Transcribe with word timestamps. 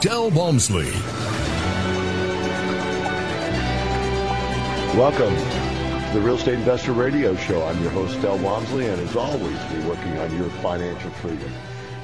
Del 0.00 0.30
Walmsley. 0.30 0.90
Welcome 4.96 5.36
to 5.36 6.14
the 6.14 6.22
Real 6.24 6.36
Estate 6.36 6.54
Investor 6.54 6.92
Radio 6.92 7.36
Show. 7.36 7.62
I'm 7.62 7.82
your 7.82 7.90
host, 7.90 8.18
Del 8.22 8.38
Walmsley, 8.38 8.86
and 8.86 8.98
as 8.98 9.14
always, 9.14 9.42
we're 9.42 9.88
working 9.88 10.16
on 10.16 10.34
your 10.38 10.48
financial 10.62 11.10
freedom. 11.10 11.52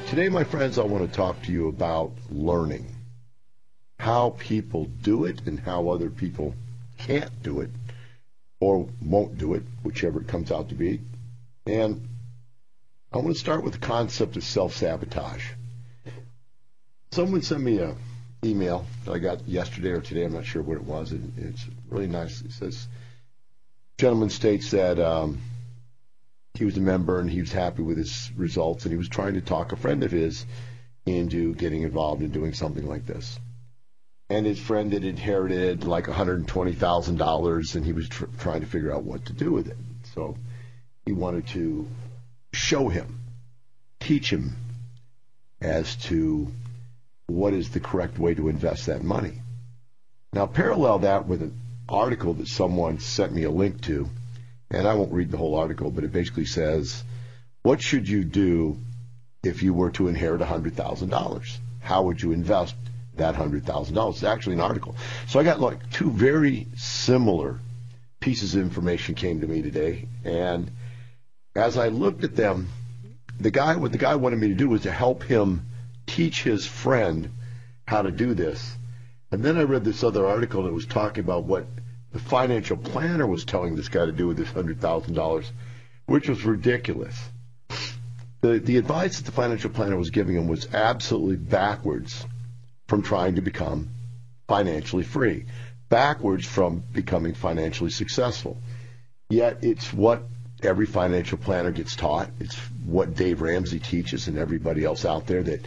Today, 0.09 0.29
my 0.29 0.45
friends, 0.45 0.77
I 0.77 0.85
want 0.85 1.11
to 1.11 1.17
talk 1.17 1.41
to 1.45 1.53
you 1.53 1.69
about 1.69 2.13
learning. 2.31 2.85
How 3.99 4.37
people 4.39 4.85
do 4.85 5.25
it 5.25 5.47
and 5.47 5.59
how 5.59 5.89
other 5.89 6.11
people 6.11 6.55
can't 6.99 7.43
do 7.43 7.63
it 7.63 7.71
or 8.61 8.87
won't 9.01 9.39
do 9.39 9.55
it, 9.55 9.63
whichever 9.83 10.21
it 10.21 10.29
comes 10.29 10.53
out 10.53 10.69
to 10.69 10.75
be. 10.75 11.01
And 11.65 12.07
I 13.11 13.17
want 13.17 13.33
to 13.33 13.41
start 13.41 13.65
with 13.65 13.73
the 13.73 13.79
concept 13.79 14.37
of 14.37 14.45
self-sabotage. 14.45 15.47
Someone 17.17 17.41
sent 17.41 17.63
me 17.63 17.79
a 17.79 17.95
email 18.45 18.85
that 19.07 19.13
I 19.13 19.19
got 19.19 19.49
yesterday 19.49 19.89
or 19.89 20.03
today. 20.03 20.27
I'm 20.27 20.35
not 20.35 20.45
sure 20.45 20.61
what 20.61 20.77
it 20.77 20.85
was. 20.85 21.13
It's 21.39 21.65
really 21.89 22.09
nice. 22.09 22.43
It 22.43 22.53
says, 22.53 22.87
gentleman 23.97 24.29
states 24.29 24.73
that 24.73 25.01
um, 25.01 25.41
he 26.53 26.67
was 26.67 26.77
a 26.77 26.81
member 26.81 27.19
and 27.19 27.31
he 27.31 27.41
was 27.41 27.51
happy 27.51 27.83
with 27.83 27.97
his 27.97 28.31
results 28.37 28.85
and 28.85 28.93
he 28.93 28.99
was 28.99 29.09
trying 29.09 29.33
to 29.33 29.41
talk 29.41 29.73
a 29.73 29.77
friend 29.77 30.05
of 30.05 30.11
his 30.11 30.45
into 31.07 31.55
getting 31.55 31.85
involved 31.85 32.21
in 32.21 32.33
doing 32.33 32.53
something 32.53 32.87
like 32.87 33.07
this. 33.07 33.41
And 34.29 34.45
his 34.45 34.61
friend 34.61 34.93
had 34.93 35.05
inherited 35.05 35.85
like 35.85 36.05
$120,000 36.05 37.75
and 37.77 37.87
he 37.87 37.93
was 37.95 38.11
tr- 38.11 38.27
trying 38.41 38.61
to 38.61 38.67
figure 38.67 38.95
out 38.95 39.05
what 39.05 39.25
to 39.25 39.33
do 39.33 39.53
with 39.53 39.69
it. 39.69 39.79
So 40.13 40.37
he 41.07 41.13
wanted 41.13 41.47
to 41.47 41.89
show 42.53 42.91
him, 42.91 43.21
teach 44.01 44.31
him 44.31 44.55
as 45.63 45.97
to 45.97 46.53
what 47.27 47.53
is 47.53 47.71
the 47.71 47.81
correct 47.81 48.19
way 48.19 48.35
to 48.35 48.49
invest 48.49 48.87
that 48.87 49.03
money. 49.03 49.41
Now, 50.33 50.47
parallel 50.47 51.01
that 51.01 51.27
with 51.27 51.43
an 51.43 51.61
article 51.89 52.35
that 52.35 52.49
someone 52.49 53.01
sent 53.01 53.33
me 53.33 53.45
a 53.45 53.51
link 53.51 53.81
to, 53.83 54.09
and 54.71 54.87
I 54.87 54.95
won't 54.95 55.13
read 55.13 55.31
the 55.31 55.37
whole 55.37 55.57
article, 55.57 55.91
but 55.91 56.05
it 56.05 56.13
basically 56.13 56.45
says, 56.45 57.03
What 57.63 57.83
should 57.83 58.09
you 58.09 58.25
do 58.25 58.79
if 59.43 59.63
you 59.63 59.75
were 59.75 59.91
to 59.93 60.09
inherit 60.09 60.41
$100,000? 60.41 61.59
How 61.81 62.03
would 62.03 62.21
you 62.21 62.33
invest 62.33 62.75
that 63.15 63.35
$100,000? 63.35 64.11
It's 64.11 64.23
actually 64.23 64.55
an 64.55 64.61
article. 64.61 64.97
So 65.29 65.41
I 65.41 65.45
got 65.45 65.61
like 65.61 65.91
two 65.91 66.11
very 66.11 66.67
similar 66.77 67.61
pieces 68.21 68.55
of 68.55 68.63
information 68.63 69.15
came 69.15 69.41
to 69.41 69.47
me 69.47 69.63
today, 69.63 70.07
and 70.25 70.71
as 71.55 71.77
I 71.77 71.89
looked 71.89 72.25
at 72.25 72.37
them, 72.37 72.69
the 73.39 73.51
guy 73.51 73.77
what 73.77 73.93
the 73.93 73.99
guy 73.99 74.17
wanted 74.17 74.39
me 74.39 74.49
to 74.49 74.55
do 74.55 74.69
was 74.69 74.83
to 74.83 74.93
help 74.93 75.23
him 75.23 75.67
teach 76.07 76.43
his 76.43 76.67
friend 76.67 77.31
how 77.87 78.03
to 78.03 78.11
do 78.11 78.35
this. 78.35 78.77
And 79.31 79.43
then 79.43 79.57
I 79.57 79.63
read 79.63 79.85
this 79.85 80.05
other 80.05 80.27
article 80.27 80.63
that 80.65 80.73
was 80.73 80.87
talking 80.87 81.25
about 81.25 81.45
what 81.45 81.67
the 82.13 82.19
financial 82.19 82.77
planner 82.77 83.27
was 83.27 83.45
telling 83.45 83.77
this 83.77 83.89
guy 83.89 84.07
to 84.07 84.13
do 84.13 84.27
with 84.27 84.37
this 84.37 84.51
hundred 84.51 84.81
thousand 84.81 85.15
dollars, 85.15 85.51
which 86.07 86.29
was 86.29 86.45
ridiculous. 86.45 87.17
The 88.41 88.59
the 88.59 88.79
advice 88.79 89.19
that 89.19 89.27
the 89.27 89.33
financial 89.33 89.71
planner 89.71 89.97
was 89.97 90.11
giving 90.11 90.37
him 90.37 90.49
was 90.49 90.73
absolutely 90.73 91.37
backwards 91.37 92.25
from 92.87 93.03
trying 93.03 93.35
to 93.35 93.41
become 93.41 93.91
financially 94.47 95.03
free, 95.03 95.47
backwards 95.89 96.47
from 96.47 96.83
becoming 96.93 97.35
financially 97.35 97.91
successful. 97.91 98.57
Yet 99.29 99.65
it's 99.65 99.93
what 99.93 100.23
every 100.63 100.87
financial 100.87 101.39
planner 101.39 101.73
gets 101.73 101.97
taught. 101.97 102.31
It's 102.41 102.57
what 102.85 103.15
Dave 103.15 103.43
Ramsey 103.43 103.81
teaches 103.81 104.29
and 104.29 104.39
everybody 104.39 104.85
else 104.85 105.05
out 105.05 105.27
there 105.27 105.43
that 105.43 105.67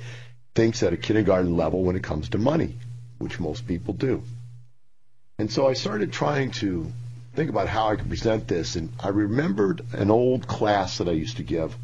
thinks 0.56 0.84
at 0.84 0.94
a 0.94 0.98
kindergarten 0.98 1.56
level 1.56 1.84
when 1.84 1.96
it 1.96 2.04
comes 2.04 2.30
to 2.30 2.38
money, 2.38 2.76
which 3.18 3.40
most 3.40 3.68
people 3.68 3.94
do. 3.94 4.24
And 5.38 5.52
so 5.52 5.68
I 5.68 5.74
started 5.74 6.12
trying 6.12 6.52
to 6.52 6.92
think 7.34 7.50
about 7.50 7.68
how 7.68 7.88
I 7.88 7.96
could 7.96 8.10
present 8.10 8.48
this, 8.48 8.76
and 8.76 8.92
I 9.00 9.10
remembered 9.10 9.86
an 9.94 10.12
old 10.12 10.48
class 10.48 10.98
that 10.98 11.08
I 11.08 11.14
used 11.14 11.38
to 11.38 11.44
give 11.44 11.76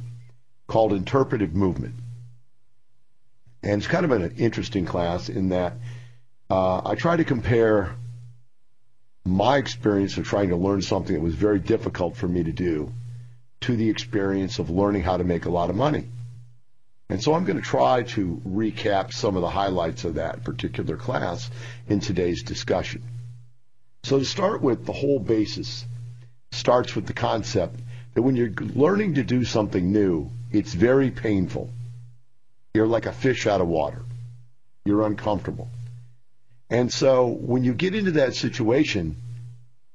called 0.67 0.93
Interpretive 0.93 1.53
Movement. 1.53 1.95
And 3.63 3.81
it's 3.81 3.87
kind 3.87 4.05
of 4.05 4.11
an 4.11 4.35
interesting 4.37 4.85
class 4.85 5.29
in 5.29 5.49
that 5.49 5.73
uh, 6.49 6.81
I 6.85 6.95
try 6.95 7.15
to 7.15 7.23
compare 7.23 7.95
my 9.25 9.57
experience 9.57 10.17
of 10.17 10.25
trying 10.25 10.49
to 10.49 10.55
learn 10.55 10.81
something 10.81 11.15
that 11.15 11.21
was 11.21 11.33
very 11.33 11.59
difficult 11.59 12.15
for 12.15 12.27
me 12.27 12.43
to 12.43 12.51
do 12.51 12.91
to 13.61 13.75
the 13.75 13.89
experience 13.89 14.59
of 14.59 14.69
learning 14.69 15.01
how 15.01 15.17
to 15.17 15.23
make 15.23 15.45
a 15.45 15.49
lot 15.49 15.69
of 15.69 15.75
money. 15.75 16.05
And 17.09 17.21
so 17.21 17.33
I'm 17.33 17.45
going 17.45 17.57
to 17.57 17.63
try 17.63 18.03
to 18.03 18.41
recap 18.47 19.13
some 19.13 19.35
of 19.35 19.41
the 19.41 19.49
highlights 19.49 20.05
of 20.05 20.15
that 20.15 20.43
particular 20.43 20.97
class 20.97 21.49
in 21.87 21.99
today's 21.99 22.43
discussion. 22.43 23.03
So 24.03 24.19
to 24.19 24.25
start 24.25 24.61
with, 24.61 24.85
the 24.85 24.93
whole 24.93 25.19
basis 25.19 25.85
starts 26.51 26.95
with 26.95 27.05
the 27.05 27.13
concept 27.13 27.79
that 28.13 28.21
when 28.21 28.35
you're 28.35 28.51
learning 28.51 29.15
to 29.15 29.23
do 29.23 29.43
something 29.43 29.91
new, 29.91 30.31
it's 30.51 30.73
very 30.73 31.11
painful. 31.11 31.69
You're 32.73 32.87
like 32.87 33.05
a 33.05 33.13
fish 33.13 33.45
out 33.45 33.61
of 33.61 33.67
water. 33.67 34.03
You're 34.83 35.05
uncomfortable. 35.05 35.69
And 36.69 36.91
so 36.91 37.27
when 37.27 37.63
you 37.63 37.73
get 37.73 37.93
into 37.93 38.11
that 38.11 38.35
situation, 38.35 39.17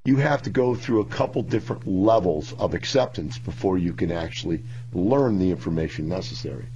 you 0.04 0.16
have 0.16 0.42
to 0.42 0.50
go 0.50 0.74
through 0.74 1.00
a 1.00 1.06
couple 1.06 1.42
different 1.42 1.86
levels 1.86 2.52
of 2.52 2.74
acceptance 2.74 3.38
before 3.38 3.78
you 3.78 3.92
can 3.92 4.12
actually 4.12 4.62
learn 4.92 5.38
the 5.38 5.50
information 5.50 6.08
necessary. 6.08 6.66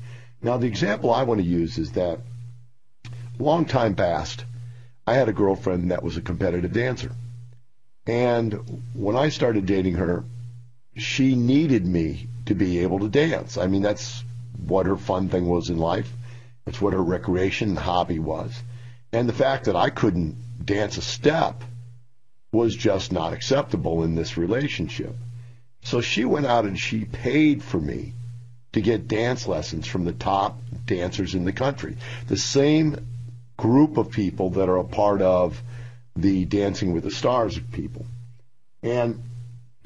Now, 0.44 0.58
the 0.58 0.66
example 0.66 1.10
I 1.10 1.22
want 1.22 1.40
to 1.40 1.46
use 1.46 1.78
is 1.78 1.92
that 1.92 2.20
long 3.38 3.64
time 3.64 3.94
past, 3.94 4.44
I 5.06 5.14
had 5.14 5.30
a 5.30 5.32
girlfriend 5.32 5.90
that 5.90 6.02
was 6.02 6.18
a 6.18 6.20
competitive 6.20 6.74
dancer. 6.74 7.12
And 8.06 8.82
when 8.92 9.16
I 9.16 9.30
started 9.30 9.64
dating 9.64 9.94
her, 9.94 10.22
she 10.96 11.34
needed 11.34 11.86
me 11.86 12.28
to 12.44 12.54
be 12.54 12.80
able 12.80 12.98
to 12.98 13.08
dance. 13.08 13.56
I 13.56 13.68
mean, 13.68 13.80
that's 13.80 14.22
what 14.66 14.84
her 14.84 14.98
fun 14.98 15.30
thing 15.30 15.46
was 15.46 15.70
in 15.70 15.78
life. 15.78 16.12
It's 16.66 16.80
what 16.80 16.92
her 16.92 17.02
recreation 17.02 17.70
and 17.70 17.78
hobby 17.78 18.18
was. 18.18 18.54
And 19.12 19.26
the 19.26 19.32
fact 19.32 19.64
that 19.64 19.76
I 19.76 19.88
couldn't 19.88 20.36
dance 20.66 20.98
a 20.98 21.02
step 21.02 21.64
was 22.52 22.76
just 22.76 23.12
not 23.12 23.32
acceptable 23.32 24.04
in 24.04 24.14
this 24.14 24.36
relationship. 24.36 25.16
So 25.84 26.02
she 26.02 26.26
went 26.26 26.44
out 26.44 26.66
and 26.66 26.78
she 26.78 27.06
paid 27.06 27.62
for 27.62 27.80
me 27.80 28.12
to 28.74 28.80
get 28.80 29.06
dance 29.06 29.46
lessons 29.46 29.86
from 29.86 30.04
the 30.04 30.12
top 30.12 30.58
dancers 30.84 31.36
in 31.36 31.44
the 31.44 31.52
country. 31.52 31.96
The 32.26 32.36
same 32.36 33.06
group 33.56 33.96
of 33.98 34.10
people 34.10 34.50
that 34.50 34.68
are 34.68 34.78
a 34.78 34.84
part 34.84 35.22
of 35.22 35.62
the 36.16 36.44
Dancing 36.44 36.92
with 36.92 37.04
the 37.04 37.10
Stars 37.12 37.56
people. 37.70 38.04
And 38.82 39.22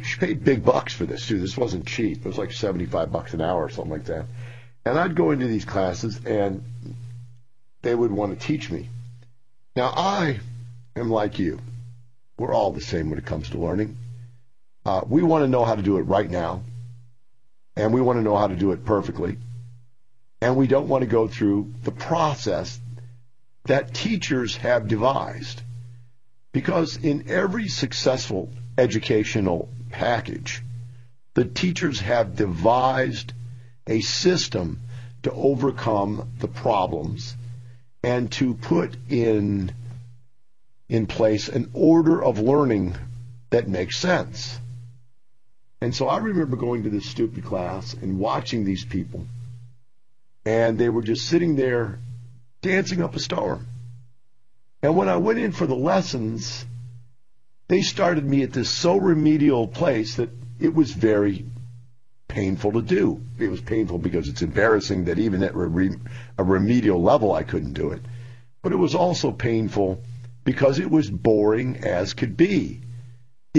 she 0.03 0.19
paid 0.19 0.43
big 0.43 0.65
bucks 0.65 0.95
for 0.95 1.05
this 1.05 1.27
too. 1.27 1.39
This 1.39 1.57
wasn't 1.57 1.87
cheap. 1.87 2.19
It 2.19 2.25
was 2.25 2.39
like 2.39 2.51
75 2.51 3.13
bucks 3.13 3.35
an 3.35 3.43
hour 3.43 3.63
or 3.63 3.69
something 3.69 3.93
like 3.93 4.07
that. 4.07 4.25
And 4.87 4.99
I'd 4.99 5.15
go 5.15 5.33
into 5.33 5.47
these 5.47 5.67
classes 5.67 6.25
and 6.25 6.65
they 7.83 7.95
would 7.95 8.11
want 8.11 8.41
to 8.41 8.47
teach 8.47 8.71
me. 8.71 8.89
Now 9.77 9.93
I 9.95 10.41
am 10.97 11.11
like 11.11 11.39
you. 11.39 11.61
We're 12.39 12.55
all 12.55 12.73
the 12.73 12.81
same 12.81 13.11
when 13.11 13.19
it 13.19 13.27
comes 13.27 13.51
to 13.51 13.59
learning. 13.59 13.99
Uh, 14.87 15.03
we 15.07 15.23
want 15.23 15.45
to 15.45 15.49
know 15.49 15.67
how 15.67 15.75
to 15.75 15.83
do 15.83 15.99
it 15.99 16.03
right 16.05 16.31
now, 16.31 16.63
and 17.79 17.95
we 17.95 18.01
want 18.01 18.19
to 18.19 18.23
know 18.23 18.37
how 18.37 18.49
to 18.49 18.57
do 18.57 18.73
it 18.73 18.85
perfectly. 18.85 19.39
And 20.43 20.57
we 20.57 20.67
don't 20.67 20.89
want 20.89 21.03
to 21.03 21.09
go 21.09 21.29
through 21.29 21.73
the 21.85 21.93
process 21.93 22.79
that 23.67 23.95
teachers 23.95 24.57
have 24.57 24.89
devised. 24.89 25.63
Because 26.53 26.97
in 26.97 27.31
every 27.31 27.69
successful 27.69 28.51
educational 28.77 29.69
package, 29.91 30.63
the 31.35 31.45
teachers 31.45 32.01
have 32.01 32.35
devised 32.35 33.33
a 33.87 34.01
system 34.01 34.81
to 35.23 35.31
overcome 35.31 36.33
the 36.41 36.49
problems 36.49 37.37
and 38.03 38.31
to 38.33 38.55
put 38.55 38.97
in 39.09 39.73
in 40.89 41.07
place 41.07 41.49
an 41.49 41.71
order 41.75 42.25
of 42.25 42.41
learning 42.41 42.97
that 43.51 43.69
makes 43.69 43.99
sense. 43.99 44.59
And 45.81 45.95
so 45.95 46.09
I 46.09 46.19
remember 46.19 46.57
going 46.57 46.83
to 46.85 46.91
this 46.91 47.07
stupid 47.07 47.45
class 47.45 47.95
and 47.95 48.19
watching 48.19 48.65
these 48.65 48.85
people, 48.85 49.27
and 50.45 50.79
they 50.79 50.89
were 50.89 51.03
just 51.03 51.29
sitting 51.29 51.55
there 51.57 52.01
dancing 52.63 53.03
up 53.03 53.15
a 53.15 53.21
storm. 53.21 53.67
And 54.83 54.97
when 54.97 55.09
I 55.09 55.17
went 55.17 55.39
in 55.39 55.53
for 55.53 55.67
the 55.67 55.77
lessons, 55.77 56.65
they 57.69 57.83
started 57.83 58.25
me 58.25 58.43
at 58.43 58.53
this 58.53 58.71
so 58.71 58.97
remedial 58.97 59.69
place 59.69 60.17
that 60.17 60.31
it 60.59 60.75
was 60.75 60.91
very 60.93 61.45
painful 62.27 62.73
to 62.73 62.83
do. 62.83 63.21
It 63.39 63.49
was 63.49 63.61
painful 63.61 63.99
because 63.99 64.29
it's 64.29 64.43
embarrassing 64.43 65.05
that 65.05 65.19
even 65.19 65.43
at 65.43 65.55
a 65.55 66.45
remedial 66.45 67.03
level 67.03 67.33
I 67.33 67.43
couldn't 67.43 67.75
do 67.75 67.93
it. 67.93 68.03
But 68.63 68.73
it 68.73 68.77
was 68.77 68.95
also 68.95 69.33
painful 69.33 70.03
because 70.45 70.79
it 70.79 70.91
was 70.91 71.09
boring 71.09 71.79
as 71.79 72.15
could 72.15 72.37
be. 72.37 72.81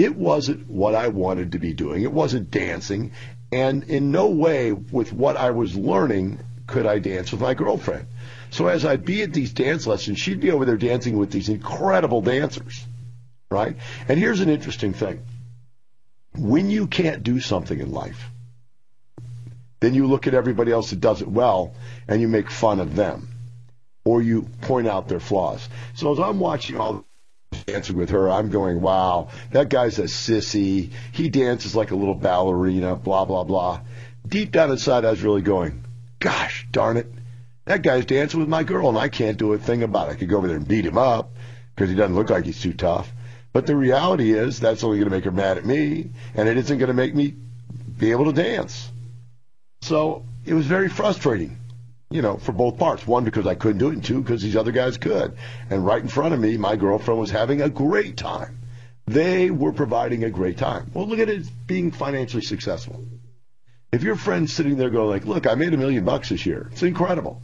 It 0.00 0.16
wasn't 0.16 0.66
what 0.70 0.94
I 0.94 1.08
wanted 1.08 1.52
to 1.52 1.58
be 1.58 1.74
doing. 1.74 2.02
It 2.02 2.12
wasn't 2.12 2.50
dancing. 2.50 3.12
And 3.52 3.84
in 3.84 4.10
no 4.10 4.28
way, 4.30 4.72
with 4.72 5.12
what 5.12 5.36
I 5.36 5.50
was 5.50 5.76
learning, 5.76 6.38
could 6.66 6.86
I 6.86 7.00
dance 7.00 7.32
with 7.32 7.42
my 7.42 7.52
girlfriend. 7.52 8.06
So 8.48 8.68
as 8.68 8.86
I'd 8.86 9.04
be 9.04 9.20
at 9.20 9.34
these 9.34 9.52
dance 9.52 9.86
lessons, 9.86 10.18
she'd 10.18 10.40
be 10.40 10.52
over 10.52 10.64
there 10.64 10.78
dancing 10.78 11.18
with 11.18 11.30
these 11.30 11.50
incredible 11.50 12.22
dancers, 12.22 12.82
right? 13.50 13.76
And 14.08 14.18
here's 14.18 14.40
an 14.40 14.48
interesting 14.48 14.94
thing. 14.94 15.20
When 16.34 16.70
you 16.70 16.86
can't 16.86 17.22
do 17.22 17.38
something 17.38 17.78
in 17.78 17.92
life, 17.92 18.30
then 19.80 19.92
you 19.92 20.06
look 20.06 20.26
at 20.26 20.32
everybody 20.32 20.72
else 20.72 20.90
that 20.90 21.00
does 21.00 21.20
it 21.20 21.28
well 21.28 21.74
and 22.08 22.22
you 22.22 22.28
make 22.28 22.50
fun 22.50 22.80
of 22.80 22.96
them 22.96 23.28
or 24.06 24.22
you 24.22 24.48
point 24.62 24.88
out 24.88 25.08
their 25.08 25.20
flaws. 25.20 25.68
So 25.92 26.10
as 26.12 26.18
I'm 26.18 26.40
watching 26.40 26.78
all 26.78 27.04
dancing 27.66 27.96
with 27.96 28.10
her, 28.10 28.30
I'm 28.30 28.50
going, 28.50 28.80
wow, 28.80 29.28
that 29.52 29.68
guy's 29.68 29.98
a 29.98 30.04
sissy. 30.04 30.90
He 31.12 31.28
dances 31.28 31.74
like 31.74 31.90
a 31.90 31.96
little 31.96 32.14
ballerina, 32.14 32.96
blah, 32.96 33.24
blah, 33.24 33.44
blah. 33.44 33.80
Deep 34.26 34.52
down 34.52 34.70
inside, 34.70 35.04
I 35.04 35.10
was 35.10 35.22
really 35.22 35.42
going, 35.42 35.84
gosh 36.18 36.66
darn 36.70 36.96
it. 36.96 37.12
That 37.64 37.82
guy's 37.82 38.06
dancing 38.06 38.40
with 38.40 38.48
my 38.48 38.62
girl, 38.64 38.88
and 38.88 38.98
I 38.98 39.08
can't 39.08 39.38
do 39.38 39.52
a 39.52 39.58
thing 39.58 39.82
about 39.82 40.08
it. 40.08 40.12
I 40.12 40.14
could 40.16 40.28
go 40.28 40.38
over 40.38 40.48
there 40.48 40.56
and 40.56 40.66
beat 40.66 40.86
him 40.86 40.98
up 40.98 41.32
because 41.74 41.88
he 41.88 41.96
doesn't 41.96 42.16
look 42.16 42.30
like 42.30 42.44
he's 42.44 42.60
too 42.60 42.72
tough. 42.72 43.12
But 43.52 43.66
the 43.66 43.76
reality 43.76 44.32
is 44.32 44.60
that's 44.60 44.84
only 44.84 44.98
going 44.98 45.10
to 45.10 45.16
make 45.16 45.24
her 45.24 45.30
mad 45.30 45.58
at 45.58 45.64
me, 45.64 46.10
and 46.34 46.48
it 46.48 46.56
isn't 46.56 46.78
going 46.78 46.88
to 46.88 46.94
make 46.94 47.14
me 47.14 47.34
be 47.98 48.10
able 48.12 48.26
to 48.26 48.32
dance. 48.32 48.90
So 49.82 50.24
it 50.44 50.54
was 50.54 50.66
very 50.66 50.88
frustrating, 50.88 51.56
you 52.10 52.22
know, 52.22 52.36
for 52.36 52.52
both 52.52 52.76
parts. 52.76 53.06
One, 53.06 53.24
because 53.24 53.46
I 53.46 53.54
couldn't 53.54 53.78
do 53.78 53.88
it, 53.90 53.94
and 53.94 54.04
two, 54.04 54.20
because 54.20 54.42
these 54.42 54.56
other 54.56 54.72
guys 54.72 54.98
could. 54.98 55.36
And 55.70 55.86
right 55.86 56.02
in 56.02 56.08
front 56.08 56.34
of 56.34 56.40
me, 56.40 56.56
my 56.56 56.76
girlfriend 56.76 57.20
was 57.20 57.30
having 57.30 57.62
a 57.62 57.68
great 57.68 58.16
time. 58.16 58.58
They 59.06 59.50
were 59.50 59.72
providing 59.72 60.24
a 60.24 60.30
great 60.30 60.58
time. 60.58 60.90
Well, 60.92 61.06
look 61.06 61.20
at 61.20 61.28
it 61.28 61.46
being 61.66 61.92
financially 61.92 62.42
successful. 62.42 63.04
If 63.92 64.02
your 64.02 64.16
friend's 64.16 64.52
sitting 64.52 64.76
there 64.76 64.90
going 64.90 65.08
like, 65.08 65.24
look, 65.24 65.46
I 65.46 65.54
made 65.54 65.72
a 65.72 65.76
million 65.76 66.04
bucks 66.04 66.28
this 66.28 66.46
year. 66.46 66.68
It's 66.72 66.82
incredible. 66.82 67.42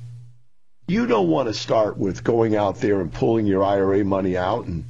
You 0.88 1.06
don't 1.06 1.28
want 1.28 1.48
to 1.48 1.54
start 1.54 1.96
with 1.96 2.22
going 2.22 2.54
out 2.54 2.76
there 2.80 3.00
and 3.00 3.12
pulling 3.12 3.46
your 3.46 3.64
IRA 3.64 4.04
money 4.04 4.36
out 4.36 4.66
and 4.66 4.84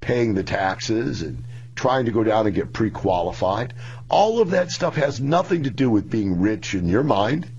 paying 0.00 0.34
the 0.34 0.42
taxes 0.42 1.20
and 1.20 1.44
trying 1.74 2.06
to 2.06 2.12
go 2.12 2.24
down 2.24 2.46
and 2.46 2.54
get 2.54 2.72
pre-qualified. 2.72 3.74
All 4.08 4.40
of 4.40 4.50
that 4.50 4.70
stuff 4.70 4.96
has 4.96 5.20
nothing 5.20 5.64
to 5.64 5.70
do 5.70 5.90
with 5.90 6.10
being 6.10 6.40
rich 6.40 6.74
in 6.74 6.88
your 6.88 7.02
mind. 7.02 7.50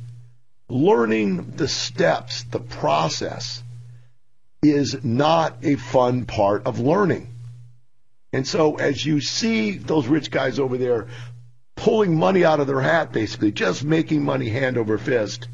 Learning 0.67 1.51
the 1.51 1.67
steps, 1.67 2.44
the 2.44 2.59
process 2.59 3.63
is 4.63 5.03
not 5.03 5.57
a 5.63 5.75
fun 5.75 6.25
part 6.25 6.65
of 6.65 6.79
learning. 6.79 7.27
And 8.33 8.47
so 8.47 8.75
as 8.75 9.06
you 9.06 9.21
see 9.21 9.77
those 9.77 10.07
rich 10.07 10.31
guys 10.31 10.59
over 10.59 10.77
there 10.77 11.07
pulling 11.75 12.17
money 12.17 12.44
out 12.44 12.59
of 12.59 12.67
their 12.67 12.81
hat, 12.81 13.12
basically, 13.12 13.51
just 13.51 13.83
making 13.83 14.23
money 14.23 14.50
hand 14.50 14.77
over 14.77 14.97
fist, 14.97 15.47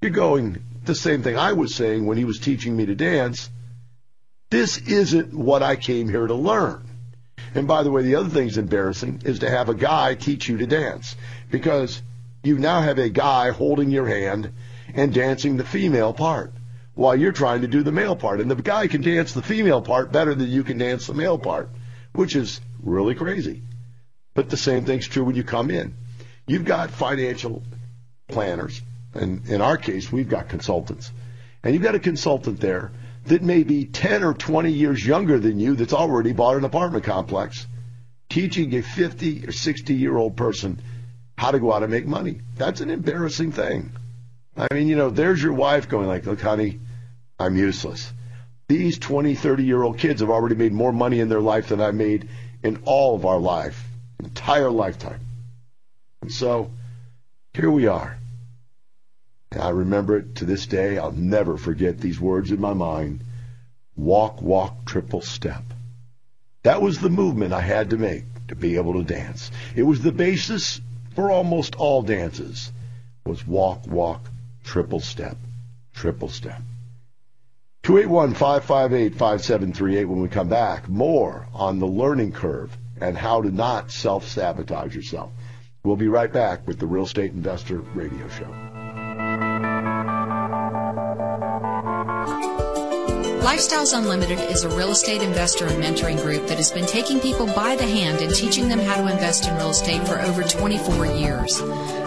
you're 0.00 0.10
going 0.10 0.62
the 0.84 0.94
same 0.94 1.22
thing 1.22 1.36
I 1.36 1.52
was 1.52 1.74
saying 1.74 2.06
when 2.06 2.16
he 2.16 2.24
was 2.24 2.38
teaching 2.38 2.76
me 2.76 2.86
to 2.86 2.94
dance. 2.94 3.50
This 4.50 4.78
isn't 4.78 5.34
what 5.34 5.62
I 5.62 5.76
came 5.76 6.08
here 6.08 6.26
to 6.26 6.34
learn. 6.34 6.88
And 7.54 7.66
by 7.66 7.82
the 7.82 7.90
way, 7.90 8.02
the 8.02 8.16
other 8.16 8.28
thing 8.28 8.46
that's 8.46 8.56
embarrassing 8.56 9.22
is 9.24 9.40
to 9.40 9.50
have 9.50 9.68
a 9.68 9.74
guy 9.74 10.14
teach 10.14 10.48
you 10.48 10.58
to 10.58 10.66
dance 10.66 11.16
because 11.50 12.00
you 12.46 12.58
now 12.58 12.80
have 12.80 12.98
a 12.98 13.08
guy 13.08 13.50
holding 13.50 13.90
your 13.90 14.06
hand 14.06 14.52
and 14.94 15.12
dancing 15.12 15.56
the 15.56 15.64
female 15.64 16.12
part 16.12 16.52
while 16.94 17.14
you're 17.14 17.32
trying 17.32 17.60
to 17.60 17.68
do 17.68 17.82
the 17.82 17.92
male 17.92 18.16
part. 18.16 18.40
And 18.40 18.50
the 18.50 18.54
guy 18.54 18.86
can 18.86 19.02
dance 19.02 19.32
the 19.32 19.42
female 19.42 19.82
part 19.82 20.12
better 20.12 20.34
than 20.34 20.48
you 20.48 20.64
can 20.64 20.78
dance 20.78 21.06
the 21.06 21.14
male 21.14 21.38
part, 21.38 21.68
which 22.14 22.34
is 22.34 22.60
really 22.82 23.14
crazy. 23.14 23.62
But 24.34 24.48
the 24.48 24.56
same 24.56 24.84
thing's 24.84 25.06
true 25.06 25.24
when 25.24 25.36
you 25.36 25.44
come 25.44 25.70
in. 25.70 25.94
You've 26.46 26.64
got 26.64 26.90
financial 26.90 27.62
planners, 28.28 28.80
and 29.14 29.46
in 29.48 29.60
our 29.60 29.76
case, 29.76 30.12
we've 30.12 30.28
got 30.28 30.48
consultants. 30.48 31.10
And 31.62 31.74
you've 31.74 31.82
got 31.82 31.94
a 31.94 32.00
consultant 32.00 32.60
there 32.60 32.92
that 33.24 33.42
may 33.42 33.64
be 33.64 33.84
10 33.84 34.22
or 34.22 34.34
20 34.34 34.70
years 34.70 35.04
younger 35.04 35.38
than 35.38 35.58
you 35.58 35.74
that's 35.74 35.92
already 35.92 36.32
bought 36.32 36.56
an 36.56 36.64
apartment 36.64 37.04
complex, 37.04 37.66
teaching 38.28 38.74
a 38.76 38.82
50 38.82 39.48
or 39.48 39.52
60 39.52 39.94
year 39.94 40.16
old 40.16 40.36
person 40.36 40.80
how 41.36 41.50
to 41.50 41.58
go 41.58 41.72
out 41.72 41.82
and 41.82 41.92
make 41.92 42.06
money. 42.06 42.40
That's 42.56 42.80
an 42.80 42.90
embarrassing 42.90 43.52
thing. 43.52 43.92
I 44.56 44.72
mean, 44.72 44.88
you 44.88 44.96
know, 44.96 45.10
there's 45.10 45.42
your 45.42 45.52
wife 45.52 45.88
going 45.88 46.06
like, 46.06 46.24
look, 46.24 46.40
honey, 46.40 46.80
I'm 47.38 47.56
useless. 47.56 48.12
These 48.68 48.98
20, 48.98 49.34
30 49.34 49.64
year 49.64 49.82
old 49.82 49.98
kids 49.98 50.20
have 50.20 50.30
already 50.30 50.54
made 50.54 50.72
more 50.72 50.92
money 50.92 51.20
in 51.20 51.28
their 51.28 51.40
life 51.40 51.68
than 51.68 51.80
I 51.80 51.90
made 51.90 52.28
in 52.62 52.82
all 52.84 53.14
of 53.14 53.26
our 53.26 53.38
life 53.38 53.86
entire 54.18 54.70
lifetime. 54.70 55.20
And 56.22 56.32
so 56.32 56.70
here 57.54 57.70
we 57.70 57.86
are. 57.86 58.18
And 59.52 59.62
I 59.62 59.70
remember 59.70 60.18
it 60.18 60.36
to 60.36 60.44
this 60.44 60.66
day. 60.66 60.98
I'll 60.98 61.12
never 61.12 61.56
forget 61.56 61.98
these 61.98 62.20
words 62.20 62.50
in 62.50 62.60
my 62.60 62.74
mind. 62.74 63.22
Walk, 63.94 64.42
walk, 64.42 64.84
triple 64.84 65.20
step. 65.20 65.62
That 66.62 66.82
was 66.82 66.98
the 66.98 67.10
movement 67.10 67.52
I 67.52 67.60
had 67.60 67.90
to 67.90 67.96
make 67.96 68.24
to 68.48 68.56
be 68.56 68.76
able 68.76 68.94
to 68.94 69.04
dance. 69.04 69.50
It 69.74 69.84
was 69.84 70.02
the 70.02 70.12
basis 70.12 70.80
for 71.16 71.32
almost 71.32 71.74
all 71.76 72.02
dances 72.02 72.70
was 73.24 73.46
walk, 73.46 73.86
walk, 73.88 74.20
triple 74.62 75.00
step, 75.00 75.38
triple 75.94 76.28
step. 76.28 76.60
281-558-5738 77.84 80.06
when 80.06 80.20
we 80.20 80.28
come 80.28 80.48
back. 80.48 80.86
More 80.88 81.48
on 81.54 81.78
the 81.78 81.86
learning 81.86 82.32
curve 82.32 82.76
and 83.00 83.16
how 83.16 83.40
to 83.42 83.50
not 83.50 83.90
self 83.90 84.28
sabotage 84.28 84.94
yourself. 84.94 85.32
We'll 85.82 85.96
be 85.96 86.08
right 86.08 86.32
back 86.32 86.66
with 86.66 86.78
the 86.78 86.86
Real 86.86 87.04
Estate 87.04 87.32
Investor 87.32 87.78
Radio 87.78 88.28
Show. 88.28 88.75
Lifestyles 93.46 93.96
Unlimited 93.96 94.40
is 94.50 94.64
a 94.64 94.68
real 94.70 94.90
estate 94.90 95.22
investor 95.22 95.66
and 95.66 95.80
mentoring 95.80 96.20
group 96.20 96.48
that 96.48 96.56
has 96.56 96.72
been 96.72 96.84
taking 96.84 97.20
people 97.20 97.46
by 97.46 97.76
the 97.76 97.86
hand 97.86 98.20
and 98.20 98.34
teaching 98.34 98.68
them 98.68 98.80
how 98.80 98.96
to 98.96 99.06
invest 99.06 99.46
in 99.46 99.54
real 99.54 99.70
estate 99.70 100.04
for 100.04 100.20
over 100.20 100.42
24 100.42 101.06
years. 101.06 101.60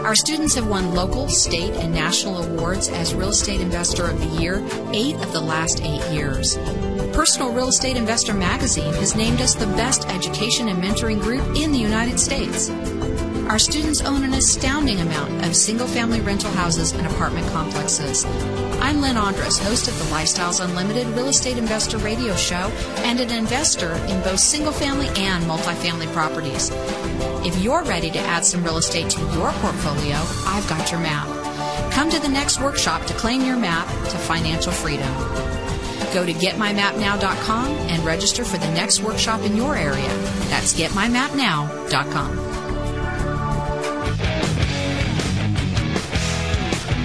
Our 0.04 0.16
students 0.16 0.56
have 0.56 0.68
won 0.68 0.94
local, 0.94 1.30
state, 1.30 1.74
and 1.76 1.94
national 1.94 2.44
awards 2.44 2.90
as 2.90 3.16
Real 3.16 3.30
Estate 3.30 3.62
Investor 3.62 4.10
of 4.10 4.20
the 4.20 4.42
Year 4.42 4.62
eight 4.92 5.16
of 5.16 5.32
the 5.32 5.40
last 5.40 5.82
eight 5.82 6.04
years. 6.12 6.58
Personal 7.14 7.54
Real 7.54 7.70
Estate 7.70 7.96
Investor 7.96 8.34
magazine 8.34 8.94
has 8.96 9.16
named 9.16 9.40
us 9.40 9.56
the 9.56 9.68
best 9.68 10.10
education 10.10 10.68
and 10.68 10.84
mentoring 10.84 11.22
group 11.22 11.56
in 11.56 11.72
the 11.72 11.80
United 11.80 12.20
States. 12.20 12.70
Our 13.50 13.58
students 13.58 14.02
own 14.02 14.24
an 14.24 14.36
astounding 14.36 15.00
amount 15.00 15.44
of 15.44 15.56
single 15.56 15.88
family 15.88 16.22
rental 16.22 16.52
houses 16.52 16.92
and 16.92 17.08
apartment 17.08 17.48
complexes. 17.48 18.24
I'm 18.80 19.02
Lynn 19.02 19.18
Andres, 19.18 19.58
host 19.58 19.88
of 19.88 19.98
the 19.98 20.06
Lifestyles 20.06 20.64
Unlimited 20.64 21.08
Real 21.08 21.30
Estate 21.30 21.58
Investor 21.58 21.98
Radio 21.98 22.36
Show 22.36 22.72
and 22.98 23.20
an 23.20 23.32
investor 23.32 23.96
in 24.06 24.22
both 24.22 24.40
single 24.40 24.72
family 24.72 25.08
and 25.16 25.44
multifamily 25.46 26.06
properties. 26.14 26.70
If 27.44 27.58
you're 27.58 27.84
ready 27.84 28.12
to 28.12 28.20
add 28.20 28.46
some 28.46 28.64
real 28.64 28.78
estate 28.78 29.10
to 29.10 29.22
your 29.34 29.52
portfolio, 29.54 30.18
I've 30.46 30.70
got 30.70 30.92
your 30.92 31.00
map. 31.00 31.28
Come 31.92 32.12
to 32.12 32.20
the 32.20 32.30
next 32.30 32.62
workshop 32.62 33.08
to 33.08 33.16
claim 33.16 33.42
your 33.44 33.58
map 33.58 33.88
to 34.10 34.18
financial 34.20 34.72
freedom. 34.72 35.12
Go 36.14 36.24
to 36.24 36.34
getmymapnow.com 36.34 37.66
and 37.66 38.06
register 38.06 38.46
for 38.46 38.60
the 38.60 38.72
next 38.74 39.02
workshop 39.02 39.42
in 39.42 39.58
your 39.58 39.76
area. 39.76 40.08
That's 40.50 40.80
getmymapnow.com. 40.80 42.49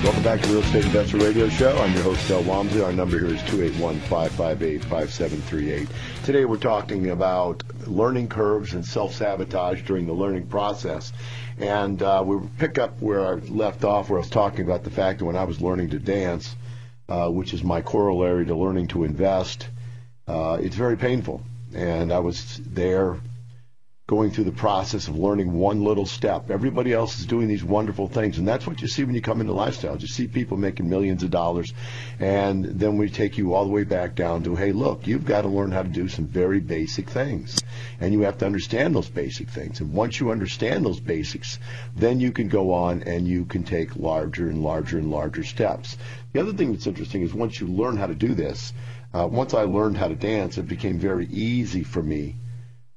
Welcome 0.05 0.23
back 0.23 0.41
to 0.43 0.49
Real 0.49 0.61
Estate 0.61 0.85
Investor 0.85 1.17
Radio 1.17 1.49
Show. 1.49 1.75
I'm 1.79 1.95
your 1.95 2.03
host, 2.03 2.29
Del 2.29 2.43
Walmsley. 2.43 2.83
Our 2.83 2.93
number 2.93 3.19
here 3.19 3.35
is 3.35 3.41
281-558-5738. 3.45 5.89
Today 6.25 6.45
we're 6.45 6.59
talking 6.59 7.09
about 7.09 7.63
learning 7.87 8.29
curves 8.29 8.75
and 8.75 8.85
self-sabotage 8.85 9.81
during 9.85 10.05
the 10.05 10.13
learning 10.13 10.49
process. 10.49 11.15
And 11.59 12.03
uh, 12.03 12.23
we 12.23 12.47
pick 12.59 12.77
up 12.77 13.01
where 13.01 13.27
I 13.27 13.37
left 13.37 13.83
off, 13.83 14.11
where 14.11 14.19
I 14.19 14.21
was 14.21 14.29
talking 14.29 14.67
about 14.67 14.85
the 14.85 14.91
fact 14.91 15.21
that 15.21 15.25
when 15.25 15.37
I 15.37 15.45
was 15.45 15.63
learning 15.63 15.89
to 15.91 15.99
dance, 15.99 16.55
uh, 17.09 17.31
which 17.31 17.55
is 17.55 17.65
my 17.65 17.81
corollary 17.81 18.45
to 18.45 18.55
learning 18.55 18.89
to 18.89 19.05
invest, 19.05 19.69
uh, 20.29 20.59
it's 20.61 20.77
very 20.77 20.99
painful. 20.99 21.41
And 21.73 22.13
I 22.13 22.19
was 22.19 22.61
there 22.67 23.17
going 24.07 24.31
through 24.31 24.45
the 24.45 24.53
process 24.53 25.09
of 25.09 25.17
learning 25.17 25.51
one 25.51 25.83
little 25.83 26.05
step. 26.05 26.51
Everybody 26.51 26.93
else 26.93 27.19
is 27.19 27.25
doing 27.25 27.49
these 27.49 27.65
wonderful 27.65 28.07
things, 28.07 28.37
and 28.37 28.47
that's 28.47 28.67
what 28.67 28.83
you 28.83 28.87
see 28.87 29.03
when 29.03 29.15
you 29.15 29.23
come 29.23 29.41
into 29.41 29.55
lifestyle. 29.55 29.97
You 29.97 30.07
see 30.07 30.27
people 30.27 30.59
making 30.59 30.91
millions 30.91 31.23
of 31.23 31.31
dollars, 31.31 31.73
and 32.21 32.67
then 32.67 32.99
we 32.99 33.09
take 33.09 33.39
you 33.39 33.55
all 33.55 33.65
the 33.65 33.71
way 33.71 33.85
back 33.85 34.15
down 34.15 34.43
to, 34.43 34.57
hey, 34.57 34.73
look, 34.73 35.07
you've 35.07 35.25
got 35.25 35.43
to 35.43 35.49
learn 35.49 35.73
how 35.73 35.83
to 35.83 35.89
do 35.89 36.07
some 36.09 36.27
very 36.27 36.61
basic 36.61 37.09
things, 37.09 37.63
and 37.99 38.13
you 38.13 38.21
have 38.21 38.37
to 38.39 38.45
understand 38.45 38.95
those 38.95 39.09
basic 39.09 39.49
things. 39.49 39.81
And 39.81 39.95
once 39.95 40.21
you 40.21 40.31
understand 40.31 40.85
those 40.85 41.01
basics, 41.01 41.59
then 41.97 42.21
you 42.21 42.31
can 42.31 42.49
go 42.49 42.75
on 42.75 43.05
and 43.05 43.27
you 43.27 43.47
can 43.47 43.63
take 43.63 43.97
larger 43.97 44.51
and 44.51 44.63
larger 44.63 44.99
and 44.99 45.11
larger 45.11 45.45
steps. 45.45 45.97
The 46.35 46.41
other 46.41 46.53
thing 46.53 46.73
that's 46.73 46.87
interesting 46.87 47.23
is 47.23 47.33
once 47.33 47.59
you 47.59 47.69
learn 47.69 47.97
how 47.97 48.09
to 48.09 48.15
do 48.15 48.35
this, 48.35 48.75
uh, 49.15 49.27
once 49.27 49.55
I 49.55 49.63
learned 49.63 49.97
how 49.97 50.09
to 50.09 50.15
dance, 50.15 50.59
it 50.59 50.69
became 50.69 50.99
very 50.99 51.27
easy 51.29 51.85
for 51.85 52.03
me 52.03 52.37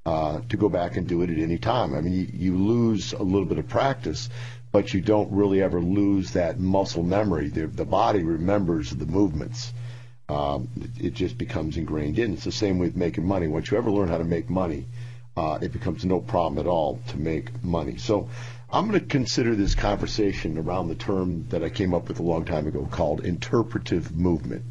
uh, 0.07 0.39
to 0.47 0.55
go 0.55 0.69
back 0.69 0.95
and 0.95 1.05
do 1.05 1.21
it 1.21 1.29
at 1.29 1.37
any 1.37 1.57
time. 1.57 1.93
I 1.93 1.99
mean, 1.99 2.13
you, 2.13 2.27
you 2.31 2.57
lose 2.57 3.11
a 3.11 3.21
little 3.21 3.45
bit 3.45 3.57
of 3.57 3.67
practice, 3.67 4.29
but 4.71 4.93
you 4.93 5.01
don't 5.01 5.29
really 5.33 5.61
ever 5.61 5.81
lose 5.81 6.31
that 6.31 6.61
muscle 6.61 7.03
memory. 7.03 7.49
The, 7.49 7.67
the 7.67 7.83
body 7.83 8.23
remembers 8.23 8.89
the 8.89 9.05
movements. 9.05 9.73
Um, 10.29 10.69
it, 10.77 11.07
it, 11.07 11.13
just 11.13 11.37
becomes 11.37 11.75
ingrained 11.75 12.19
in. 12.19 12.31
It's 12.35 12.45
the 12.45 12.53
same 12.53 12.79
with 12.79 12.95
making 12.95 13.25
money. 13.25 13.47
Once 13.47 13.69
you 13.69 13.77
ever 13.77 13.91
learn 13.91 14.07
how 14.07 14.17
to 14.17 14.23
make 14.23 14.49
money, 14.49 14.85
uh, 15.35 15.59
it 15.61 15.73
becomes 15.73 16.05
no 16.05 16.21
problem 16.21 16.57
at 16.57 16.69
all 16.69 17.01
to 17.09 17.17
make 17.17 17.61
money. 17.61 17.97
So 17.97 18.29
I'm 18.71 18.87
going 18.87 19.01
to 19.01 19.05
consider 19.05 19.55
this 19.55 19.75
conversation 19.75 20.57
around 20.57 20.87
the 20.87 20.95
term 20.95 21.49
that 21.49 21.65
I 21.65 21.69
came 21.69 21.93
up 21.93 22.07
with 22.07 22.21
a 22.21 22.23
long 22.23 22.45
time 22.45 22.65
ago 22.65 22.87
called 22.89 23.25
interpretive 23.25 24.15
movement. 24.15 24.63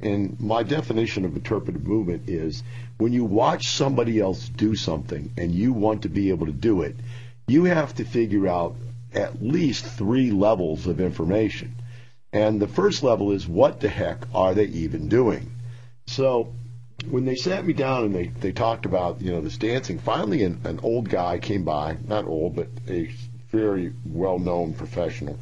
And 0.00 0.38
my 0.40 0.62
definition 0.62 1.24
of 1.24 1.34
interpretive 1.34 1.86
movement 1.86 2.28
is 2.28 2.62
when 2.98 3.12
you 3.12 3.24
watch 3.24 3.68
somebody 3.68 4.20
else 4.20 4.48
do 4.48 4.74
something 4.74 5.32
and 5.36 5.52
you 5.52 5.72
want 5.72 6.02
to 6.02 6.08
be 6.08 6.30
able 6.30 6.46
to 6.46 6.52
do 6.52 6.82
it, 6.82 6.96
you 7.46 7.64
have 7.64 7.94
to 7.94 8.04
figure 8.04 8.46
out 8.46 8.76
at 9.12 9.42
least 9.42 9.84
three 9.84 10.30
levels 10.30 10.86
of 10.86 11.00
information. 11.00 11.74
And 12.32 12.60
the 12.60 12.68
first 12.68 13.02
level 13.02 13.32
is 13.32 13.48
what 13.48 13.80
the 13.80 13.88
heck 13.88 14.26
are 14.34 14.54
they 14.54 14.66
even 14.66 15.08
doing? 15.08 15.50
So 16.06 16.52
when 17.08 17.24
they 17.24 17.36
sat 17.36 17.64
me 17.64 17.72
down 17.72 18.04
and 18.04 18.14
they, 18.14 18.26
they 18.26 18.52
talked 18.52 18.84
about, 18.84 19.22
you 19.22 19.32
know, 19.32 19.40
this 19.40 19.56
dancing, 19.56 19.98
finally 19.98 20.42
an, 20.42 20.60
an 20.64 20.80
old 20.82 21.08
guy 21.08 21.38
came 21.38 21.64
by, 21.64 21.96
not 22.06 22.26
old, 22.26 22.56
but 22.56 22.68
a 22.88 23.10
very 23.50 23.92
well 24.04 24.38
known 24.38 24.74
professional. 24.74 25.38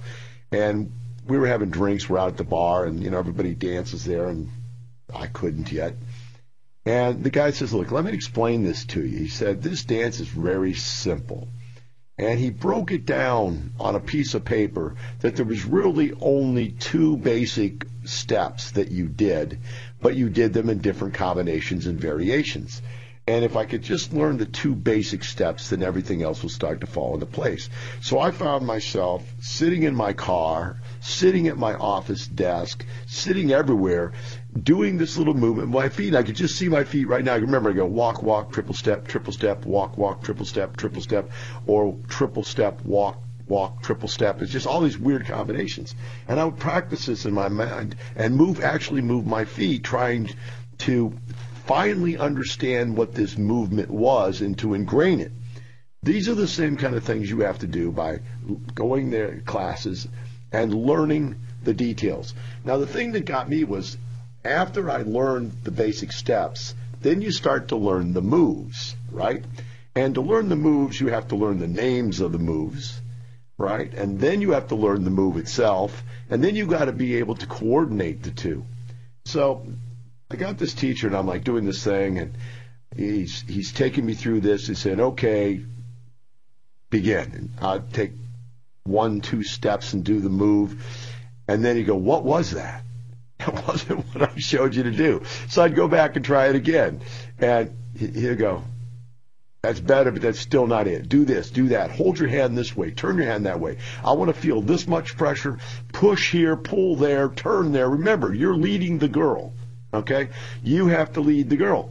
And 0.52 0.92
we 1.26 1.38
were 1.38 1.46
having 1.46 1.70
drinks. 1.70 2.08
We're 2.08 2.18
out 2.18 2.28
at 2.28 2.36
the 2.36 2.44
bar, 2.44 2.84
and 2.84 3.02
you 3.02 3.10
know 3.10 3.18
everybody 3.18 3.54
dances 3.54 4.04
there, 4.04 4.28
and 4.28 4.50
I 5.14 5.26
couldn't 5.26 5.72
yet. 5.72 5.94
And 6.86 7.24
the 7.24 7.30
guy 7.30 7.50
says, 7.50 7.72
"Look, 7.72 7.90
let 7.90 8.04
me 8.04 8.12
explain 8.12 8.62
this 8.62 8.84
to 8.86 9.04
you." 9.04 9.18
He 9.18 9.28
said, 9.28 9.62
"This 9.62 9.84
dance 9.84 10.20
is 10.20 10.28
very 10.28 10.74
simple." 10.74 11.48
And 12.16 12.38
he 12.38 12.50
broke 12.50 12.92
it 12.92 13.06
down 13.06 13.72
on 13.80 13.96
a 13.96 14.00
piece 14.00 14.34
of 14.34 14.44
paper 14.44 14.94
that 15.20 15.34
there 15.34 15.44
was 15.44 15.64
really 15.64 16.12
only 16.20 16.70
two 16.70 17.16
basic 17.16 17.86
steps 18.04 18.70
that 18.72 18.92
you 18.92 19.08
did, 19.08 19.58
but 20.00 20.14
you 20.14 20.28
did 20.28 20.52
them 20.52 20.68
in 20.68 20.78
different 20.78 21.14
combinations 21.14 21.86
and 21.86 21.98
variations. 21.98 22.80
And 23.26 23.42
if 23.42 23.56
I 23.56 23.64
could 23.64 23.82
just 23.82 24.12
learn 24.12 24.36
the 24.36 24.44
two 24.44 24.74
basic 24.74 25.24
steps, 25.24 25.70
then 25.70 25.82
everything 25.82 26.22
else 26.22 26.42
will 26.42 26.50
start 26.50 26.82
to 26.82 26.86
fall 26.86 27.14
into 27.14 27.24
place. 27.24 27.70
So 28.02 28.18
I 28.18 28.30
found 28.30 28.66
myself 28.66 29.24
sitting 29.40 29.84
in 29.84 29.94
my 29.94 30.12
car, 30.12 30.80
sitting 31.00 31.48
at 31.48 31.56
my 31.56 31.72
office 31.74 32.26
desk, 32.26 32.84
sitting 33.06 33.50
everywhere, 33.50 34.12
doing 34.62 34.98
this 34.98 35.16
little 35.16 35.32
movement. 35.32 35.70
My 35.70 35.88
feet, 35.88 36.14
I 36.14 36.22
could 36.22 36.36
just 36.36 36.56
see 36.56 36.68
my 36.68 36.84
feet 36.84 37.08
right 37.08 37.24
now. 37.24 37.32
I 37.32 37.36
remember 37.36 37.70
I 37.70 37.72
go 37.72 37.86
walk, 37.86 38.22
walk, 38.22 38.52
triple 38.52 38.74
step, 38.74 39.08
triple 39.08 39.32
step, 39.32 39.64
walk, 39.64 39.96
walk, 39.96 40.22
triple 40.22 40.44
step, 40.44 40.76
triple 40.76 41.00
step, 41.00 41.30
or 41.66 41.96
triple 42.08 42.44
step, 42.44 42.82
walk, 42.84 43.22
walk, 43.48 43.82
triple 43.82 44.08
step. 44.08 44.42
It's 44.42 44.52
just 44.52 44.66
all 44.66 44.82
these 44.82 44.98
weird 44.98 45.26
combinations. 45.26 45.94
And 46.28 46.38
I 46.38 46.44
would 46.44 46.58
practice 46.58 47.06
this 47.06 47.24
in 47.24 47.32
my 47.32 47.48
mind 47.48 47.96
and 48.16 48.36
move, 48.36 48.62
actually 48.62 49.00
move 49.00 49.26
my 49.26 49.46
feet, 49.46 49.82
trying 49.82 50.28
to 50.78 51.14
finally 51.66 52.16
understand 52.18 52.96
what 52.96 53.14
this 53.14 53.38
movement 53.38 53.90
was 53.90 54.40
and 54.40 54.58
to 54.58 54.74
ingrain 54.74 55.20
it. 55.20 55.32
These 56.02 56.28
are 56.28 56.34
the 56.34 56.46
same 56.46 56.76
kind 56.76 56.94
of 56.94 57.04
things 57.04 57.30
you 57.30 57.40
have 57.40 57.60
to 57.60 57.66
do 57.66 57.90
by 57.90 58.20
going 58.74 59.10
to 59.12 59.40
classes 59.46 60.06
and 60.52 60.74
learning 60.74 61.36
the 61.62 61.72
details. 61.72 62.34
Now, 62.64 62.76
the 62.76 62.86
thing 62.86 63.12
that 63.12 63.24
got 63.24 63.48
me 63.48 63.64
was 63.64 63.96
after 64.44 64.90
I 64.90 65.02
learned 65.02 65.52
the 65.64 65.70
basic 65.70 66.12
steps, 66.12 66.74
then 67.00 67.22
you 67.22 67.32
start 67.32 67.68
to 67.68 67.76
learn 67.76 68.12
the 68.12 68.22
moves, 68.22 68.94
right? 69.10 69.42
And 69.94 70.14
to 70.16 70.20
learn 70.20 70.50
the 70.50 70.56
moves, 70.56 71.00
you 71.00 71.08
have 71.08 71.28
to 71.28 71.36
learn 71.36 71.58
the 71.58 71.68
names 71.68 72.20
of 72.20 72.32
the 72.32 72.38
moves, 72.38 73.00
right? 73.56 73.92
And 73.94 74.20
then 74.20 74.42
you 74.42 74.50
have 74.50 74.68
to 74.68 74.74
learn 74.74 75.04
the 75.04 75.10
move 75.10 75.38
itself, 75.38 76.02
and 76.28 76.44
then 76.44 76.56
you 76.56 76.66
got 76.66 76.86
to 76.86 76.92
be 76.92 77.16
able 77.16 77.36
to 77.36 77.46
coordinate 77.46 78.22
the 78.22 78.30
two. 78.30 78.64
So 79.24 79.66
I 80.34 80.36
got 80.36 80.58
this 80.58 80.74
teacher 80.74 81.06
and 81.06 81.14
I'm 81.14 81.28
like 81.28 81.44
doing 81.44 81.64
this 81.64 81.84
thing 81.84 82.18
and 82.18 82.36
he's 82.96 83.42
he's 83.42 83.70
taking 83.70 84.04
me 84.04 84.14
through 84.14 84.40
this. 84.40 84.66
He 84.66 84.74
said, 84.74 84.98
"Okay, 84.98 85.64
begin." 86.90 87.32
And 87.32 87.50
I'd 87.64 87.92
take 87.92 88.10
one, 88.82 89.20
two 89.20 89.44
steps 89.44 89.92
and 89.92 90.02
do 90.02 90.18
the 90.18 90.28
move, 90.28 90.84
and 91.46 91.64
then 91.64 91.76
he'd 91.76 91.84
go, 91.84 91.94
"What 91.94 92.24
was 92.24 92.50
that?" 92.50 92.82
That 93.38 93.68
wasn't 93.68 94.06
what 94.12 94.28
I 94.28 94.36
showed 94.36 94.74
you 94.74 94.82
to 94.82 94.90
do. 94.90 95.22
So 95.48 95.62
I'd 95.62 95.76
go 95.76 95.86
back 95.86 96.16
and 96.16 96.24
try 96.24 96.48
it 96.48 96.56
again, 96.56 97.02
and 97.38 97.70
he'd 97.96 98.38
go, 98.38 98.64
that's 99.62 99.80
better, 99.80 100.10
but 100.10 100.20
that's 100.20 100.40
still 100.40 100.66
not 100.66 100.86
it. 100.86 101.08
Do 101.08 101.24
this, 101.24 101.50
do 101.50 101.68
that. 101.68 101.90
Hold 101.90 102.18
your 102.18 102.28
hand 102.28 102.56
this 102.56 102.76
way, 102.76 102.90
turn 102.90 103.16
your 103.16 103.26
hand 103.26 103.46
that 103.46 103.60
way. 103.60 103.78
I 104.04 104.12
want 104.12 104.34
to 104.34 104.38
feel 104.38 104.60
this 104.60 104.86
much 104.86 105.16
pressure. 105.16 105.58
Push 105.92 106.32
here, 106.32 106.56
pull 106.56 106.96
there, 106.96 107.28
turn 107.30 107.72
there. 107.72 107.88
Remember, 107.88 108.34
you're 108.34 108.56
leading 108.56 108.98
the 108.98 109.08
girl. 109.08 109.54
Okay? 109.94 110.28
You 110.62 110.88
have 110.88 111.14
to 111.14 111.20
lead 111.20 111.50
the 111.50 111.56
girl. 111.56 111.90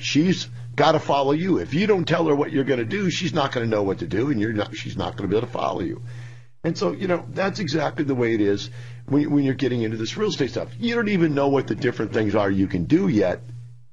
She's 0.00 0.48
got 0.74 0.92
to 0.92 1.00
follow 1.00 1.32
you. 1.32 1.58
If 1.58 1.74
you 1.74 1.86
don't 1.86 2.06
tell 2.06 2.26
her 2.26 2.34
what 2.34 2.50
you're 2.50 2.64
going 2.64 2.78
to 2.78 2.84
do, 2.84 3.10
she's 3.10 3.34
not 3.34 3.52
going 3.52 3.68
to 3.68 3.70
know 3.70 3.82
what 3.82 3.98
to 3.98 4.06
do, 4.06 4.30
and 4.30 4.40
you're 4.40 4.52
not, 4.52 4.74
she's 4.74 4.96
not 4.96 5.16
going 5.16 5.28
to 5.28 5.32
be 5.32 5.36
able 5.36 5.46
to 5.46 5.52
follow 5.52 5.80
you. 5.80 6.02
And 6.64 6.78
so, 6.78 6.92
you 6.92 7.08
know, 7.08 7.24
that's 7.30 7.58
exactly 7.58 8.04
the 8.04 8.14
way 8.14 8.34
it 8.34 8.40
is 8.40 8.70
when, 9.06 9.30
when 9.30 9.44
you're 9.44 9.54
getting 9.54 9.82
into 9.82 9.96
this 9.96 10.16
real 10.16 10.30
estate 10.30 10.50
stuff. 10.50 10.70
You 10.78 10.94
don't 10.94 11.08
even 11.08 11.34
know 11.34 11.48
what 11.48 11.66
the 11.66 11.74
different 11.74 12.12
things 12.12 12.34
are 12.34 12.50
you 12.50 12.68
can 12.68 12.84
do 12.84 13.08
yet 13.08 13.40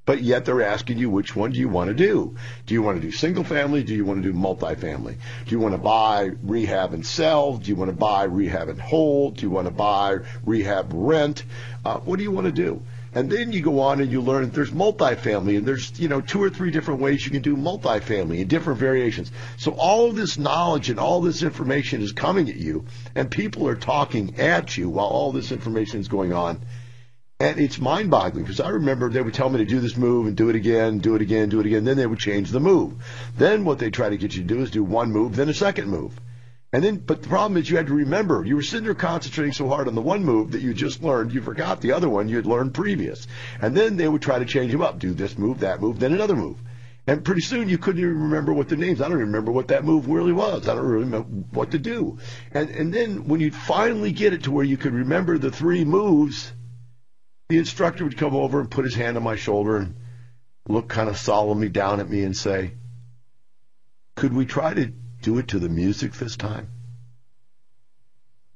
but 0.09 0.23
yet 0.23 0.43
they're 0.43 0.63
asking 0.63 0.97
you 0.97 1.07
which 1.07 1.35
one 1.35 1.51
do 1.51 1.59
you 1.59 1.69
want 1.69 1.89
to 1.89 1.93
do? 1.93 2.35
Do 2.65 2.73
you 2.73 2.81
want 2.81 2.99
to 2.99 3.07
do 3.07 3.11
single 3.11 3.43
family? 3.43 3.83
Do 3.83 3.93
you 3.93 4.03
want 4.03 4.23
to 4.23 4.31
do 4.31 4.35
multifamily? 4.35 5.17
Do 5.45 5.51
you 5.51 5.59
want 5.59 5.75
to 5.75 5.77
buy, 5.77 6.31
rehab, 6.41 6.93
and 6.93 7.05
sell? 7.05 7.57
Do 7.57 7.69
you 7.69 7.75
want 7.75 7.91
to 7.91 7.95
buy, 7.95 8.23
rehab, 8.23 8.69
and 8.69 8.81
hold? 8.81 9.37
Do 9.37 9.43
you 9.43 9.51
want 9.51 9.67
to 9.67 9.71
buy, 9.71 10.17
rehab, 10.43 10.89
rent? 10.95 11.43
Uh, 11.85 11.99
what 11.99 12.17
do 12.17 12.23
you 12.23 12.31
want 12.31 12.45
to 12.47 12.51
do? 12.51 12.81
And 13.13 13.29
then 13.29 13.51
you 13.51 13.61
go 13.61 13.81
on 13.81 14.01
and 14.01 14.11
you 14.11 14.21
learn 14.21 14.49
there's 14.49 14.71
multifamily 14.71 15.59
and 15.59 15.67
there's, 15.67 15.99
you 15.99 16.07
know, 16.07 16.21
two 16.21 16.41
or 16.41 16.49
three 16.49 16.71
different 16.71 17.01
ways 17.01 17.23
you 17.23 17.29
can 17.31 17.43
do 17.43 17.55
multifamily 17.55 18.41
and 18.41 18.49
different 18.49 18.79
variations. 18.79 19.31
So 19.57 19.73
all 19.73 20.09
of 20.09 20.15
this 20.15 20.39
knowledge 20.39 20.89
and 20.89 20.99
all 20.99 21.21
this 21.21 21.43
information 21.43 22.01
is 22.01 22.13
coming 22.13 22.49
at 22.49 22.55
you 22.55 22.85
and 23.13 23.29
people 23.29 23.67
are 23.67 23.75
talking 23.75 24.39
at 24.39 24.75
you 24.75 24.89
while 24.89 25.05
all 25.05 25.31
this 25.31 25.51
information 25.51 25.99
is 25.99 26.07
going 26.07 26.33
on. 26.33 26.61
And 27.41 27.57
it's 27.57 27.79
mind 27.79 28.11
boggling 28.11 28.43
because 28.43 28.59
I 28.59 28.67
remember 28.67 29.09
they 29.09 29.21
would 29.21 29.33
tell 29.33 29.49
me 29.49 29.59
to 29.59 29.65
do 29.65 29.79
this 29.79 29.95
move 29.95 30.27
and 30.27 30.35
do 30.35 30.49
it 30.49 30.57
again, 30.57 30.99
do 30.99 31.15
it 31.15 31.21
again, 31.21 31.47
do 31.47 31.61
it 31.61 31.65
again. 31.65 31.85
Then 31.85 31.95
they 31.95 32.05
would 32.05 32.19
change 32.19 32.51
the 32.51 32.59
move. 32.59 32.95
Then 33.37 33.63
what 33.63 33.79
they 33.79 33.89
try 33.89 34.09
to 34.09 34.17
get 34.17 34.35
you 34.35 34.41
to 34.41 34.47
do 34.47 34.61
is 34.61 34.71
do 34.71 34.83
one 34.83 35.13
move, 35.13 35.37
then 35.37 35.47
a 35.47 35.53
second 35.53 35.87
move. 35.87 36.19
And 36.73 36.83
then, 36.83 36.97
but 36.97 37.21
the 37.21 37.29
problem 37.29 37.55
is 37.55 37.69
you 37.69 37.77
had 37.77 37.87
to 37.87 37.93
remember, 37.93 38.43
you 38.43 38.57
were 38.57 38.61
sitting 38.61 38.83
there 38.83 38.93
concentrating 38.93 39.53
so 39.53 39.69
hard 39.69 39.87
on 39.87 39.95
the 39.95 40.01
one 40.01 40.25
move 40.25 40.51
that 40.51 40.61
you 40.61 40.73
just 40.73 41.01
learned, 41.01 41.33
you 41.33 41.41
forgot 41.41 41.79
the 41.79 41.93
other 41.93 42.09
one 42.09 42.27
you 42.27 42.35
had 42.35 42.45
learned 42.45 42.73
previous. 42.73 43.25
And 43.61 43.73
then 43.73 43.95
they 43.95 44.09
would 44.09 44.21
try 44.21 44.39
to 44.39 44.45
change 44.45 44.73
them 44.73 44.81
up, 44.81 44.99
do 44.99 45.13
this 45.13 45.37
move, 45.37 45.61
that 45.61 45.79
move, 45.79 45.97
then 45.97 46.11
another 46.11 46.35
move. 46.35 46.57
And 47.07 47.23
pretty 47.23 47.41
soon 47.41 47.69
you 47.69 47.77
couldn't 47.77 48.01
even 48.01 48.21
remember 48.21 48.51
what 48.51 48.67
the 48.67 48.75
names. 48.75 49.01
I 49.01 49.07
don't 49.07 49.17
remember 49.17 49.53
what 49.53 49.69
that 49.69 49.85
move 49.85 50.09
really 50.09 50.33
was. 50.33 50.67
I 50.67 50.75
don't 50.75 50.85
really 50.85 51.05
know 51.05 51.21
what 51.21 51.71
to 51.71 51.79
do. 51.79 52.19
And 52.51 52.69
and 52.69 52.93
then 52.93 53.29
when 53.29 53.39
you 53.39 53.49
finally 53.49 54.11
get 54.11 54.33
it 54.33 54.43
to 54.43 54.51
where 54.51 54.65
you 54.65 54.75
could 54.75 54.93
remember 54.93 55.37
the 55.37 55.49
three 55.49 55.85
moves, 55.85 56.51
the 57.49 57.57
instructor 57.57 58.03
would 58.03 58.17
come 58.17 58.35
over 58.35 58.59
and 58.59 58.69
put 58.69 58.85
his 58.85 58.93
hand 58.93 59.17
on 59.17 59.23
my 59.23 59.35
shoulder 59.35 59.77
and 59.77 59.95
look 60.67 60.87
kind 60.87 61.09
of 61.09 61.17
solemnly 61.17 61.67
down 61.67 61.99
at 61.99 62.07
me 62.07 62.23
and 62.23 62.37
say, 62.37 62.73
Could 64.15 64.33
we 64.33 64.45
try 64.45 64.71
to 64.75 64.93
do 65.23 65.39
it 65.39 65.47
to 65.49 65.59
the 65.59 65.67
music 65.67 66.13
this 66.13 66.37
time? 66.37 66.69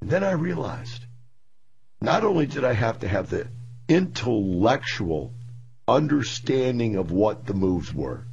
And 0.00 0.08
then 0.08 0.22
I 0.22 0.32
realized 0.32 1.04
not 2.00 2.22
only 2.22 2.46
did 2.46 2.62
I 2.62 2.72
have 2.72 3.00
to 3.00 3.08
have 3.08 3.30
the 3.30 3.48
intellectual 3.88 5.34
understanding 5.88 6.94
of 6.94 7.10
what 7.10 7.46
the 7.46 7.54
moves 7.54 7.92
were, 7.92 8.26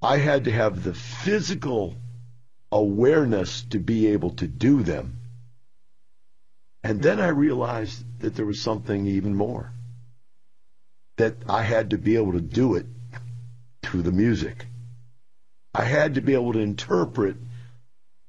I 0.00 0.16
had 0.16 0.44
to 0.44 0.52
have 0.52 0.82
the 0.82 0.94
physical 0.94 1.96
awareness 2.72 3.62
to 3.70 3.78
be 3.78 4.06
able 4.06 4.30
to 4.36 4.46
do 4.46 4.82
them 4.82 5.17
and 6.82 7.02
then 7.02 7.20
I 7.20 7.28
realized 7.28 8.04
that 8.20 8.34
there 8.36 8.46
was 8.46 8.60
something 8.60 9.06
even 9.06 9.34
more. 9.34 9.72
That 11.16 11.36
I 11.48 11.62
had 11.62 11.90
to 11.90 11.98
be 11.98 12.16
able 12.16 12.32
to 12.32 12.40
do 12.40 12.76
it 12.76 12.86
to 13.84 14.02
the 14.02 14.12
music. 14.12 14.66
I 15.74 15.84
had 15.84 16.14
to 16.14 16.20
be 16.20 16.34
able 16.34 16.52
to 16.52 16.60
interpret 16.60 17.36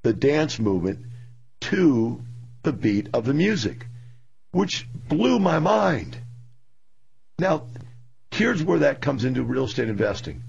the 0.03 0.13
dance 0.13 0.59
movement 0.59 1.05
to 1.61 2.21
the 2.63 2.73
beat 2.73 3.09
of 3.13 3.25
the 3.25 3.33
music, 3.33 3.85
which 4.51 4.87
blew 5.07 5.39
my 5.39 5.59
mind. 5.59 6.17
Now, 7.37 7.63
here's 8.31 8.63
where 8.63 8.79
that 8.79 9.01
comes 9.01 9.23
into 9.23 9.43
real 9.43 9.65
estate 9.65 9.89
investing. 9.89 10.43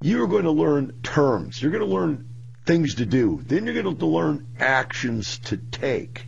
You're 0.00 0.28
going 0.28 0.44
to 0.44 0.52
learn 0.52 1.00
terms. 1.02 1.60
You're 1.60 1.72
going 1.72 1.88
to 1.88 1.94
learn 1.94 2.28
things 2.66 2.96
to 2.96 3.06
do. 3.06 3.40
Then 3.44 3.64
you're 3.64 3.82
going 3.82 3.96
to 3.96 4.06
learn 4.06 4.46
actions 4.60 5.38
to 5.46 5.56
take. 5.56 6.27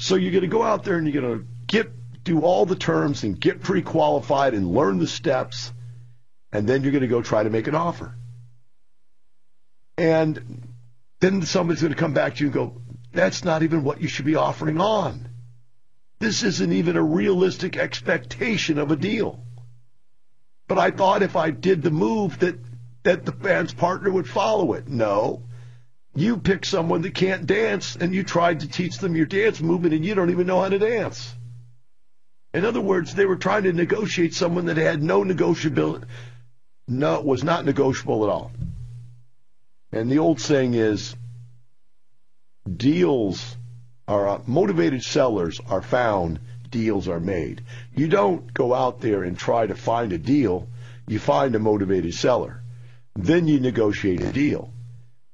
So 0.00 0.14
you're 0.14 0.32
going 0.32 0.42
to 0.42 0.48
go 0.48 0.62
out 0.62 0.82
there 0.82 0.96
and 0.96 1.06
you're 1.06 1.22
going 1.22 1.40
to 1.40 1.46
get 1.66 1.92
do 2.24 2.40
all 2.40 2.64
the 2.64 2.74
terms 2.74 3.22
and 3.22 3.38
get 3.38 3.60
pre-qualified 3.60 4.54
and 4.54 4.72
learn 4.72 4.98
the 4.98 5.06
steps, 5.06 5.72
and 6.52 6.66
then 6.66 6.82
you're 6.82 6.92
going 6.92 7.02
to 7.02 7.08
go 7.08 7.22
try 7.22 7.42
to 7.42 7.50
make 7.50 7.66
an 7.66 7.74
offer. 7.74 8.14
And 9.98 10.74
then 11.20 11.42
somebody's 11.42 11.82
going 11.82 11.92
to 11.92 11.98
come 11.98 12.14
back 12.14 12.36
to 12.36 12.40
you 12.40 12.46
and 12.46 12.54
go, 12.54 12.82
that's 13.12 13.44
not 13.44 13.62
even 13.62 13.84
what 13.84 14.00
you 14.00 14.08
should 14.08 14.24
be 14.24 14.36
offering 14.36 14.80
on. 14.80 15.28
This 16.18 16.42
isn't 16.42 16.72
even 16.72 16.96
a 16.96 17.02
realistic 17.02 17.76
expectation 17.76 18.78
of 18.78 18.90
a 18.90 18.96
deal. 18.96 19.44
But 20.66 20.78
I 20.78 20.92
thought 20.92 21.22
if 21.22 21.36
I 21.36 21.50
did 21.50 21.82
the 21.82 21.90
move 21.90 22.38
that, 22.38 22.58
that 23.02 23.26
the 23.26 23.32
band's 23.32 23.74
partner 23.74 24.10
would 24.10 24.28
follow 24.28 24.72
it. 24.72 24.88
No. 24.88 25.42
You 26.14 26.36
pick 26.38 26.64
someone 26.64 27.02
that 27.02 27.14
can't 27.14 27.46
dance 27.46 27.96
and 27.96 28.14
you 28.14 28.24
tried 28.24 28.60
to 28.60 28.68
teach 28.68 28.98
them 28.98 29.16
your 29.16 29.26
dance 29.26 29.60
movement 29.60 29.94
and 29.94 30.04
you 30.04 30.14
don't 30.14 30.30
even 30.30 30.46
know 30.46 30.60
how 30.60 30.68
to 30.68 30.78
dance. 30.78 31.34
In 32.52 32.64
other 32.64 32.80
words, 32.80 33.14
they 33.14 33.26
were 33.26 33.36
trying 33.36 33.62
to 33.62 33.72
negotiate 33.72 34.34
someone 34.34 34.66
that 34.66 34.76
had 34.76 35.02
no 35.02 35.22
negotiability, 35.22 36.04
no, 36.88 37.20
was 37.20 37.44
not 37.44 37.64
negotiable 37.64 38.24
at 38.24 38.30
all. 38.30 38.50
And 39.92 40.10
the 40.10 40.18
old 40.18 40.40
saying 40.40 40.74
is, 40.74 41.14
deals 42.76 43.56
are 44.08 44.28
uh, 44.28 44.40
motivated 44.46 45.04
sellers 45.04 45.60
are 45.68 45.82
found, 45.82 46.40
deals 46.70 47.08
are 47.08 47.20
made. 47.20 47.62
You 47.94 48.08
don't 48.08 48.52
go 48.52 48.74
out 48.74 49.00
there 49.00 49.22
and 49.22 49.38
try 49.38 49.66
to 49.66 49.74
find 49.74 50.12
a 50.12 50.18
deal. 50.18 50.68
You 51.06 51.20
find 51.20 51.54
a 51.54 51.60
motivated 51.60 52.14
seller. 52.14 52.62
Then 53.14 53.46
you 53.46 53.60
negotiate 53.60 54.22
a 54.22 54.32
deal. 54.32 54.72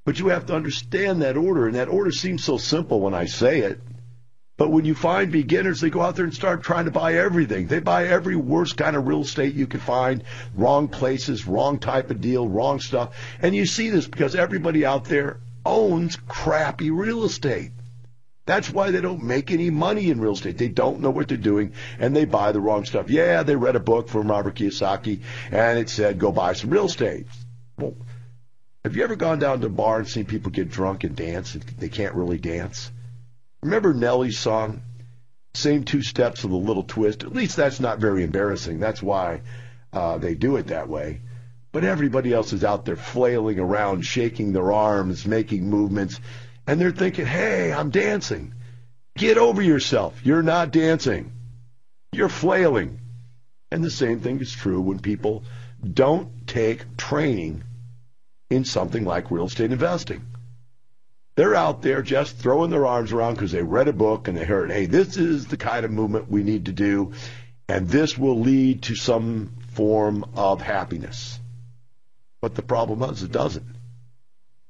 But 0.07 0.21
you 0.21 0.29
have 0.29 0.47
to 0.47 0.55
understand 0.55 1.23
that 1.23 1.37
order, 1.37 1.67
and 1.67 1.75
that 1.75 1.89
order 1.89 2.13
seems 2.13 2.45
so 2.45 2.59
simple 2.59 3.01
when 3.01 3.13
I 3.13 3.25
say 3.25 3.59
it. 3.59 3.81
But 4.57 4.71
when 4.71 4.85
you 4.85 4.95
find 4.95 5.33
beginners, 5.33 5.81
they 5.81 5.91
go 5.91 6.01
out 6.01 6.15
there 6.15 6.25
and 6.25 6.33
start 6.33 6.63
trying 6.63 6.85
to 6.85 6.93
buy 6.93 7.15
everything. 7.15 7.67
They 7.67 7.81
buy 7.81 8.07
every 8.07 8.37
worst 8.37 8.77
kind 8.77 8.95
of 8.95 9.09
real 9.09 9.23
estate 9.23 9.57
you 9.57 9.67
can 9.67 9.81
find, 9.81 10.23
wrong 10.55 10.87
places, 10.87 11.49
wrong 11.49 11.81
type 11.81 12.13
of 12.13 12.21
deal, 12.21 12.49
wrong 12.49 12.79
stuff. 12.79 13.17
And 13.43 13.55
you 13.55 13.67
see 13.67 13.91
this 13.91 14.07
because 14.07 14.37
everybody 14.37 14.87
out 14.87 15.07
there 15.07 15.41
owns 15.65 16.17
crappy 16.29 16.93
real 16.93 17.25
estate. 17.25 17.73
That's 18.47 18.71
why 18.71 18.93
they 18.93 19.01
don't 19.01 19.25
make 19.25 19.51
any 19.51 19.71
money 19.71 20.11
in 20.11 20.21
real 20.21 20.35
estate. 20.35 20.57
They 20.57 20.69
don't 20.69 21.01
know 21.01 21.11
what 21.11 21.27
they're 21.27 21.37
doing 21.37 21.73
and 21.99 22.15
they 22.15 22.27
buy 22.27 22.53
the 22.53 22.61
wrong 22.61 22.85
stuff. 22.85 23.11
Yeah, 23.11 23.43
they 23.43 23.57
read 23.57 23.75
a 23.75 23.81
book 23.81 24.09
from 24.09 24.31
Robert 24.31 24.55
Kiyosaki 24.55 25.23
and 25.51 25.81
it 25.81 25.91
said 25.91 26.21
go 26.21 26.31
buy 26.31 26.53
some 26.53 26.71
real 26.71 26.87
estate. 26.87 27.27
Well, 27.77 27.97
have 28.87 28.95
you 28.95 29.03
ever 29.03 29.17
gone 29.17 29.41
down 29.41 29.61
to 29.61 29.67
a 29.67 29.69
bar 29.69 29.99
and 29.99 30.07
seen 30.07 30.27
people 30.27 30.53
get 30.53 30.71
drunk 30.71 31.03
and 31.03 31.17
dance 31.17 31.55
and 31.55 31.63
they 31.65 31.89
can't 31.89 32.15
really 32.15 32.39
dance? 32.39 32.89
Remember 33.61 33.93
Nelly's 33.93 34.39
song? 34.39 34.81
Same 35.55 35.83
two 35.83 36.03
steps 36.03 36.45
with 36.45 36.53
a 36.53 36.57
little 36.57 36.85
twist. 36.85 37.25
At 37.25 37.35
least 37.35 37.57
that's 37.57 37.81
not 37.81 37.99
very 37.99 38.23
embarrassing. 38.23 38.79
That's 38.79 39.03
why 39.03 39.41
uh, 39.93 40.19
they 40.19 40.37
do 40.37 40.55
it 40.55 40.69
that 40.69 40.89
way. 40.89 41.21
But 41.73 41.83
everybody 41.83 42.33
else 42.33 42.53
is 42.53 42.63
out 42.63 42.85
there 42.85 42.95
flailing 42.95 43.59
around, 43.59 44.03
shaking 44.03 44.53
their 44.53 44.71
arms, 44.71 45.27
making 45.27 45.69
movements, 45.69 46.21
and 46.65 46.81
they're 46.81 46.93
thinking, 46.93 47.27
hey, 47.27 47.73
I'm 47.73 47.91
dancing. 47.91 48.55
Get 49.19 49.37
over 49.37 49.63
yourself. 49.63 50.25
You're 50.25 50.45
not 50.45 50.71
dancing. 50.71 51.33
You're 52.13 52.29
flailing. 52.29 53.01
And 53.73 53.83
the 53.83 53.91
same 53.91 54.21
thing 54.21 54.39
is 54.39 54.53
true 54.53 54.81
when 54.81 55.01
people 55.01 55.43
don't 55.83 56.47
take 56.47 56.97
training 56.97 57.65
in 58.51 58.65
something 58.65 59.05
like 59.05 59.31
real 59.31 59.47
estate 59.47 59.73
investing. 59.73 60.25
They're 61.37 61.55
out 61.55 61.83
there 61.83 62.01
just 62.01 62.37
throwing 62.37 62.71
their 62.71 62.87
arms 62.87 63.13
around 63.13 63.35
because 63.35 63.53
they 63.53 63.63
read 63.63 63.89
a 63.89 63.93
book 63.93 64.27
and 64.27 64.37
they 64.37 64.45
heard, 64.45 64.71
hey, 64.71 64.87
this 64.87 65.17
is 65.17 65.47
the 65.47 65.59
kind 65.59 65.85
of 65.85 65.91
movement 65.91 66.31
we 66.31 66.43
need 66.43 66.67
to 66.67 66.73
do, 66.73 67.13
and 67.69 67.89
this 67.89 68.17
will 68.17 68.41
lead 68.41 68.83
to 68.85 68.95
some 68.95 69.53
form 69.73 70.25
of 70.35 70.63
happiness. 70.63 71.39
But 72.41 72.55
the 72.55 72.63
problem 72.63 73.03
is 73.03 73.23
it 73.23 73.33
doesn't. 73.33 73.67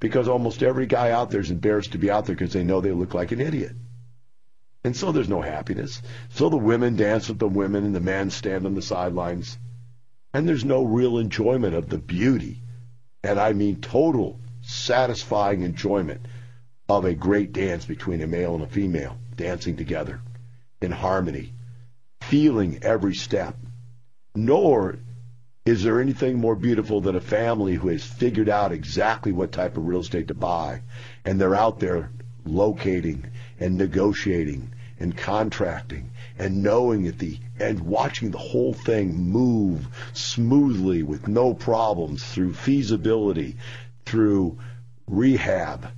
Because 0.01 0.29
almost 0.29 0.63
every 0.63 0.87
guy 0.87 1.13
out 1.13 1.31
there 1.31 1.41
is 1.41 1.51
embarrassed 1.51 1.93
to 1.93 1.99
be 1.99 2.11
out 2.11 2.27
there 2.27 2.35
because 2.35 2.53
they 2.53 2.65
know 2.65 2.81
they 2.81 2.93
look 2.93 3.15
like 3.15 3.33
an 3.33 3.41
idiot. 3.41 3.73
And 4.83 4.97
so 4.97 5.13
there's 5.13 5.29
no 5.29 5.41
happiness. 5.41 6.03
So 6.31 6.49
the 6.49 6.57
women 6.57 6.97
dance 6.97 7.29
with 7.29 7.39
the 7.39 7.49
women 7.49 7.85
and 7.85 7.95
the 7.95 8.01
men 8.01 8.31
stand 8.31 8.67
on 8.67 8.75
the 8.75 8.83
sidelines. 8.83 9.57
And 10.33 10.49
there's 10.49 10.65
no 10.65 10.85
real 10.85 11.19
enjoyment 11.19 11.75
of 11.75 11.89
the 11.89 11.99
beauty. 11.99 12.63
And 13.23 13.39
I 13.39 13.53
mean 13.53 13.81
total 13.81 14.39
satisfying 14.63 15.63
enjoyment 15.63 16.21
of 16.89 17.05
a 17.05 17.15
great 17.15 17.53
dance 17.53 17.85
between 17.85 18.23
a 18.23 18.27
male 18.27 18.55
and 18.55 18.65
a 18.65 18.69
female 18.69 19.17
dancing 19.37 19.77
together 19.77 20.21
in 20.81 20.93
harmony, 20.93 21.53
feeling 22.21 22.79
every 22.83 23.15
step. 23.15 23.57
Nor 24.35 24.99
is 25.65 25.83
there 25.83 26.01
anything 26.01 26.39
more 26.39 26.55
beautiful 26.55 27.01
than 27.01 27.17
a 27.17 27.21
family 27.21 27.75
who 27.75 27.89
has 27.89 28.05
figured 28.05 28.49
out 28.49 28.71
exactly 28.71 29.33
what 29.33 29.51
type 29.51 29.77
of 29.77 29.87
real 29.87 30.01
estate 30.01 30.29
to 30.29 30.35
buy 30.35 30.83
and 31.25 31.41
they're 31.41 31.57
out 31.57 31.81
there 31.81 32.11
locating 32.45 33.27
and 33.59 33.77
negotiating 33.77 34.73
and 34.99 35.17
contracting 35.17 36.11
and 36.39 36.63
knowing 36.63 37.07
at 37.07 37.19
the 37.19 37.39
and 37.59 37.81
watching 37.81 38.31
the 38.31 38.39
whole 38.39 38.75
thing 38.75 39.15
move 39.15 39.87
smoothly 40.13 41.03
with 41.03 41.29
no 41.29 41.55
problems 41.55 42.25
through 42.25 42.53
feasibility, 42.55 43.57
through 44.05 44.59
rehab, 45.07 45.89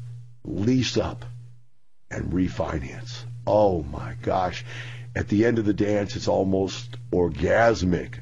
lease 0.45 0.97
up, 0.97 1.25
and 2.11 2.33
refinance. 2.33 3.25
Oh 3.47 3.83
my 3.85 4.15
gosh. 4.23 4.65
At 5.15 5.29
the 5.29 5.47
end 5.47 5.59
of 5.59 5.65
the 5.65 5.73
dance, 5.73 6.17
it's 6.17 6.29
almost 6.29 6.97
orgasmic 7.11 8.15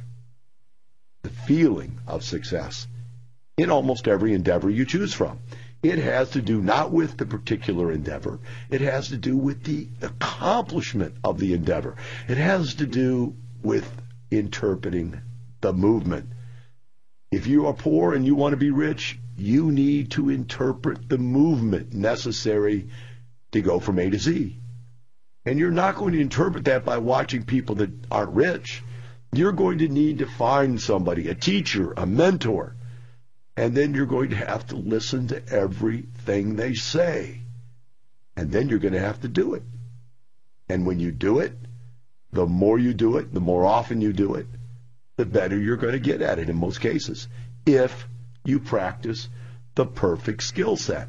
the 1.22 1.30
feeling 1.30 1.98
of 2.06 2.22
success 2.22 2.86
in 3.56 3.70
almost 3.70 4.06
every 4.06 4.32
endeavor 4.32 4.70
you 4.70 4.84
choose 4.84 5.12
from. 5.12 5.40
It 5.88 5.99
has 5.99 6.31
to 6.31 6.42
do 6.42 6.61
not 6.61 6.90
with 6.90 7.16
the 7.16 7.27
particular 7.27 7.92
endeavor. 7.92 8.40
It 8.70 8.81
has 8.81 9.09
to 9.09 9.16
do 9.16 9.37
with 9.37 9.64
the 9.64 9.88
accomplishment 10.03 11.14
of 11.22 11.38
the 11.38 11.55
endeavor. 11.55 11.96
It 12.29 12.37
has 12.38 12.75
to 12.77 12.87
do 12.87 13.37
with 13.62 13.90
interpreting 14.31 15.20
the 15.61 15.72
movement. 15.72 16.31
If 17.31 17.46
you 17.46 17.66
are 17.66 17.75
poor 17.75 18.14
and 18.14 18.25
you 18.25 18.35
want 18.35 18.53
to 18.53 18.57
be 18.57 18.70
rich, 18.70 19.18
you 19.37 19.70
need 19.70 20.11
to 20.12 20.31
interpret 20.31 21.09
the 21.09 21.18
movement 21.18 21.92
necessary 21.92 22.88
to 23.53 23.61
go 23.61 23.79
from 23.81 23.99
A 23.99 24.11
to 24.11 24.18
Z. 24.18 24.57
And 25.44 25.59
you're 25.59 25.70
not 25.70 25.96
going 25.96 26.14
to 26.14 26.20
interpret 26.20 26.64
that 26.64 26.85
by 26.85 26.99
watching 26.99 27.44
people 27.44 27.77
that 27.77 27.90
aren't 28.11 28.35
rich 28.35 28.83
you're 29.33 29.53
going 29.53 29.79
to 29.79 29.88
need 29.88 30.18
to 30.18 30.27
find 30.27 30.81
somebody, 30.81 31.29
a 31.29 31.35
teacher, 31.35 31.92
a 31.96 32.07
mentor, 32.07 32.75
and 33.57 33.75
then 33.75 33.95
you're 33.95 34.07
going 34.07 34.31
to 34.31 34.37
have 34.37 34.66
to 34.69 34.77
listen 34.77 35.29
to 35.29 35.49
everything 35.49 36.57
they 36.57 36.75
say. 36.75 37.40
And 38.37 38.53
then 38.53 38.69
you're 38.69 38.79
going 38.79 38.92
to 38.92 39.01
have 39.01 39.21
to 39.23 39.29
do 39.29 39.55
it. 39.55 39.62
And 40.69 40.85
when 40.87 41.01
you 41.01 41.11
do 41.11 41.38
it, 41.38 41.57
the 42.33 42.47
more 42.47 42.79
you 42.79 42.92
do 42.92 43.16
it, 43.16 43.33
the 43.33 43.40
more 43.40 43.64
often 43.64 44.03
you 44.03 44.12
do 44.12 44.35
it, 44.35 44.47
the 45.16 45.25
better 45.25 45.59
you're 45.59 45.77
going 45.77 45.95
to 45.95 45.99
get 45.99 46.21
at 46.21 46.38
it 46.38 46.51
in 46.51 46.57
most 46.57 46.81
cases, 46.81 47.29
if 47.64 48.07
you 48.45 48.61
practice 48.61 49.29
the 49.75 49.87
perfect 49.87 50.42
skill 50.42 50.77
set. 50.77 51.09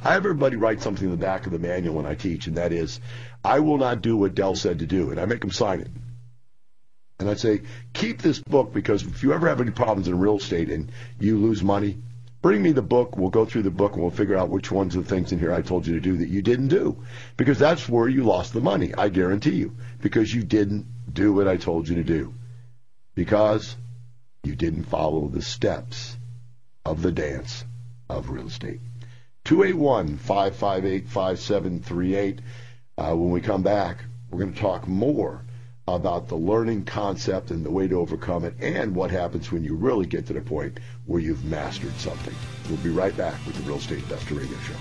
I 0.00 0.14
have 0.14 0.24
everybody 0.24 0.56
write 0.56 0.82
something 0.82 1.04
in 1.04 1.12
the 1.12 1.16
back 1.16 1.46
of 1.46 1.52
the 1.52 1.60
manual 1.60 1.94
when 1.94 2.06
I 2.06 2.16
teach, 2.16 2.48
and 2.48 2.56
that 2.56 2.72
is, 2.72 2.98
I 3.44 3.60
will 3.60 3.78
not 3.78 4.02
do 4.02 4.16
what 4.16 4.34
Del 4.34 4.56
said 4.56 4.80
to 4.80 4.86
do, 4.86 5.10
and 5.10 5.20
I 5.20 5.26
make 5.26 5.40
them 5.40 5.52
sign 5.52 5.80
it. 5.80 5.90
And 7.18 7.30
I'd 7.30 7.38
say, 7.38 7.62
keep 7.92 8.20
this 8.20 8.40
book 8.40 8.72
because 8.72 9.02
if 9.02 9.22
you 9.22 9.32
ever 9.32 9.48
have 9.48 9.60
any 9.60 9.70
problems 9.70 10.08
in 10.08 10.18
real 10.18 10.38
estate 10.38 10.70
and 10.70 10.90
you 11.20 11.38
lose 11.38 11.62
money, 11.62 11.98
bring 12.40 12.62
me 12.62 12.72
the 12.72 12.82
book. 12.82 13.16
We'll 13.16 13.30
go 13.30 13.44
through 13.44 13.62
the 13.62 13.70
book 13.70 13.92
and 13.92 14.02
we'll 14.02 14.10
figure 14.10 14.36
out 14.36 14.50
which 14.50 14.72
ones 14.72 14.96
of 14.96 15.04
the 15.04 15.14
things 15.14 15.30
in 15.30 15.38
here 15.38 15.52
I 15.52 15.62
told 15.62 15.86
you 15.86 15.94
to 15.94 16.00
do 16.00 16.16
that 16.16 16.28
you 16.28 16.42
didn't 16.42 16.68
do. 16.68 17.04
Because 17.36 17.58
that's 17.58 17.88
where 17.88 18.08
you 18.08 18.24
lost 18.24 18.52
the 18.52 18.60
money, 18.60 18.92
I 18.94 19.08
guarantee 19.08 19.54
you. 19.54 19.76
Because 20.00 20.34
you 20.34 20.42
didn't 20.42 20.86
do 21.12 21.32
what 21.32 21.46
I 21.46 21.56
told 21.56 21.88
you 21.88 21.96
to 21.96 22.04
do. 22.04 22.34
Because 23.14 23.76
you 24.42 24.56
didn't 24.56 24.84
follow 24.84 25.28
the 25.28 25.42
steps 25.42 26.16
of 26.84 27.02
the 27.02 27.12
dance 27.12 27.64
of 28.08 28.30
real 28.30 28.48
estate. 28.48 28.80
281 29.44 30.18
558 30.18 31.08
5738. 31.08 32.40
Uh, 32.98 33.14
when 33.14 33.30
we 33.30 33.40
come 33.40 33.62
back, 33.62 34.04
we're 34.30 34.40
going 34.40 34.52
to 34.52 34.60
talk 34.60 34.88
more 34.88 35.44
about 35.96 36.28
the 36.28 36.36
learning 36.36 36.84
concept 36.84 37.50
and 37.50 37.64
the 37.64 37.70
way 37.70 37.86
to 37.86 37.98
overcome 37.98 38.44
it 38.44 38.54
and 38.60 38.94
what 38.94 39.10
happens 39.10 39.52
when 39.52 39.62
you 39.64 39.74
really 39.74 40.06
get 40.06 40.26
to 40.26 40.32
the 40.32 40.40
point 40.40 40.78
where 41.06 41.20
you've 41.20 41.44
mastered 41.44 41.94
something. 41.94 42.34
We'll 42.68 42.78
be 42.78 42.90
right 42.90 43.16
back 43.16 43.34
with 43.46 43.56
the 43.56 43.62
Real 43.62 43.76
Estate 43.76 43.98
Investor 43.98 44.34
Radio 44.34 44.58
Show. 44.58 44.74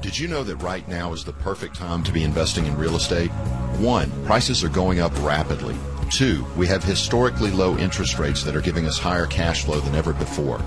Did 0.00 0.18
you 0.18 0.28
know 0.28 0.44
that 0.44 0.56
right 0.56 0.86
now 0.88 1.12
is 1.12 1.24
the 1.24 1.32
perfect 1.32 1.76
time 1.76 2.02
to 2.04 2.12
be 2.12 2.22
investing 2.22 2.66
in 2.66 2.76
real 2.76 2.96
estate? 2.96 3.30
One, 3.78 4.10
prices 4.24 4.64
are 4.64 4.68
going 4.68 5.00
up 5.00 5.12
rapidly. 5.22 5.76
Two, 6.10 6.46
we 6.56 6.66
have 6.68 6.84
historically 6.84 7.50
low 7.50 7.76
interest 7.76 8.18
rates 8.18 8.44
that 8.44 8.54
are 8.54 8.60
giving 8.60 8.86
us 8.86 8.98
higher 8.98 9.26
cash 9.26 9.64
flow 9.64 9.80
than 9.80 9.94
ever 9.94 10.12
before. 10.12 10.60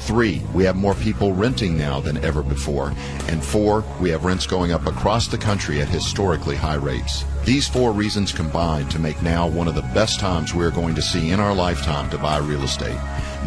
Three, 0.00 0.40
we 0.54 0.64
have 0.64 0.76
more 0.76 0.94
people 0.94 1.32
renting 1.32 1.76
now 1.76 2.00
than 2.00 2.24
ever 2.24 2.42
before. 2.42 2.92
And 3.28 3.44
four, 3.44 3.84
we 4.00 4.10
have 4.10 4.24
rents 4.24 4.46
going 4.46 4.72
up 4.72 4.86
across 4.86 5.26
the 5.28 5.38
country 5.38 5.82
at 5.82 5.88
historically 5.88 6.56
high 6.56 6.76
rates. 6.76 7.24
These 7.44 7.68
four 7.68 7.92
reasons 7.92 8.32
combine 8.32 8.88
to 8.88 8.98
make 8.98 9.20
now 9.22 9.46
one 9.46 9.68
of 9.68 9.74
the 9.74 9.82
best 9.82 10.18
times 10.18 10.54
we 10.54 10.64
are 10.64 10.70
going 10.70 10.94
to 10.94 11.02
see 11.02 11.30
in 11.30 11.40
our 11.40 11.54
lifetime 11.54 12.08
to 12.10 12.18
buy 12.18 12.38
real 12.38 12.62
estate. 12.62 12.98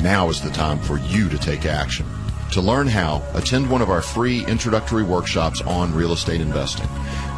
Now 0.01 0.29
is 0.29 0.41
the 0.41 0.51
time 0.51 0.79
for 0.79 0.97
you 0.97 1.29
to 1.29 1.37
take 1.37 1.65
action. 1.65 2.05
To 2.51 2.61
learn 2.61 2.87
how, 2.87 3.21
attend 3.33 3.69
one 3.69 3.81
of 3.81 3.89
our 3.89 4.01
free 4.01 4.45
introductory 4.45 5.03
workshops 5.03 5.61
on 5.61 5.93
real 5.93 6.13
estate 6.13 6.41
investing. 6.41 6.87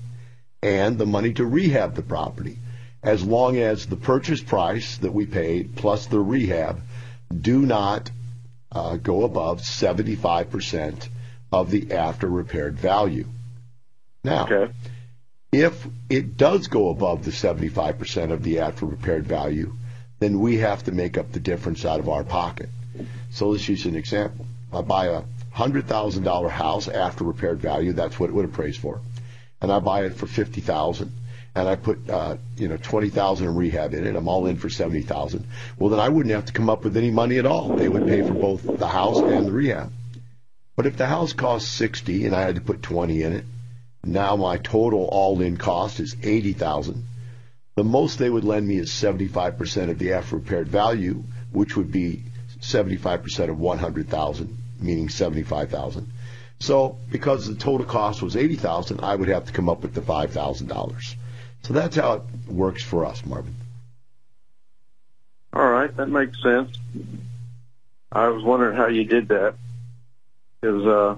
and 0.62 0.98
the 0.98 1.06
money 1.06 1.32
to 1.34 1.46
rehab 1.46 1.94
the 1.94 2.02
property 2.02 2.58
as 3.02 3.22
long 3.22 3.56
as 3.56 3.86
the 3.86 3.96
purchase 3.96 4.42
price 4.42 4.98
that 4.98 5.12
we 5.12 5.26
paid 5.26 5.76
plus 5.76 6.06
the 6.06 6.18
rehab 6.18 6.80
do 7.34 7.60
not 7.60 8.10
uh, 8.72 8.96
go 8.96 9.24
above 9.24 9.60
75% 9.60 11.08
of 11.52 11.70
the 11.70 11.92
after 11.92 12.28
repaired 12.28 12.78
value. 12.78 13.26
Now, 14.24 14.44
Okay. 14.44 14.72
if 15.52 15.86
it 16.10 16.36
does 16.36 16.66
go 16.66 16.90
above 16.90 17.24
the 17.24 17.30
75% 17.30 18.32
of 18.32 18.42
the 18.42 18.60
after 18.60 18.86
repaired 18.86 19.26
value, 19.26 19.72
then 20.18 20.40
we 20.40 20.58
have 20.58 20.84
to 20.84 20.92
make 20.92 21.18
up 21.18 21.32
the 21.32 21.40
difference 21.40 21.84
out 21.84 22.00
of 22.00 22.08
our 22.08 22.24
pocket. 22.24 22.68
So 23.30 23.50
let's 23.50 23.68
use 23.68 23.84
an 23.86 23.96
example. 23.96 24.46
I 24.72 24.80
buy 24.80 25.06
a 25.06 25.22
$100,000 25.54 26.50
house 26.50 26.88
after 26.88 27.24
repaired 27.24 27.60
value, 27.60 27.92
that's 27.92 28.18
what 28.18 28.30
it 28.30 28.32
would 28.34 28.44
appraise 28.44 28.76
for. 28.76 29.00
And 29.60 29.70
I 29.72 29.78
buy 29.78 30.04
it 30.04 30.14
for 30.14 30.26
50000 30.26 31.12
and 31.56 31.66
I 31.66 31.74
put 31.74 32.10
uh, 32.10 32.36
you 32.58 32.68
know 32.68 32.76
20000 32.76 33.46
in 33.46 33.54
rehab 33.54 33.94
in 33.94 34.06
it. 34.06 34.14
I'm 34.14 34.28
all 34.28 34.46
in 34.46 34.58
for 34.58 34.68
70000 34.68 35.46
Well, 35.78 35.88
then 35.88 35.98
I 35.98 36.10
wouldn't 36.10 36.34
have 36.34 36.44
to 36.44 36.52
come 36.52 36.68
up 36.68 36.84
with 36.84 36.98
any 36.98 37.10
money 37.10 37.38
at 37.38 37.46
all. 37.46 37.74
They 37.74 37.88
would 37.88 38.06
pay 38.06 38.20
for 38.20 38.34
both 38.34 38.62
the 38.62 38.86
house 38.86 39.18
and 39.18 39.46
the 39.46 39.52
rehab. 39.52 39.90
But 40.76 40.84
if 40.84 40.98
the 40.98 41.06
house 41.06 41.32
costs 41.32 41.70
60 41.70 42.26
and 42.26 42.36
I 42.36 42.42
had 42.42 42.56
to 42.56 42.60
put 42.60 42.82
20 42.82 43.22
in 43.22 43.32
it, 43.32 43.44
now 44.04 44.36
my 44.36 44.58
total 44.58 45.06
all-in 45.06 45.56
cost 45.56 45.98
is 45.98 46.14
80000 46.22 47.02
The 47.74 47.84
most 47.84 48.18
they 48.18 48.28
would 48.28 48.44
lend 48.44 48.68
me 48.68 48.76
is 48.76 48.90
75% 48.90 49.88
of 49.88 49.98
the 49.98 50.12
after 50.12 50.36
repaired 50.36 50.68
value, 50.68 51.24
which 51.52 51.74
would 51.74 51.90
be 51.90 52.22
75% 52.60 53.48
of 53.48 53.58
100,000, 53.58 54.58
meaning 54.78 55.08
75,000. 55.08 56.06
So 56.60 56.98
because 57.10 57.46
the 57.46 57.54
total 57.54 57.86
cost 57.86 58.20
was 58.20 58.36
80,000, 58.36 59.00
I 59.00 59.16
would 59.16 59.28
have 59.28 59.46
to 59.46 59.52
come 59.52 59.70
up 59.70 59.80
with 59.80 59.94
the 59.94 60.02
$5,000. 60.02 61.16
So 61.66 61.72
that's 61.74 61.96
how 61.96 62.12
it 62.12 62.22
works 62.48 62.84
for 62.84 63.04
us, 63.04 63.26
Marvin. 63.26 63.56
All 65.52 65.68
right, 65.68 65.94
that 65.96 66.06
makes 66.06 66.40
sense. 66.40 66.70
I 68.12 68.28
was 68.28 68.44
wondering 68.44 68.76
how 68.76 68.86
you 68.86 69.02
did 69.02 69.28
that 69.28 69.56
because 70.60 70.86
uh, 70.86 71.16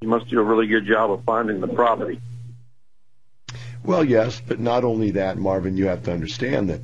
you 0.00 0.08
must 0.08 0.28
do 0.28 0.40
a 0.40 0.42
really 0.42 0.66
good 0.66 0.86
job 0.86 1.10
of 1.10 1.24
finding 1.24 1.60
the 1.60 1.68
property. 1.68 2.20
Well, 3.84 4.02
yes, 4.02 4.40
but 4.40 4.58
not 4.58 4.82
only 4.82 5.10
that, 5.10 5.36
Marvin, 5.36 5.76
you 5.76 5.88
have 5.88 6.04
to 6.04 6.12
understand 6.12 6.70
that 6.70 6.80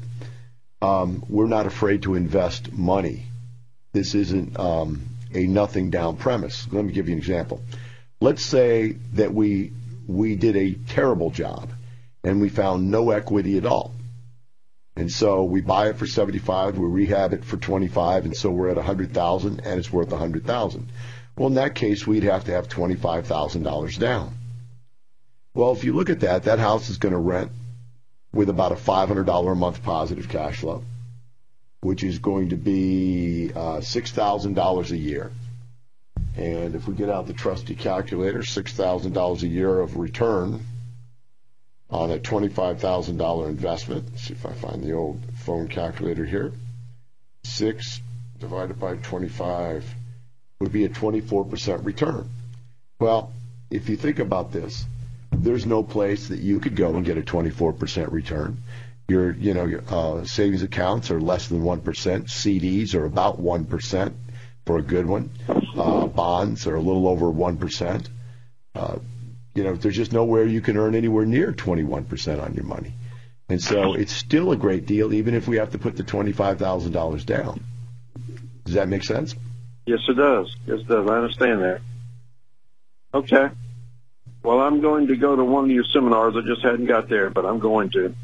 um, 0.87 1.25
we're 1.31 1.47
not 1.47 1.65
afraid 1.65 2.03
to 2.03 2.15
invest 2.15 2.75
money. 2.75 3.25
This 3.95 4.15
isn't 4.15 4.61
um, 4.61 5.07
a 5.33 5.47
nothing 5.47 5.89
down 5.89 6.19
premise. 6.19 6.71
Let 6.71 6.85
me 6.85 6.93
give 6.93 7.09
you 7.09 7.15
an 7.15 7.19
example. 7.19 7.63
Let's 8.21 8.45
say 8.45 8.97
that 9.15 9.33
we 9.33 9.73
we 10.07 10.37
did 10.37 10.57
a 10.57 10.75
terrible 10.75 11.31
job 11.31 11.71
and 12.25 12.41
we 12.41 12.49
found 12.49 12.91
no 12.91 13.11
equity 13.11 13.59
at 13.59 13.67
all. 13.67 13.95
And 14.97 15.11
so 15.11 15.45
we 15.45 15.61
buy 15.61 15.89
it 15.91 15.97
for 15.97 16.07
75, 16.07 16.77
we 16.77 16.89
rehab 16.89 17.33
it 17.33 17.45
for 17.45 17.57
25, 17.57 18.25
and 18.25 18.37
so 18.37 18.51
we're 18.51 18.71
at 18.71 18.77
100,000 18.77 19.61
and 19.61 19.79
it's 19.79 19.93
worth 19.93 20.11
100,000. 20.11 20.89
Well, 21.37 21.49
in 21.49 21.55
that 21.55 21.77
case, 21.77 22.05
we'd 22.05 22.25
have 22.25 22.45
to 22.45 22.53
have 22.53 22.69
$25,000 22.69 23.99
down. 24.01 24.35
Well, 25.55 25.71
if 25.73 25.85
you 25.85 25.93
look 25.93 26.11
at 26.11 26.21
that, 26.21 26.45
that 26.45 26.59
house 26.59 26.91
is 26.91 26.99
going 26.99 27.13
to 27.13 27.19
rent 27.19 27.53
with 28.33 28.49
about 28.49 28.73
a 28.73 28.75
$500 28.75 29.53
a 29.53 29.55
month 29.55 29.83
positive 29.85 30.29
cash 30.29 30.59
flow, 30.59 30.83
which 31.81 32.03
is 32.03 32.19
going 32.19 32.49
to 32.49 32.57
be 32.57 33.53
uh, 33.55 33.79
$6,000 33.79 34.91
a 34.91 34.97
year. 34.97 35.31
And 36.37 36.75
if 36.75 36.89
we 36.89 36.95
get 36.95 37.09
out 37.09 37.29
the 37.29 37.33
trusty 37.33 37.77
calculator, 37.77 38.41
$6,000 38.41 39.43
a 39.43 39.47
year 39.47 39.81
of 39.81 39.97
return 39.97 40.65
on 41.91 42.11
a 42.11 42.19
$25,000 42.19 43.49
investment. 43.49 44.05
Let's 44.11 44.23
see 44.25 44.35
if 44.35 44.45
I 44.45 44.53
find 44.53 44.83
the 44.83 44.93
old 44.93 45.21
phone 45.39 45.69
calculator 45.69 46.25
here. 46.25 46.53
6 47.45 48.01
divided 48.39 48.79
by 48.79 48.97
25 48.97 49.95
would 50.61 50.73
be 50.73 50.85
a 50.85 50.89
24% 50.89 51.85
return. 51.85 52.29
Well, 53.01 53.33
if 53.71 53.89
you 53.89 53.97
think 53.97 54.19
about 54.19 54.53
this, 54.53 54.85
there's 55.33 55.67
no 55.67 55.83
place 55.83 56.29
that 56.29 56.41
you 56.41 56.61
could 56.61 56.77
go 56.77 56.97
and 56.97 57.05
get 57.05 57.19
a 57.19 57.23
24% 57.23 58.13
return. 58.13 58.59
Your, 59.09 59.33
you 59.33 59.55
know, 59.55 59.65
your 59.65 59.83
uh, 59.89 60.25
savings 60.25 60.63
accounts 60.63 61.11
are 61.11 61.21
less 61.21 61.49
than 61.49 61.63
1%. 61.63 61.83
CDs 61.83 62.95
are 62.95 63.05
about 63.05 63.41
1% 63.41 64.13
for 64.67 64.79
a 64.79 64.83
good 64.83 65.07
one. 65.07 65.31
Uh, 65.49 66.07
bonds 66.07 66.67
are 66.67 66.75
a 66.75 66.81
little 66.81 67.09
over 67.09 67.27
1%. 67.27 68.07
Uh, 68.75 68.99
you 69.59 69.65
know, 69.65 69.75
there's 69.75 69.97
just 69.97 70.13
nowhere 70.13 70.45
you 70.45 70.61
can 70.61 70.77
earn 70.77 70.95
anywhere 70.95 71.27
near 71.27 71.53
21% 71.53 72.41
on 72.41 72.55
your 72.55 72.65
money. 72.65 72.93
And 73.49 73.61
so 73.61 73.95
it's 73.95 74.13
still 74.13 74.53
a 74.53 74.57
great 74.57 74.87
deal, 74.87 75.13
even 75.13 75.35
if 75.35 75.49
we 75.49 75.57
have 75.57 75.73
to 75.73 75.79
put 75.79 75.97
the 75.97 76.05
$25,000 76.05 77.27
down. 77.27 77.65
Does 78.65 78.75
that 78.75 78.89
make 78.89 79.03
sense? 79.03 79.35
Yes, 79.85 79.99
it 80.09 80.15
does. 80.15 80.55
Yes, 80.65 80.79
it 80.79 80.87
does. 80.87 81.11
I 81.11 81.17
understand 81.17 81.63
that. 81.63 81.81
Okay. 83.13 83.49
Well, 84.45 84.61
I'm 84.61 84.81
going 84.81 85.09
to 85.09 85.17
go 85.17 85.35
to 85.35 85.43
one 85.43 85.65
of 85.65 85.71
your 85.71 85.85
seminars. 85.93 86.37
I 86.37 86.47
just 86.47 86.63
hadn't 86.63 86.87
got 86.87 87.09
there, 87.09 87.31
but 87.31 87.45
I'm 87.45 87.59
going 87.59 87.91
to. 87.91 88.15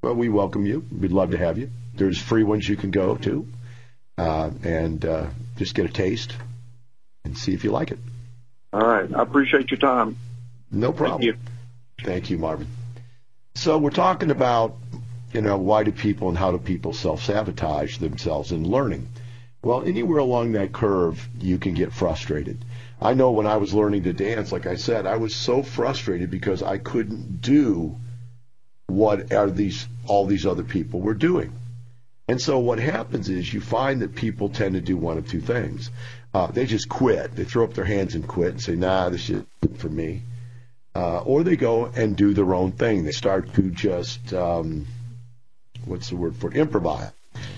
Well, 0.00 0.14
we 0.14 0.30
welcome 0.30 0.64
you. 0.64 0.86
We'd 0.98 1.12
love 1.12 1.32
to 1.32 1.38
have 1.38 1.58
you. 1.58 1.70
There's 1.94 2.18
free 2.18 2.44
ones 2.44 2.66
you 2.66 2.76
can 2.76 2.92
go 2.92 3.16
to 3.16 3.46
uh, 4.16 4.50
and 4.62 5.04
uh, 5.04 5.26
just 5.58 5.74
get 5.74 5.84
a 5.84 5.92
taste 5.92 6.34
and 7.26 7.36
see 7.36 7.52
if 7.52 7.62
you 7.62 7.72
like 7.72 7.90
it. 7.90 7.98
All 8.72 8.80
right. 8.80 9.12
I 9.14 9.22
appreciate 9.22 9.70
your 9.70 9.80
time. 9.80 10.16
No 10.72 10.92
problem. 10.92 11.20
Thank 11.20 11.24
you. 11.24 12.04
Thank 12.04 12.30
you, 12.30 12.38
Marvin. 12.38 12.66
So 13.54 13.78
we're 13.78 13.90
talking 13.90 14.30
about 14.30 14.76
you 15.32 15.40
know, 15.40 15.56
why 15.56 15.82
do 15.82 15.92
people 15.92 16.28
and 16.28 16.36
how 16.36 16.50
do 16.50 16.58
people 16.58 16.92
self-sabotage 16.92 17.98
themselves 17.98 18.52
in 18.52 18.68
learning? 18.68 19.08
Well, 19.62 19.82
anywhere 19.84 20.18
along 20.18 20.52
that 20.52 20.72
curve, 20.72 21.26
you 21.40 21.58
can 21.58 21.74
get 21.74 21.92
frustrated. 21.92 22.64
I 23.00 23.14
know 23.14 23.30
when 23.30 23.46
I 23.46 23.56
was 23.56 23.72
learning 23.72 24.02
to 24.04 24.12
dance, 24.12 24.52
like 24.52 24.66
I 24.66 24.74
said, 24.74 25.06
I 25.06 25.16
was 25.16 25.34
so 25.34 25.62
frustrated 25.62 26.30
because 26.30 26.62
I 26.62 26.78
couldn't 26.78 27.40
do 27.40 27.96
what 28.88 29.32
are 29.32 29.50
these 29.50 29.88
all 30.06 30.26
these 30.26 30.44
other 30.44 30.64
people 30.64 31.00
were 31.00 31.14
doing. 31.14 31.52
And 32.28 32.40
so 32.40 32.58
what 32.58 32.78
happens 32.78 33.28
is 33.28 33.52
you 33.52 33.60
find 33.60 34.02
that 34.02 34.14
people 34.14 34.48
tend 34.48 34.74
to 34.74 34.80
do 34.80 34.96
one 34.96 35.18
of 35.18 35.28
two 35.28 35.40
things. 35.40 35.90
Uh, 36.34 36.48
they 36.48 36.66
just 36.66 36.88
quit. 36.88 37.34
They 37.34 37.44
throw 37.44 37.64
up 37.64 37.74
their 37.74 37.84
hands 37.84 38.14
and 38.14 38.26
quit 38.26 38.50
and 38.50 38.62
say, 38.62 38.74
nah, 38.74 39.08
this 39.08 39.30
isn't 39.30 39.78
for 39.78 39.88
me. 39.88 40.22
Uh, 40.94 41.20
or 41.22 41.42
they 41.42 41.56
go 41.56 41.86
and 41.86 42.16
do 42.16 42.34
their 42.34 42.52
own 42.54 42.72
thing. 42.72 43.04
They 43.04 43.12
start 43.12 43.54
to 43.54 43.70
just, 43.70 44.34
um, 44.34 44.86
what's 45.86 46.10
the 46.10 46.16
word 46.16 46.36
for 46.36 46.50
it? 46.50 46.56
Improvise. 46.56 47.12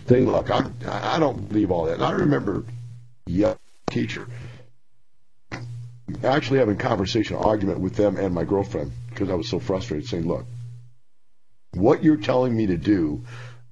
They 0.07 0.21
look, 0.21 0.51
I, 0.51 0.65
I 0.87 1.19
don't 1.19 1.49
believe 1.49 1.71
all 1.71 1.87
that. 1.87 1.95
And 1.95 2.05
I 2.05 2.13
remember 2.13 2.65
young 3.27 3.57
teacher 3.91 4.29
actually 6.23 6.59
having 6.59 6.77
a 6.77 6.79
conversation, 6.79 7.37
argument 7.37 7.81
with 7.81 7.97
them 7.97 8.17
and 8.17 8.35
my 8.35 8.45
girlfriend 8.45 8.93
because 9.11 9.31
I 9.31 9.35
was 9.35 9.49
so 9.49 9.59
frustrated, 9.59 10.09
saying, 10.09 10.27
look, 10.27 10.47
what 11.73 12.05
you're 12.05 12.17
telling 12.17 12.57
me 12.57 12.67
to 12.67 12.77
do, 12.77 13.25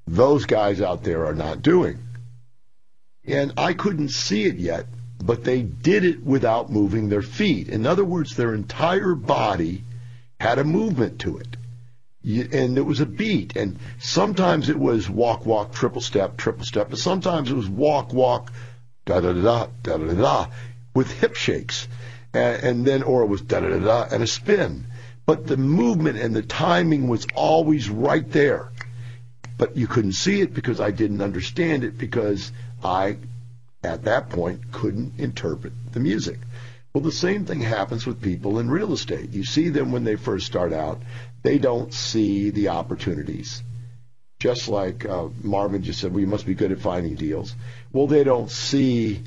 those 0.07 0.47
guys 0.47 0.81
out 0.81 1.05
there 1.05 1.27
are 1.27 1.35
not 1.35 1.63
doing. 1.63 1.99
And 3.25 3.53
I 3.57 3.75
couldn't 3.75 4.11
see 4.11 4.45
it 4.45 4.57
yet, 4.57 4.87
but 5.25 5.45
they 5.45 5.63
did 5.63 6.05
it 6.05 6.23
without 6.25 6.71
moving 6.71 7.09
their 7.09 7.23
feet. 7.23 7.69
In 7.69 7.87
other 7.87 8.05
words, 8.05 8.35
their 8.35 8.55
entire 8.55 9.15
body 9.15 9.85
had 10.41 10.59
a 10.59 10.65
movement 10.65 11.21
to 11.21 11.39
it. 11.39 11.57
And 12.25 12.77
it 12.77 12.83
was 12.83 13.01
a 13.01 13.07
beat. 13.07 13.57
And 13.57 13.79
sometimes 13.99 14.69
it 14.69 14.79
was 14.79 15.09
walk, 15.09 15.47
walk, 15.47 15.73
triple 15.73 16.01
step, 16.01 16.37
triple 16.37 16.65
step. 16.65 16.91
But 16.91 16.99
sometimes 16.99 17.51
it 17.51 17.57
was 17.57 17.69
walk, 17.69 18.13
walk, 18.13 18.53
da 19.05 19.21
da 19.21 19.33
da 19.33 19.67
da 19.83 19.97
da 19.97 19.97
da 19.97 20.15
da, 20.15 20.47
with 20.95 21.11
hip 21.21 21.37
shakes. 21.37 21.87
And, 22.35 22.63
and 22.63 22.85
then, 22.85 23.03
or 23.05 23.23
it 23.23 23.27
was 23.27 23.43
da 23.43 23.61
da 23.61 23.69
da 23.69 23.79
da, 23.79 24.09
and 24.11 24.23
a 24.23 24.27
spin. 24.27 24.87
But 25.25 25.47
the 25.47 25.57
movement 25.57 26.19
and 26.19 26.35
the 26.35 26.43
timing 26.43 27.07
was 27.07 27.27
always 27.35 27.89
right 27.89 28.29
there. 28.33 28.71
But 29.57 29.77
you 29.77 29.87
couldn't 29.87 30.15
see 30.15 30.41
it 30.41 30.53
because 30.53 30.81
I 30.81 30.91
didn't 30.91 31.21
understand 31.21 31.85
it 31.85 31.97
because 31.97 32.51
I, 32.83 33.19
at 33.83 34.05
that 34.05 34.31
point, 34.31 34.73
couldn't 34.73 35.19
interpret 35.19 35.73
the 35.93 36.01
music. 36.01 36.39
Well, 36.95 37.03
the 37.03 37.13
same 37.13 37.47
thing 37.47 37.61
happens 37.61 38.07
with 38.07 38.21
people 38.21 38.59
in 38.59 38.71
real 38.71 38.93
estate. 38.93 39.31
You 39.31 39.45
see 39.45 39.71
them 39.71 39.93
when 39.93 40.05
they 40.05 40.17
first 40.17 40.47
start 40.47 40.73
out, 40.73 41.01
they 41.43 41.59
don't 41.59 41.93
see 41.93 42.51
the 42.51 42.69
opportunities. 42.69 43.63
Just 44.39 44.69
like 44.69 45.07
uh, 45.07 45.29
Marvin 45.43 45.83
just 45.83 46.01
said, 46.01 46.15
you 46.15 46.27
must 46.27 46.47
be 46.47 46.55
good 46.55 46.73
at 46.73 46.81
finding 46.81 47.15
deals. 47.15 47.55
Well, 47.93 48.07
they 48.07 48.25
don't 48.25 48.51
see 48.51 49.23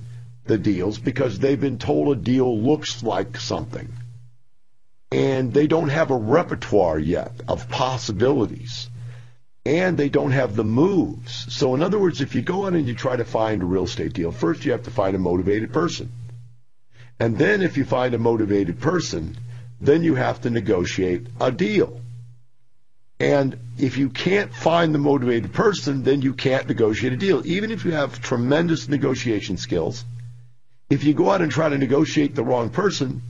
the 0.45 0.57
deals 0.57 0.99
because 0.99 1.39
they've 1.39 1.59
been 1.59 1.79
told 1.79 2.15
a 2.15 2.21
deal 2.21 2.57
looks 2.57 3.01
like 3.01 3.37
something. 3.37 3.91
And 5.11 5.53
they 5.53 5.67
don't 5.67 5.89
have 5.89 6.11
a 6.11 6.17
repertoire 6.17 6.99
yet 6.99 7.31
of 7.47 7.69
possibilities 7.69 8.89
and 9.65 9.97
they 9.97 10.09
don't 10.09 10.31
have 10.31 10.55
the 10.55 10.63
moves. 10.63 11.53
So, 11.53 11.73
in 11.73 11.81
other 11.81 11.97
words, 11.97 12.21
if 12.21 12.35
you 12.35 12.41
go 12.41 12.65
out 12.65 12.73
and 12.73 12.87
you 12.87 12.93
try 12.93 13.15
to 13.15 13.25
find 13.25 13.61
a 13.61 13.65
real 13.65 13.85
estate 13.85 14.13
deal, 14.13 14.31
first 14.31 14.63
you 14.63 14.71
have 14.71 14.83
to 14.83 14.91
find 14.91 15.15
a 15.15 15.19
motivated 15.19 15.73
person. 15.73 16.11
And 17.19 17.37
then, 17.37 17.61
if 17.61 17.77
you 17.77 17.85
find 17.85 18.13
a 18.13 18.19
motivated 18.19 18.79
person, 18.79 19.37
then 19.81 20.03
you 20.03 20.15
have 20.15 20.41
to 20.41 20.49
negotiate 20.49 21.27
a 21.39 21.51
deal. 21.51 21.99
And 23.19 23.57
if 23.77 23.97
you 23.97 24.09
can't 24.09 24.53
find 24.53 24.93
the 24.93 24.99
motivated 24.99 25.53
person, 25.53 26.03
then 26.03 26.21
you 26.21 26.33
can't 26.33 26.67
negotiate 26.67 27.13
a 27.13 27.17
deal. 27.17 27.45
Even 27.47 27.71
if 27.71 27.85
you 27.85 27.91
have 27.91 28.21
tremendous 28.21 28.89
negotiation 28.89 29.57
skills, 29.57 30.03
if 30.89 31.03
you 31.03 31.13
go 31.13 31.31
out 31.31 31.41
and 31.41 31.51
try 31.51 31.69
to 31.69 31.77
negotiate 31.77 32.35
the 32.35 32.43
wrong 32.43 32.69
person, 32.69 33.21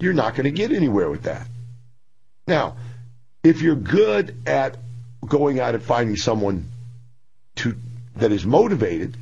you're 0.00 0.14
not 0.14 0.34
going 0.34 0.44
to 0.44 0.50
get 0.50 0.72
anywhere 0.72 1.10
with 1.10 1.24
that. 1.24 1.46
Now, 2.46 2.76
if 3.44 3.60
you're 3.60 3.76
good 3.76 4.42
at 4.46 4.76
going 5.26 5.60
out 5.60 5.74
and 5.74 5.82
finding 5.82 6.16
someone 6.16 6.70
to 7.56 7.76
that 8.16 8.32
is 8.32 8.46
motivated, 8.46 9.16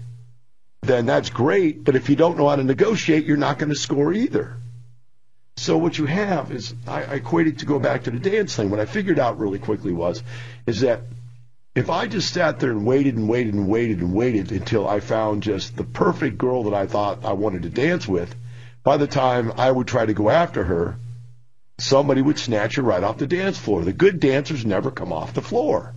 then 0.82 1.06
that's 1.06 1.30
great. 1.30 1.84
But 1.84 1.96
if 1.96 2.08
you 2.08 2.16
don't 2.16 2.38
know 2.38 2.48
how 2.48 2.56
to 2.56 2.64
negotiate, 2.64 3.24
you're 3.24 3.36
not 3.36 3.58
going 3.58 3.70
to 3.70 3.78
score 3.78 4.12
either. 4.12 4.56
So 5.56 5.78
what 5.78 5.98
you 5.98 6.06
have 6.06 6.50
is, 6.50 6.74
I, 6.86 7.04
I 7.04 7.14
equated 7.14 7.60
to 7.60 7.66
go 7.66 7.78
back 7.78 8.04
to 8.04 8.10
the 8.10 8.18
dance 8.18 8.56
thing. 8.56 8.70
What 8.70 8.80
I 8.80 8.86
figured 8.86 9.18
out 9.18 9.38
really 9.38 9.58
quickly 9.58 9.92
was, 9.92 10.22
is 10.66 10.80
that 10.80 11.02
if 11.74 11.90
I 11.90 12.06
just 12.06 12.32
sat 12.32 12.60
there 12.60 12.70
and 12.70 12.86
waited 12.86 13.16
and 13.16 13.28
waited 13.28 13.54
and 13.54 13.68
waited 13.68 14.00
and 14.00 14.14
waited 14.14 14.52
until 14.52 14.88
I 14.88 15.00
found 15.00 15.42
just 15.42 15.76
the 15.76 15.84
perfect 15.84 16.38
girl 16.38 16.64
that 16.64 16.74
I 16.74 16.86
thought 16.86 17.24
I 17.24 17.32
wanted 17.32 17.62
to 17.62 17.70
dance 17.70 18.06
with, 18.06 18.34
by 18.82 18.96
the 18.96 19.06
time 19.06 19.52
I 19.56 19.70
would 19.70 19.86
try 19.86 20.06
to 20.06 20.12
go 20.12 20.28
after 20.30 20.64
her, 20.64 20.98
somebody 21.78 22.22
would 22.22 22.38
snatch 22.38 22.76
her 22.76 22.82
right 22.82 23.02
off 23.02 23.18
the 23.18 23.26
dance 23.26 23.58
floor. 23.58 23.82
The 23.82 23.92
good 23.92 24.20
dancers 24.20 24.64
never 24.64 24.90
come 24.90 25.12
off 25.12 25.34
the 25.34 25.42
floor. 25.42 25.94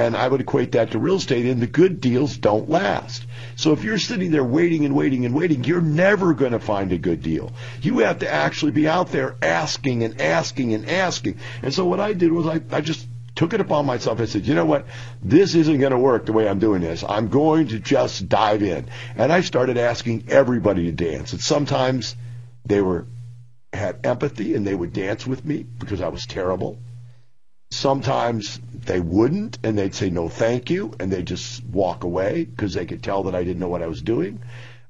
And 0.00 0.16
I 0.16 0.28
would 0.28 0.40
equate 0.40 0.72
that 0.72 0.92
to 0.92 0.98
real 0.98 1.16
estate, 1.16 1.46
and 1.46 1.60
the 1.60 1.66
good 1.66 2.00
deals 2.00 2.36
don't 2.36 2.70
last. 2.70 3.26
So 3.56 3.72
if 3.72 3.82
you're 3.82 3.98
sitting 3.98 4.30
there 4.30 4.44
waiting 4.44 4.84
and 4.84 4.94
waiting 4.94 5.26
and 5.26 5.34
waiting, 5.34 5.64
you're 5.64 5.80
never 5.80 6.34
going 6.34 6.52
to 6.52 6.60
find 6.60 6.92
a 6.92 6.98
good 6.98 7.20
deal. 7.20 7.52
You 7.82 7.98
have 7.98 8.20
to 8.20 8.32
actually 8.32 8.70
be 8.70 8.86
out 8.86 9.10
there 9.10 9.34
asking 9.42 10.04
and 10.04 10.20
asking 10.20 10.74
and 10.74 10.88
asking. 10.88 11.40
And 11.62 11.74
so 11.74 11.84
what 11.84 11.98
I 11.98 12.12
did 12.12 12.30
was 12.30 12.46
I, 12.46 12.60
I 12.70 12.80
just 12.80 13.08
took 13.34 13.54
it 13.54 13.60
upon 13.60 13.86
myself. 13.86 14.20
I 14.20 14.26
said, 14.26 14.46
you 14.46 14.54
know 14.54 14.66
what? 14.66 14.86
This 15.20 15.56
isn't 15.56 15.80
going 15.80 15.92
to 15.92 15.98
work 15.98 16.26
the 16.26 16.32
way 16.32 16.48
I'm 16.48 16.60
doing 16.60 16.80
this. 16.80 17.02
I'm 17.02 17.28
going 17.28 17.68
to 17.68 17.80
just 17.80 18.28
dive 18.28 18.62
in. 18.62 18.88
And 19.16 19.32
I 19.32 19.40
started 19.40 19.78
asking 19.78 20.26
everybody 20.28 20.84
to 20.84 20.92
dance. 20.92 21.32
And 21.32 21.40
sometimes 21.40 22.14
they 22.66 22.80
were 22.80 23.06
had 23.72 24.04
empathy 24.04 24.54
and 24.54 24.66
they 24.66 24.74
would 24.74 24.92
dance 24.92 25.26
with 25.26 25.44
me 25.44 25.62
because 25.62 26.00
I 26.00 26.08
was 26.08 26.26
terrible. 26.26 26.78
Sometimes 27.70 28.58
they 28.72 29.00
wouldn't 29.00 29.58
and 29.62 29.76
they'd 29.76 29.94
say 29.94 30.08
no 30.08 30.28
thank 30.28 30.70
you 30.70 30.94
and 30.98 31.12
they'd 31.12 31.26
just 31.26 31.62
walk 31.64 32.04
away 32.04 32.44
because 32.44 32.74
they 32.74 32.86
could 32.86 33.02
tell 33.02 33.24
that 33.24 33.34
I 33.34 33.44
didn't 33.44 33.60
know 33.60 33.68
what 33.68 33.82
I 33.82 33.88
was 33.88 34.00
doing. 34.00 34.42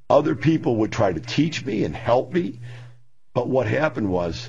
Other 0.09 0.35
people 0.35 0.77
would 0.77 0.93
try 0.93 1.12
to 1.12 1.21
teach 1.21 1.64
me 1.64 1.85
and 1.85 1.95
help 1.95 2.33
me. 2.33 2.61
But 3.35 3.49
what 3.49 3.67
happened 3.67 4.11
was 4.11 4.49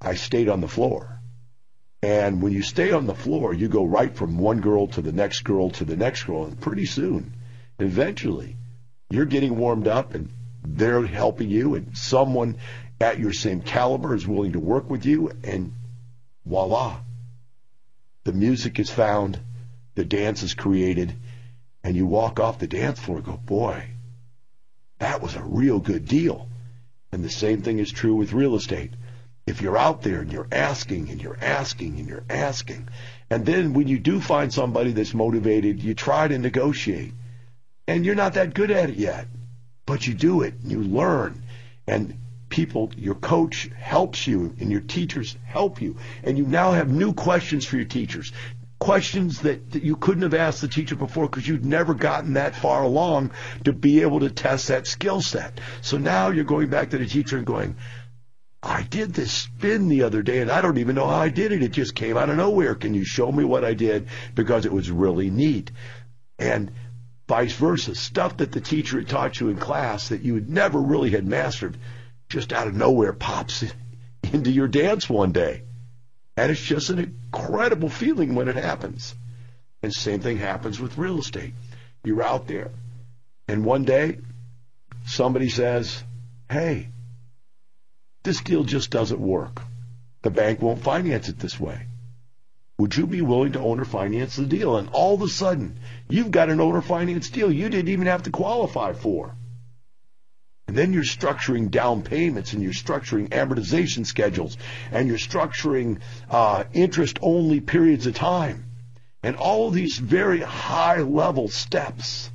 I 0.00 0.14
stayed 0.14 0.48
on 0.48 0.60
the 0.60 0.68
floor. 0.68 1.20
And 2.02 2.40
when 2.42 2.52
you 2.52 2.62
stay 2.62 2.92
on 2.92 3.06
the 3.06 3.14
floor, 3.14 3.52
you 3.52 3.68
go 3.68 3.84
right 3.84 4.14
from 4.14 4.38
one 4.38 4.60
girl 4.60 4.86
to 4.88 5.02
the 5.02 5.12
next 5.12 5.44
girl 5.44 5.70
to 5.70 5.84
the 5.84 5.96
next 5.96 6.24
girl. 6.24 6.46
And 6.46 6.58
pretty 6.58 6.86
soon, 6.86 7.34
eventually, 7.78 8.56
you're 9.10 9.26
getting 9.26 9.58
warmed 9.58 9.86
up 9.86 10.14
and 10.14 10.30
they're 10.64 11.04
helping 11.04 11.50
you 11.50 11.74
and 11.74 11.96
someone 11.96 12.56
at 13.00 13.18
your 13.18 13.32
same 13.32 13.62
caliber 13.62 14.14
is 14.14 14.26
willing 14.26 14.52
to 14.52 14.60
work 14.60 14.90
with 14.90 15.06
you, 15.06 15.32
and 15.42 15.72
voila, 16.44 17.00
the 18.24 18.32
music 18.32 18.78
is 18.78 18.90
found, 18.90 19.40
the 19.94 20.04
dance 20.04 20.42
is 20.42 20.54
created, 20.54 21.14
and 21.82 21.96
you 21.96 22.06
walk 22.06 22.38
off 22.38 22.58
the 22.58 22.66
dance 22.66 23.00
floor 23.00 23.18
and 23.18 23.26
go, 23.26 23.36
boy, 23.36 23.82
that 24.98 25.22
was 25.22 25.34
a 25.34 25.42
real 25.42 25.78
good 25.78 26.06
deal. 26.06 26.46
And 27.10 27.24
the 27.24 27.30
same 27.30 27.62
thing 27.62 27.78
is 27.78 27.90
true 27.90 28.14
with 28.14 28.32
real 28.32 28.54
estate. 28.54 28.92
If 29.46 29.62
you're 29.62 29.78
out 29.78 30.02
there 30.02 30.20
and 30.20 30.30
you're 30.30 30.46
asking 30.52 31.08
and 31.08 31.20
you're 31.20 31.38
asking 31.40 31.98
and 31.98 32.06
you're 32.06 32.24
asking, 32.28 32.88
and 33.30 33.46
then 33.46 33.72
when 33.72 33.88
you 33.88 33.98
do 33.98 34.20
find 34.20 34.52
somebody 34.52 34.92
that's 34.92 35.14
motivated, 35.14 35.82
you 35.82 35.94
try 35.94 36.28
to 36.28 36.38
negotiate. 36.38 37.14
And 37.88 38.04
you're 38.04 38.14
not 38.14 38.34
that 38.34 38.54
good 38.54 38.70
at 38.70 38.90
it 38.90 38.96
yet, 38.96 39.26
but 39.86 40.06
you 40.06 40.14
do 40.14 40.42
it, 40.42 40.54
and 40.62 40.70
you 40.70 40.82
learn. 40.82 41.42
And 41.86 42.16
people, 42.50 42.90
your 42.96 43.14
coach 43.14 43.70
helps 43.78 44.26
you 44.26 44.54
and 44.60 44.70
your 44.70 44.82
teachers 44.82 45.36
help 45.44 45.80
you. 45.80 45.96
And 46.22 46.36
you 46.36 46.44
now 46.44 46.72
have 46.72 46.90
new 46.90 47.14
questions 47.14 47.64
for 47.64 47.76
your 47.76 47.86
teachers. 47.86 48.32
Questions 48.78 49.40
that, 49.42 49.70
that 49.72 49.82
you 49.82 49.96
couldn't 49.96 50.22
have 50.22 50.34
asked 50.34 50.60
the 50.60 50.68
teacher 50.68 50.96
before 50.96 51.26
because 51.26 51.46
you'd 51.46 51.64
never 51.64 51.94
gotten 51.94 52.34
that 52.34 52.56
far 52.56 52.82
along 52.82 53.30
to 53.64 53.72
be 53.72 54.02
able 54.02 54.20
to 54.20 54.30
test 54.30 54.68
that 54.68 54.86
skill 54.86 55.20
set. 55.20 55.60
So 55.80 55.96
now 55.96 56.28
you're 56.28 56.44
going 56.44 56.68
back 56.68 56.90
to 56.90 56.98
the 56.98 57.06
teacher 57.06 57.36
and 57.36 57.46
going, 57.46 57.76
I 58.62 58.82
did 58.82 59.14
this 59.14 59.32
spin 59.32 59.88
the 59.88 60.02
other 60.02 60.22
day 60.22 60.40
and 60.40 60.50
I 60.50 60.60
don't 60.60 60.78
even 60.78 60.94
know 60.94 61.06
how 61.06 61.16
I 61.16 61.30
did 61.30 61.52
it. 61.52 61.62
It 61.62 61.72
just 61.72 61.94
came 61.94 62.16
out 62.16 62.28
of 62.28 62.36
nowhere. 62.36 62.74
Can 62.74 62.92
you 62.92 63.04
show 63.04 63.32
me 63.32 63.44
what 63.44 63.64
I 63.64 63.74
did? 63.74 64.08
Because 64.34 64.66
it 64.66 64.72
was 64.72 64.90
really 64.90 65.30
neat. 65.30 65.70
And 66.38 66.70
vice 67.28 67.52
versa, 67.52 67.94
stuff 67.94 68.38
that 68.38 68.52
the 68.52 68.60
teacher 68.60 68.98
had 68.98 69.08
taught 69.08 69.40
you 69.40 69.48
in 69.50 69.56
class 69.56 70.08
that 70.08 70.22
you 70.22 70.34
had 70.34 70.48
never 70.48 70.80
really 70.80 71.10
had 71.10 71.26
mastered 71.26 71.78
just 72.30 72.52
out 72.52 72.68
of 72.68 72.74
nowhere 72.74 73.12
pops 73.12 73.64
into 74.32 74.50
your 74.50 74.68
dance 74.68 75.10
one 75.10 75.32
day. 75.32 75.64
And 76.36 76.50
it's 76.50 76.62
just 76.62 76.88
an 76.88 76.98
incredible 77.00 77.90
feeling 77.90 78.34
when 78.34 78.48
it 78.48 78.56
happens. 78.56 79.14
And 79.82 79.92
same 79.92 80.20
thing 80.20 80.38
happens 80.38 80.80
with 80.80 80.96
real 80.96 81.18
estate. 81.18 81.52
You're 82.04 82.22
out 82.22 82.46
there, 82.46 82.70
and 83.46 83.64
one 83.64 83.84
day 83.84 84.20
somebody 85.06 85.50
says, 85.50 86.02
hey, 86.50 86.88
this 88.22 88.40
deal 88.40 88.64
just 88.64 88.90
doesn't 88.90 89.20
work. 89.20 89.60
The 90.22 90.30
bank 90.30 90.62
won't 90.62 90.82
finance 90.82 91.28
it 91.28 91.38
this 91.38 91.58
way. 91.58 91.86
Would 92.78 92.96
you 92.96 93.06
be 93.06 93.20
willing 93.20 93.52
to 93.52 93.60
owner 93.60 93.84
finance 93.84 94.36
the 94.36 94.46
deal? 94.46 94.76
And 94.76 94.88
all 94.92 95.14
of 95.14 95.22
a 95.22 95.28
sudden, 95.28 95.78
you've 96.08 96.30
got 96.30 96.48
an 96.48 96.60
owner 96.60 96.80
finance 96.80 97.28
deal 97.28 97.52
you 97.52 97.68
didn't 97.68 97.88
even 97.90 98.06
have 98.06 98.22
to 98.22 98.30
qualify 98.30 98.94
for. 98.94 99.34
And 100.70 100.78
then 100.78 100.92
you're 100.92 101.02
structuring 101.02 101.68
down 101.68 102.02
payments 102.02 102.52
and 102.52 102.62
you're 102.62 102.72
structuring 102.72 103.30
amortization 103.30 104.06
schedules 104.06 104.56
and 104.92 105.08
you're 105.08 105.18
structuring 105.18 105.98
uh, 106.30 106.62
interest 106.72 107.18
only 107.22 107.58
periods 107.58 108.06
of 108.06 108.14
time 108.14 108.66
and 109.20 109.34
all 109.34 109.66
of 109.66 109.74
these 109.74 109.98
very 109.98 110.38
high 110.38 111.00
level 111.00 111.48
steps 111.48 112.30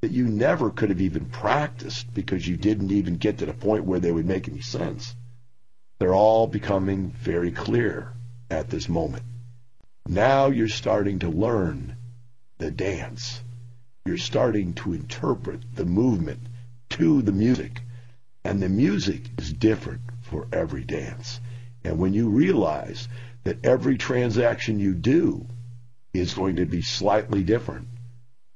that 0.00 0.12
you 0.12 0.26
never 0.26 0.70
could 0.70 0.88
have 0.88 1.02
even 1.02 1.26
practiced 1.26 2.06
because 2.14 2.48
you 2.48 2.56
didn't 2.56 2.90
even 2.90 3.18
get 3.18 3.36
to 3.36 3.44
the 3.44 3.52
point 3.52 3.84
where 3.84 4.00
they 4.00 4.12
would 4.12 4.24
make 4.24 4.48
any 4.48 4.62
sense. 4.62 5.14
They're 5.98 6.14
all 6.14 6.46
becoming 6.46 7.10
very 7.10 7.52
clear 7.52 8.14
at 8.48 8.70
this 8.70 8.88
moment. 8.88 9.24
Now 10.08 10.46
you're 10.46 10.68
starting 10.68 11.18
to 11.18 11.28
learn 11.28 11.98
the 12.56 12.70
dance. 12.70 13.42
You're 14.06 14.16
starting 14.16 14.72
to 14.76 14.94
interpret 14.94 15.60
the 15.74 15.84
movement 15.84 16.40
to 16.96 17.22
the 17.22 17.32
music. 17.32 17.82
And 18.44 18.62
the 18.62 18.68
music 18.68 19.22
is 19.38 19.52
different 19.52 20.00
for 20.22 20.46
every 20.52 20.84
dance. 20.84 21.40
And 21.84 21.98
when 21.98 22.14
you 22.14 22.30
realize 22.30 23.08
that 23.44 23.64
every 23.64 23.98
transaction 23.98 24.78
you 24.78 24.94
do 24.94 25.46
is 26.14 26.34
going 26.34 26.56
to 26.56 26.66
be 26.66 26.82
slightly 26.82 27.42
different, 27.42 27.88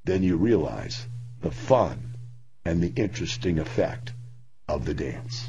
then 0.05 0.23
you 0.23 0.37
realize 0.37 1.07
the 1.41 1.51
fun 1.51 2.17
and 2.65 2.83
the 2.83 2.93
interesting 2.97 3.59
effect 3.59 4.13
of 4.69 4.85
the 4.85 4.95
dance. 4.95 5.49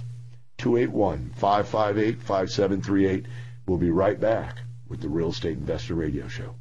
281 0.58 1.32
558 1.36 2.22
5738. 2.22 3.26
We'll 3.68 3.78
be 3.78 3.92
right 3.92 4.20
back 4.20 4.58
with 4.88 5.02
the 5.02 5.10
Real 5.10 5.30
Estate 5.30 5.58
Investor 5.58 5.96
Radio 5.96 6.28
Show. 6.28 6.56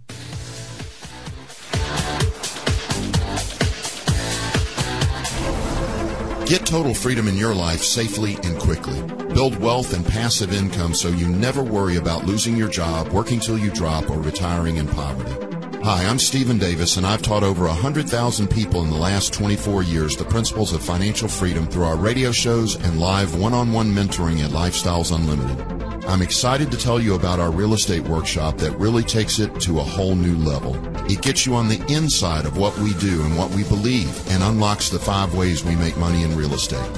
Get 6.50 6.66
total 6.66 6.94
freedom 6.94 7.28
in 7.28 7.36
your 7.36 7.54
life 7.54 7.80
safely 7.80 8.34
and 8.42 8.58
quickly. 8.58 9.00
Build 9.32 9.56
wealth 9.60 9.94
and 9.94 10.04
passive 10.04 10.52
income 10.52 10.94
so 10.94 11.06
you 11.06 11.28
never 11.28 11.62
worry 11.62 11.94
about 11.94 12.26
losing 12.26 12.56
your 12.56 12.66
job, 12.66 13.06
working 13.12 13.38
till 13.38 13.56
you 13.56 13.70
drop, 13.70 14.10
or 14.10 14.20
retiring 14.20 14.78
in 14.78 14.88
poverty. 14.88 15.49
Hi, 15.82 16.04
I'm 16.04 16.18
Stephen 16.18 16.58
Davis, 16.58 16.98
and 16.98 17.06
I've 17.06 17.22
taught 17.22 17.42
over 17.42 17.64
100,000 17.64 18.48
people 18.48 18.82
in 18.82 18.90
the 18.90 18.98
last 18.98 19.32
24 19.32 19.82
years 19.82 20.14
the 20.14 20.26
principles 20.26 20.74
of 20.74 20.82
financial 20.82 21.26
freedom 21.26 21.66
through 21.66 21.84
our 21.84 21.96
radio 21.96 22.32
shows 22.32 22.76
and 22.76 23.00
live 23.00 23.34
one 23.34 23.54
on 23.54 23.72
one 23.72 23.90
mentoring 23.90 24.44
at 24.44 24.50
Lifestyles 24.50 25.10
Unlimited. 25.10 26.04
I'm 26.04 26.20
excited 26.20 26.70
to 26.70 26.76
tell 26.76 27.00
you 27.00 27.14
about 27.14 27.40
our 27.40 27.50
real 27.50 27.72
estate 27.72 28.06
workshop 28.06 28.58
that 28.58 28.72
really 28.72 29.02
takes 29.02 29.38
it 29.38 29.58
to 29.62 29.78
a 29.78 29.82
whole 29.82 30.14
new 30.14 30.36
level. 30.36 30.76
It 31.10 31.22
gets 31.22 31.46
you 31.46 31.54
on 31.54 31.68
the 31.68 31.82
inside 31.88 32.44
of 32.44 32.58
what 32.58 32.76
we 32.76 32.92
do 32.94 33.22
and 33.22 33.38
what 33.38 33.50
we 33.52 33.64
believe 33.64 34.28
and 34.28 34.42
unlocks 34.42 34.90
the 34.90 34.98
five 34.98 35.34
ways 35.34 35.64
we 35.64 35.76
make 35.76 35.96
money 35.96 36.24
in 36.24 36.36
real 36.36 36.52
estate. 36.52 36.92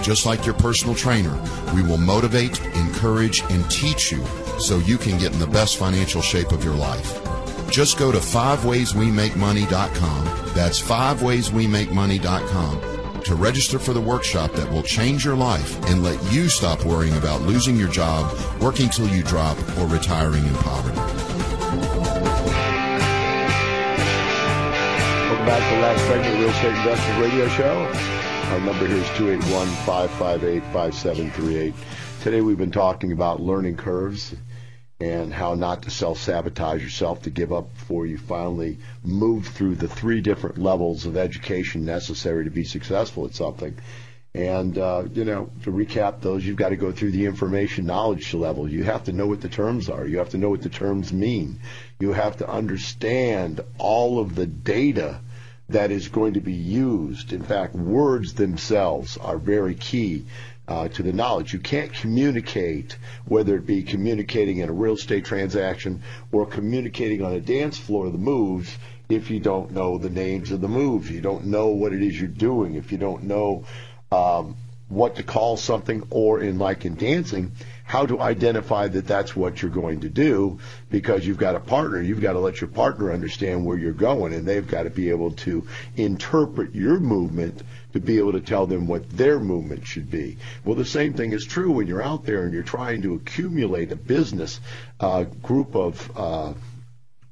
Just 0.00 0.26
like 0.26 0.46
your 0.46 0.54
personal 0.54 0.94
trainer, 0.94 1.36
we 1.74 1.82
will 1.82 1.98
motivate, 1.98 2.64
encourage, 2.76 3.42
and 3.50 3.68
teach 3.68 4.12
you 4.12 4.24
so 4.60 4.78
you 4.78 4.96
can 4.96 5.18
get 5.18 5.32
in 5.32 5.40
the 5.40 5.46
best 5.48 5.76
financial 5.76 6.22
shape 6.22 6.52
of 6.52 6.62
your 6.62 6.74
life. 6.74 7.20
Just 7.70 7.98
go 7.98 8.10
to 8.10 8.16
5wayswemakemoney.com. 8.18 10.24
That's 10.54 10.80
5wayswemakemoney.com 10.80 12.80
to 13.22 13.34
register 13.34 13.78
for 13.78 13.92
the 13.92 14.00
workshop 14.00 14.52
that 14.52 14.72
will 14.72 14.82
change 14.82 15.22
your 15.24 15.36
life 15.36 15.78
and 15.90 16.02
let 16.02 16.18
you 16.32 16.48
stop 16.48 16.82
worrying 16.84 17.16
about 17.18 17.42
losing 17.42 17.76
your 17.76 17.90
job, 17.90 18.34
working 18.60 18.88
till 18.88 19.06
you 19.08 19.22
drop, 19.22 19.58
or 19.78 19.86
retiring 19.86 20.46
in 20.46 20.54
poverty. 20.54 20.96
Welcome 25.28 25.46
back 25.46 25.68
to 25.68 25.74
the 25.76 25.82
last 25.82 26.00
segment 26.06 26.32
of 26.34 26.40
Real 26.40 26.48
Estate 26.48 26.74
Investors 26.74 27.16
Radio 27.18 27.46
Show. 27.48 27.86
Our 28.52 28.60
number 28.60 28.86
here 28.86 28.96
is 28.96 29.08
281 29.18 29.66
558 29.84 30.62
5738. 30.72 31.74
Today 32.22 32.40
we've 32.40 32.56
been 32.56 32.70
talking 32.70 33.12
about 33.12 33.42
learning 33.42 33.76
curves 33.76 34.34
and 35.00 35.32
how 35.32 35.54
not 35.54 35.82
to 35.82 35.90
self 35.90 36.18
sabotage 36.18 36.82
yourself 36.82 37.22
to 37.22 37.30
give 37.30 37.52
up 37.52 37.72
before 37.74 38.06
you 38.06 38.18
finally 38.18 38.78
move 39.04 39.46
through 39.46 39.76
the 39.76 39.88
three 39.88 40.20
different 40.20 40.58
levels 40.58 41.06
of 41.06 41.16
education 41.16 41.84
necessary 41.84 42.44
to 42.44 42.50
be 42.50 42.64
successful 42.64 43.24
at 43.24 43.34
something. 43.34 43.76
And, 44.34 44.76
uh, 44.76 45.04
you 45.14 45.24
know, 45.24 45.50
to 45.62 45.70
recap 45.72 46.20
those, 46.20 46.44
you've 46.44 46.56
got 46.56 46.68
to 46.68 46.76
go 46.76 46.92
through 46.92 47.12
the 47.12 47.26
information 47.26 47.86
knowledge 47.86 48.34
level. 48.34 48.68
You 48.68 48.84
have 48.84 49.04
to 49.04 49.12
know 49.12 49.26
what 49.26 49.40
the 49.40 49.48
terms 49.48 49.88
are. 49.88 50.06
You 50.06 50.18
have 50.18 50.30
to 50.30 50.38
know 50.38 50.50
what 50.50 50.62
the 50.62 50.68
terms 50.68 51.12
mean. 51.12 51.60
You 51.98 52.12
have 52.12 52.36
to 52.38 52.48
understand 52.48 53.60
all 53.78 54.18
of 54.18 54.34
the 54.34 54.46
data 54.46 55.20
that 55.70 55.90
is 55.90 56.08
going 56.08 56.34
to 56.34 56.40
be 56.40 56.52
used. 56.52 57.32
In 57.32 57.42
fact, 57.42 57.74
words 57.74 58.34
themselves 58.34 59.16
are 59.16 59.38
very 59.38 59.74
key 59.74 60.26
uh, 60.68 60.88
to 60.88 61.02
the 61.02 61.12
knowledge. 61.12 61.52
You 61.52 61.58
can't 61.58 61.92
communicate, 61.92 62.96
whether 63.24 63.56
it 63.56 63.66
be 63.66 63.82
communicating 63.82 64.58
in 64.58 64.68
a 64.68 64.72
real 64.72 64.94
estate 64.94 65.24
transaction 65.24 66.02
or 66.30 66.46
communicating 66.46 67.24
on 67.24 67.32
a 67.32 67.40
dance 67.40 67.78
floor, 67.78 68.10
the 68.10 68.18
moves, 68.18 68.76
if 69.08 69.30
you 69.30 69.40
don't 69.40 69.70
know 69.72 69.96
the 69.96 70.10
names 70.10 70.50
of 70.50 70.60
the 70.60 70.68
moves. 70.68 71.10
You 71.10 71.22
don't 71.22 71.46
know 71.46 71.68
what 71.68 71.92
it 71.92 72.02
is 72.02 72.20
you're 72.20 72.28
doing. 72.28 72.74
If 72.74 72.92
you 72.92 72.98
don't 72.98 73.24
know 73.24 73.64
um, 74.12 74.56
what 74.88 75.16
to 75.16 75.22
call 75.22 75.56
something, 75.56 76.06
or 76.10 76.40
in 76.40 76.58
like 76.58 76.84
in 76.84 76.94
dancing, 76.94 77.52
how 77.84 78.04
to 78.06 78.20
identify 78.20 78.86
that 78.88 79.06
that's 79.06 79.34
what 79.34 79.60
you're 79.60 79.70
going 79.70 80.00
to 80.00 80.08
do 80.08 80.58
because 80.90 81.26
you've 81.26 81.38
got 81.38 81.54
a 81.54 81.60
partner. 81.60 82.00
You've 82.00 82.20
got 82.20 82.34
to 82.34 82.38
let 82.38 82.60
your 82.60 82.68
partner 82.68 83.12
understand 83.12 83.64
where 83.64 83.78
you're 83.78 83.92
going, 83.92 84.34
and 84.34 84.46
they've 84.46 84.66
got 84.66 84.84
to 84.84 84.90
be 84.90 85.10
able 85.10 85.32
to 85.32 85.66
interpret 85.96 86.74
your 86.74 87.00
movement 87.00 87.62
to 87.92 88.00
be 88.00 88.18
able 88.18 88.32
to 88.32 88.40
tell 88.40 88.66
them 88.66 88.86
what 88.86 89.08
their 89.10 89.38
movement 89.40 89.86
should 89.86 90.10
be. 90.10 90.36
Well, 90.64 90.74
the 90.74 90.84
same 90.84 91.14
thing 91.14 91.32
is 91.32 91.44
true 91.44 91.72
when 91.72 91.86
you're 91.86 92.02
out 92.02 92.24
there 92.24 92.44
and 92.44 92.52
you're 92.52 92.62
trying 92.62 93.02
to 93.02 93.14
accumulate 93.14 93.92
a 93.92 93.96
business 93.96 94.60
uh, 95.00 95.24
group 95.24 95.74
of, 95.74 96.10
uh, 96.16 96.52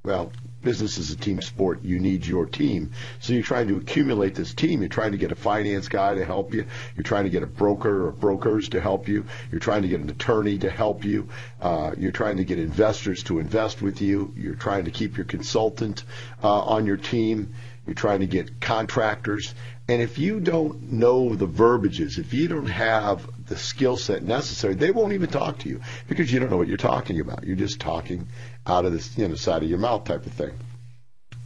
well, 0.02 0.32
business 0.62 0.98
is 0.98 1.10
a 1.10 1.16
team 1.16 1.40
sport. 1.40 1.82
You 1.82 1.98
need 1.98 2.26
your 2.26 2.46
team. 2.46 2.90
So 3.20 3.32
you're 3.32 3.42
trying 3.42 3.68
to 3.68 3.76
accumulate 3.76 4.34
this 4.34 4.54
team. 4.54 4.80
You're 4.80 4.88
trying 4.88 5.12
to 5.12 5.18
get 5.18 5.32
a 5.32 5.36
finance 5.36 5.88
guy 5.88 6.14
to 6.14 6.24
help 6.24 6.54
you. 6.54 6.66
You're 6.96 7.04
trying 7.04 7.24
to 7.24 7.30
get 7.30 7.42
a 7.42 7.46
broker 7.46 8.08
or 8.08 8.12
brokers 8.12 8.68
to 8.70 8.80
help 8.80 9.08
you. 9.08 9.26
You're 9.50 9.60
trying 9.60 9.82
to 9.82 9.88
get 9.88 10.00
an 10.00 10.10
attorney 10.10 10.58
to 10.58 10.70
help 10.70 11.04
you. 11.04 11.28
Uh, 11.60 11.92
you're 11.96 12.12
trying 12.12 12.38
to 12.38 12.44
get 12.44 12.58
investors 12.58 13.22
to 13.24 13.38
invest 13.38 13.82
with 13.82 14.00
you. 14.00 14.32
You're 14.36 14.54
trying 14.54 14.86
to 14.86 14.90
keep 14.90 15.16
your 15.16 15.26
consultant 15.26 16.04
uh, 16.42 16.60
on 16.60 16.86
your 16.86 16.96
team. 16.96 17.54
You're 17.86 17.94
trying 17.94 18.20
to 18.20 18.26
get 18.26 18.60
contractors. 18.60 19.54
And 19.88 20.02
if 20.02 20.18
you 20.18 20.40
don't 20.40 20.92
know 20.92 21.36
the 21.36 21.46
verbiages, 21.46 22.18
if 22.18 22.34
you 22.34 22.48
don't 22.48 22.66
have 22.66 23.28
the 23.46 23.56
skill 23.56 23.96
set 23.96 24.22
necessary, 24.22 24.74
they 24.74 24.90
won't 24.90 25.12
even 25.12 25.28
talk 25.28 25.58
to 25.60 25.68
you 25.68 25.80
because 26.08 26.32
you 26.32 26.40
don't 26.40 26.50
know 26.50 26.56
what 26.56 26.68
you're 26.68 26.76
talking 26.76 27.20
about. 27.20 27.44
You're 27.44 27.56
just 27.56 27.80
talking 27.80 28.28
out 28.66 28.84
of 28.84 28.92
the 28.92 29.20
you 29.20 29.28
know, 29.28 29.34
side 29.34 29.62
of 29.62 29.68
your 29.68 29.78
mouth 29.78 30.04
type 30.04 30.26
of 30.26 30.32
thing. 30.32 30.52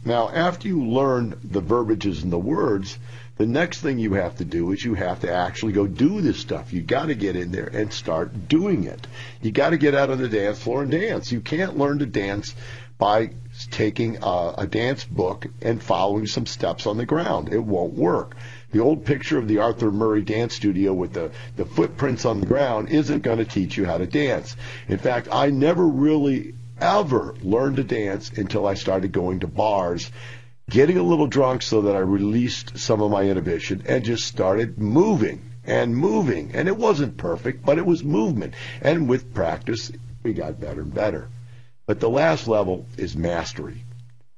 Now, 0.03 0.29
after 0.29 0.67
you 0.67 0.83
learn 0.83 1.39
the 1.43 1.61
verbiages 1.61 2.23
and 2.23 2.31
the 2.31 2.39
words, 2.39 2.97
the 3.37 3.45
next 3.45 3.81
thing 3.81 3.99
you 3.99 4.13
have 4.13 4.37
to 4.37 4.45
do 4.45 4.71
is 4.71 4.83
you 4.83 4.95
have 4.95 5.21
to 5.21 5.31
actually 5.31 5.73
go 5.73 5.87
do 5.87 6.21
this 6.21 6.39
stuff. 6.39 6.73
You 6.73 6.81
got 6.81 7.07
to 7.07 7.15
get 7.15 7.35
in 7.35 7.51
there 7.51 7.67
and 7.67 7.93
start 7.93 8.47
doing 8.47 8.83
it. 8.85 9.07
You 9.41 9.51
got 9.51 9.71
to 9.71 9.77
get 9.77 9.95
out 9.95 10.09
on 10.09 10.17
the 10.17 10.29
dance 10.29 10.59
floor 10.59 10.83
and 10.83 10.91
dance. 10.91 11.31
You 11.31 11.41
can't 11.41 11.77
learn 11.77 11.99
to 11.99 12.05
dance 12.05 12.55
by 12.97 13.31
taking 13.71 14.19
a, 14.21 14.53
a 14.59 14.67
dance 14.67 15.05
book 15.05 15.47
and 15.61 15.81
following 15.81 16.27
some 16.27 16.45
steps 16.45 16.85
on 16.85 16.97
the 16.97 17.05
ground. 17.05 17.51
It 17.51 17.63
won't 17.63 17.93
work. 17.93 18.35
The 18.71 18.79
old 18.79 19.05
picture 19.05 19.37
of 19.37 19.47
the 19.47 19.59
Arthur 19.59 19.91
Murray 19.91 20.21
dance 20.21 20.55
studio 20.55 20.93
with 20.93 21.13
the, 21.13 21.31
the 21.57 21.65
footprints 21.65 22.25
on 22.25 22.39
the 22.39 22.45
ground 22.45 22.89
isn't 22.89 23.23
going 23.23 23.39
to 23.39 23.45
teach 23.45 23.75
you 23.75 23.85
how 23.85 23.97
to 23.97 24.05
dance. 24.05 24.55
In 24.87 24.97
fact, 24.97 25.27
I 25.31 25.49
never 25.49 25.85
really 25.85 26.53
ever 26.79 27.35
learned 27.41 27.75
to 27.75 27.83
dance 27.83 28.31
until 28.31 28.65
I 28.65 28.73
started 28.73 29.11
going 29.11 29.41
to 29.41 29.47
bars, 29.47 30.11
getting 30.69 30.97
a 30.97 31.03
little 31.03 31.27
drunk 31.27 31.61
so 31.61 31.81
that 31.83 31.95
I 31.95 31.99
released 31.99 32.77
some 32.77 33.01
of 33.01 33.11
my 33.11 33.23
inhibition 33.23 33.83
and 33.85 34.03
just 34.03 34.25
started 34.25 34.79
moving 34.79 35.51
and 35.65 35.95
moving. 35.95 36.51
And 36.53 36.67
it 36.67 36.77
wasn't 36.77 37.17
perfect, 37.17 37.65
but 37.65 37.77
it 37.77 37.85
was 37.85 38.03
movement. 38.03 38.53
And 38.81 39.07
with 39.07 39.33
practice, 39.33 39.91
we 40.23 40.33
got 40.33 40.59
better 40.59 40.81
and 40.81 40.93
better. 40.93 41.27
But 41.85 41.99
the 41.99 42.09
last 42.09 42.47
level 42.47 42.87
is 42.97 43.15
mastery. 43.17 43.83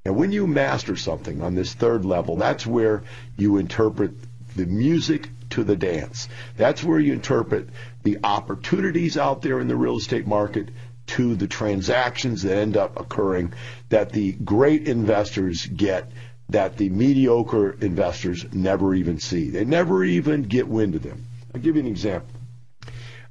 And 0.05 0.15
when 0.15 0.31
you 0.31 0.47
master 0.47 0.95
something 0.95 1.41
on 1.41 1.55
this 1.55 1.73
third 1.73 2.05
level, 2.05 2.35
that's 2.35 2.67
where 2.67 3.03
you 3.37 3.57
interpret 3.57 4.11
the 4.55 4.65
music 4.65 5.29
to 5.51 5.63
the 5.63 5.75
dance. 5.75 6.27
That's 6.57 6.83
where 6.83 6.99
you 6.99 7.13
interpret 7.13 7.69
the 8.03 8.19
opportunities 8.23 9.17
out 9.17 9.41
there 9.41 9.59
in 9.59 9.67
the 9.67 9.75
real 9.75 9.97
estate 9.97 10.27
market 10.27 10.69
to 11.05 11.35
the 11.35 11.47
transactions 11.47 12.43
that 12.43 12.57
end 12.57 12.77
up 12.77 12.99
occurring 12.99 13.53
that 13.89 14.11
the 14.11 14.31
great 14.33 14.87
investors 14.87 15.65
get 15.65 16.11
that 16.49 16.77
the 16.77 16.89
mediocre 16.89 17.71
investors 17.71 18.45
never 18.53 18.93
even 18.93 19.19
see. 19.19 19.49
They 19.49 19.65
never 19.65 20.03
even 20.03 20.43
get 20.43 20.67
wind 20.67 20.95
of 20.95 21.03
them. 21.03 21.25
I'll 21.53 21.61
give 21.61 21.75
you 21.75 21.81
an 21.81 21.87
example. 21.87 22.29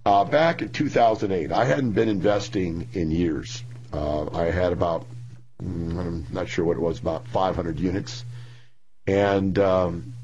Uh, 0.05 0.25
back 0.25 0.63
in 0.63 0.71
2008, 0.71 1.53
I 1.53 1.65
hadn't 1.65 1.93
been 1.93 2.09
investing 2.09 2.89
in 2.93 3.11
years. 3.11 3.63
Uh, 3.93 4.29
I 4.35 4.51
had 4.51 4.73
about, 4.73 5.07
I'm 5.65 6.27
not 6.33 6.49
sure 6.49 6.65
what 6.65 6.77
it 6.77 6.81
was, 6.81 6.99
about 6.99 7.27
500 7.29 7.79
units. 7.79 8.25
And 9.07 9.59
um, 9.59 10.15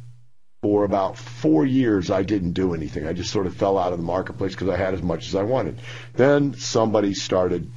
for 0.62 0.84
about 0.84 1.16
four 1.16 1.64
years, 1.64 2.10
I 2.10 2.22
didn't 2.22 2.52
do 2.52 2.74
anything. 2.74 3.06
I 3.06 3.12
just 3.12 3.30
sort 3.30 3.46
of 3.46 3.54
fell 3.54 3.78
out 3.78 3.92
of 3.92 3.98
the 3.98 4.04
marketplace 4.04 4.52
because 4.52 4.68
I 4.68 4.76
had 4.76 4.94
as 4.94 5.02
much 5.02 5.28
as 5.28 5.34
I 5.34 5.42
wanted. 5.42 5.78
Then 6.14 6.54
somebody 6.54 7.14
started 7.14 7.70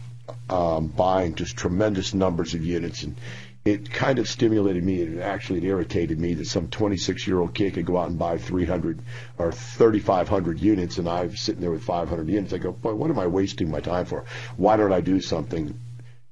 um, 0.49 0.87
buying 0.87 1.35
just 1.35 1.57
tremendous 1.57 2.13
numbers 2.13 2.53
of 2.53 2.63
units, 2.63 3.03
and 3.03 3.15
it 3.63 3.91
kind 3.91 4.17
of 4.17 4.27
stimulated 4.27 4.83
me. 4.83 5.01
It 5.01 5.19
actually 5.19 5.59
it 5.59 5.65
irritated 5.65 6.19
me 6.19 6.33
that 6.35 6.47
some 6.47 6.67
26 6.69 7.27
year 7.27 7.39
old 7.39 7.53
kid 7.53 7.75
could 7.75 7.85
go 7.85 7.97
out 7.97 8.09
and 8.09 8.17
buy 8.17 8.37
300 8.37 8.99
or 9.37 9.51
3,500 9.51 10.59
units, 10.59 10.97
and 10.97 11.07
I'm 11.07 11.35
sitting 11.35 11.61
there 11.61 11.71
with 11.71 11.83
500 11.83 12.27
units. 12.27 12.53
I 12.53 12.57
go, 12.57 12.71
boy, 12.71 12.95
what 12.95 13.11
am 13.11 13.19
I 13.19 13.27
wasting 13.27 13.69
my 13.69 13.79
time 13.79 14.05
for? 14.05 14.25
Why 14.57 14.77
don't 14.77 14.93
I 14.93 15.01
do 15.01 15.21
something 15.21 15.79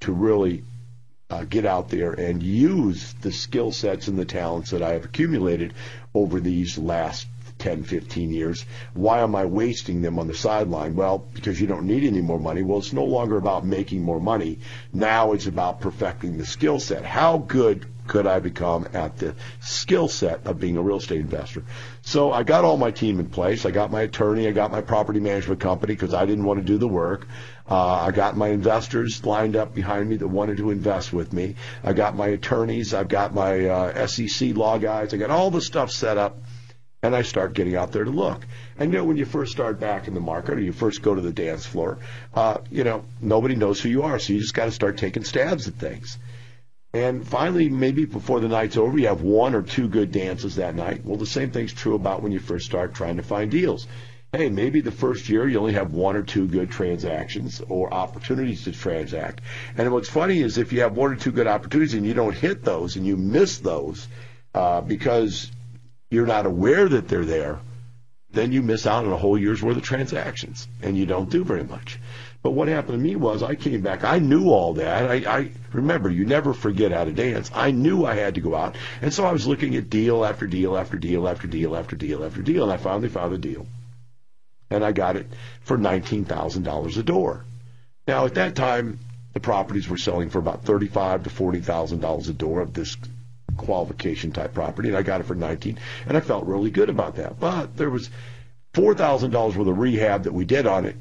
to 0.02 0.12
really 0.12 0.64
uh, 1.30 1.44
get 1.44 1.64
out 1.66 1.90
there 1.90 2.12
and 2.14 2.42
use 2.42 3.14
the 3.22 3.32
skill 3.32 3.72
sets 3.72 4.08
and 4.08 4.18
the 4.18 4.26
talents 4.26 4.72
that 4.72 4.82
I 4.82 4.94
have 4.94 5.06
accumulated 5.06 5.76
over 6.16 6.40
these 6.40 6.78
last 6.78 7.28
10, 7.60 7.84
15 7.84 8.32
years. 8.32 8.66
Why 8.94 9.20
am 9.20 9.36
I 9.36 9.46
wasting 9.46 10.02
them 10.02 10.18
on 10.18 10.28
the 10.28 10.34
sideline? 10.34 10.96
Well, 10.96 11.20
because 11.34 11.62
you 11.62 11.68
don't 11.68 11.86
need 11.86 12.04
any 12.04 12.22
more 12.22 12.40
money. 12.40 12.64
Well, 12.64 12.80
it's 12.80 12.94
no 12.94 13.04
longer 13.04 13.38
about 13.38 13.66
making 13.66 14.02
more 14.02 14.20
money. 14.20 14.60
Now 14.92 15.34
it's 15.34 15.46
about 15.46 15.82
perfecting 15.82 16.38
the 16.38 16.46
skill 16.46 16.80
set. 16.80 17.06
How 17.06 17.38
good 17.38 17.86
could 18.10 18.26
I 18.26 18.40
become 18.40 18.88
at 18.94 19.18
the 19.18 19.36
skill 19.62 20.08
set 20.08 20.48
of 20.48 20.60
being 20.60 20.78
a 20.78 20.82
real 20.82 20.98
estate 20.98 21.22
investor? 21.22 21.64
So 22.02 22.34
I 22.34 22.42
got 22.42 22.66
all 22.66 22.76
my 22.76 22.90
team 22.90 23.20
in 23.20 23.30
place. 23.30 23.68
I 23.68 23.72
got 23.72 23.92
my 23.92 24.02
attorney. 24.02 24.48
I 24.48 24.52
got 24.52 24.72
my 24.72 24.82
property 24.82 25.20
management 25.20 25.60
company 25.60 25.94
because 25.94 26.16
I 26.16 26.26
didn't 26.26 26.44
want 26.44 26.60
to 26.60 26.66
do 26.66 26.80
the 26.80 26.88
work. 26.88 27.28
Uh, 27.70 28.08
I 28.08 28.12
got 28.12 28.36
my 28.36 28.48
investors 28.48 29.24
lined 29.24 29.56
up 29.56 29.76
behind 29.76 30.10
me 30.10 30.18
that 30.18 30.28
wanted 30.28 30.58
to 30.58 30.72
invest 30.72 31.14
with 31.14 31.32
me. 31.32 31.56
I 31.84 31.94
got 31.94 32.16
my 32.16 32.28
attorneys. 32.28 32.96
I've 32.96 33.10
got 33.10 33.36
my 33.36 33.68
uh, 33.68 34.08
SEC 34.08 34.58
law 34.58 34.80
guys. 34.80 35.14
I 35.14 35.18
got 35.18 35.30
all 35.30 35.52
the 35.52 35.62
stuff 35.62 35.92
set 35.92 36.18
up 36.18 36.40
and 37.04 37.16
I 37.16 37.22
start 37.22 37.54
getting 37.54 37.76
out 37.76 37.92
there 37.92 38.06
to 38.06 38.10
look. 38.10 38.46
And 38.80 38.92
you 38.92 38.98
know, 38.98 39.06
when 39.06 39.18
you 39.18 39.26
first 39.26 39.52
start 39.52 39.80
back 39.80 40.08
in 40.08 40.16
the 40.16 40.20
market 40.20 40.56
or 40.56 40.60
you 40.60 40.74
first 40.74 41.04
go 41.04 41.14
to 41.14 41.22
the 41.22 41.32
dance 41.32 41.66
floor, 41.66 42.00
uh, 42.34 42.58
you 42.72 42.84
know, 42.84 43.06
nobody 43.22 43.56
knows 43.56 43.80
who 43.80 43.90
you 43.90 44.02
are, 44.02 44.18
so 44.18 44.34
you 44.34 44.40
just 44.40 44.56
got 44.56 44.66
to 44.66 44.72
start 44.72 44.98
taking 44.98 45.24
stabs 45.24 45.68
at 45.68 45.76
things. 45.76 46.18
And 46.94 47.28
finally, 47.28 47.70
maybe 47.70 48.06
before 48.06 48.40
the 48.40 48.48
night's 48.48 48.78
over, 48.78 48.98
you 48.98 49.08
have 49.08 49.22
one 49.22 49.54
or 49.54 49.62
two 49.62 49.88
good 49.88 50.12
dances 50.12 50.56
that 50.56 50.76
night. 50.76 51.06
Well, 51.06 51.18
the 51.18 51.26
same 51.26 51.52
thing's 51.52 51.74
true 51.74 51.94
about 51.94 52.24
when 52.24 52.32
you 52.32 52.40
first 52.40 52.66
start 52.66 52.96
trying 52.96 53.18
to 53.18 53.24
find 53.24 53.52
deals. 53.52 53.86
Hey, 54.32 54.50
maybe 54.50 54.82
the 54.82 54.92
first 54.92 55.30
year 55.30 55.48
you 55.48 55.60
only 55.60 55.74
have 55.74 55.94
one 55.94 56.16
or 56.16 56.24
two 56.24 56.48
good 56.48 56.72
transactions 56.72 57.62
or 57.68 57.94
opportunities 57.94 58.64
to 58.64 58.72
transact. 58.72 59.42
And 59.76 59.92
what's 59.92 60.10
funny 60.10 60.42
is 60.42 60.58
if 60.58 60.72
you 60.72 60.82
have 60.82 60.96
one 60.96 61.12
or 61.12 61.16
two 61.16 61.32
good 61.32 61.48
opportunities 61.48 61.94
and 61.94 62.06
you 62.06 62.14
don't 62.14 62.36
hit 62.36 62.64
those 62.64 62.96
and 62.96 63.06
you 63.06 63.18
miss 63.18 63.60
those 63.60 64.08
uh, 64.54 64.82
because 64.82 65.52
you're 66.12 66.28
not 66.28 66.46
aware 66.46 66.88
that 66.88 67.08
they're 67.08 67.26
there, 67.26 67.60
then 68.32 68.52
you 68.52 68.62
miss 68.62 68.86
out 68.86 69.06
on 69.06 69.12
a 69.12 69.18
whole 69.18 69.38
year's 69.38 69.64
worth 69.64 69.78
of 69.78 69.84
transactions 69.84 70.68
and 70.82 70.98
you 70.98 71.06
don't 71.06 71.30
do 71.30 71.44
very 71.44 71.64
much. 71.64 72.00
But 72.42 72.52
what 72.52 72.70
happened 72.70 72.98
to 72.98 73.04
me 73.04 73.18
was 73.18 73.44
I 73.44 73.56
came 73.56 73.82
back. 73.82 74.06
I 74.06 74.20
knew 74.20 74.50
all 74.50 74.74
that. 74.76 75.12
I, 75.12 75.16
I 75.40 75.52
remember 75.74 76.10
you 76.10 76.24
never 76.24 76.54
forget 76.54 76.94
how 76.94 77.04
to 77.04 77.12
dance. 77.12 77.52
I 77.54 77.72
knew 77.72 78.06
I 78.06 78.16
had 78.16 78.36
to 78.36 78.42
go 78.42 78.56
out, 78.56 78.78
and 79.02 79.14
so 79.14 79.26
I 79.26 79.34
was 79.34 79.46
looking 79.46 79.76
at 79.76 79.90
deal 79.90 80.24
after 80.24 80.48
deal 80.48 80.78
after 80.78 80.98
deal 80.98 81.28
after 81.28 81.48
deal 81.48 81.76
after 81.76 81.98
deal 81.98 82.24
after 82.24 82.42
deal, 82.42 82.64
and 82.64 82.72
I 82.72 82.78
finally 82.78 83.10
found 83.10 83.34
a 83.34 83.38
deal, 83.38 83.68
and 84.70 84.86
I 84.86 84.94
got 84.94 85.18
it 85.18 85.28
for 85.62 85.78
nineteen 85.78 86.24
thousand 86.24 86.64
dollars 86.64 86.98
a 86.98 87.04
door. 87.04 87.44
Now 88.08 88.26
at 88.26 88.36
that 88.36 88.56
time, 88.56 89.00
the 89.34 89.42
properties 89.42 89.90
were 89.90 89.98
selling 89.98 90.30
for 90.30 90.40
about 90.40 90.64
thirty-five 90.64 91.24
to 91.24 91.30
forty 91.30 91.60
thousand 91.60 92.00
dollars 92.00 92.30
a 92.30 92.34
door 92.34 92.62
of 92.62 92.74
this 92.74 92.96
qualification 93.58 94.32
type 94.32 94.54
property, 94.54 94.88
and 94.88 94.98
I 94.98 95.02
got 95.02 95.20
it 95.20 95.26
for 95.26 95.36
19, 95.36 95.78
and 96.08 96.16
I 96.16 96.22
felt 96.22 96.46
really 96.46 96.72
good 96.72 96.90
about 96.90 97.18
that. 97.18 97.38
But 97.38 97.76
there 97.76 97.90
was 97.90 98.10
$4,000 98.74 99.34
worth 99.34 99.68
of 99.68 99.78
rehab 99.78 100.24
that 100.24 100.34
we 100.34 100.46
did 100.46 100.66
on 100.66 100.86
it 100.86 100.96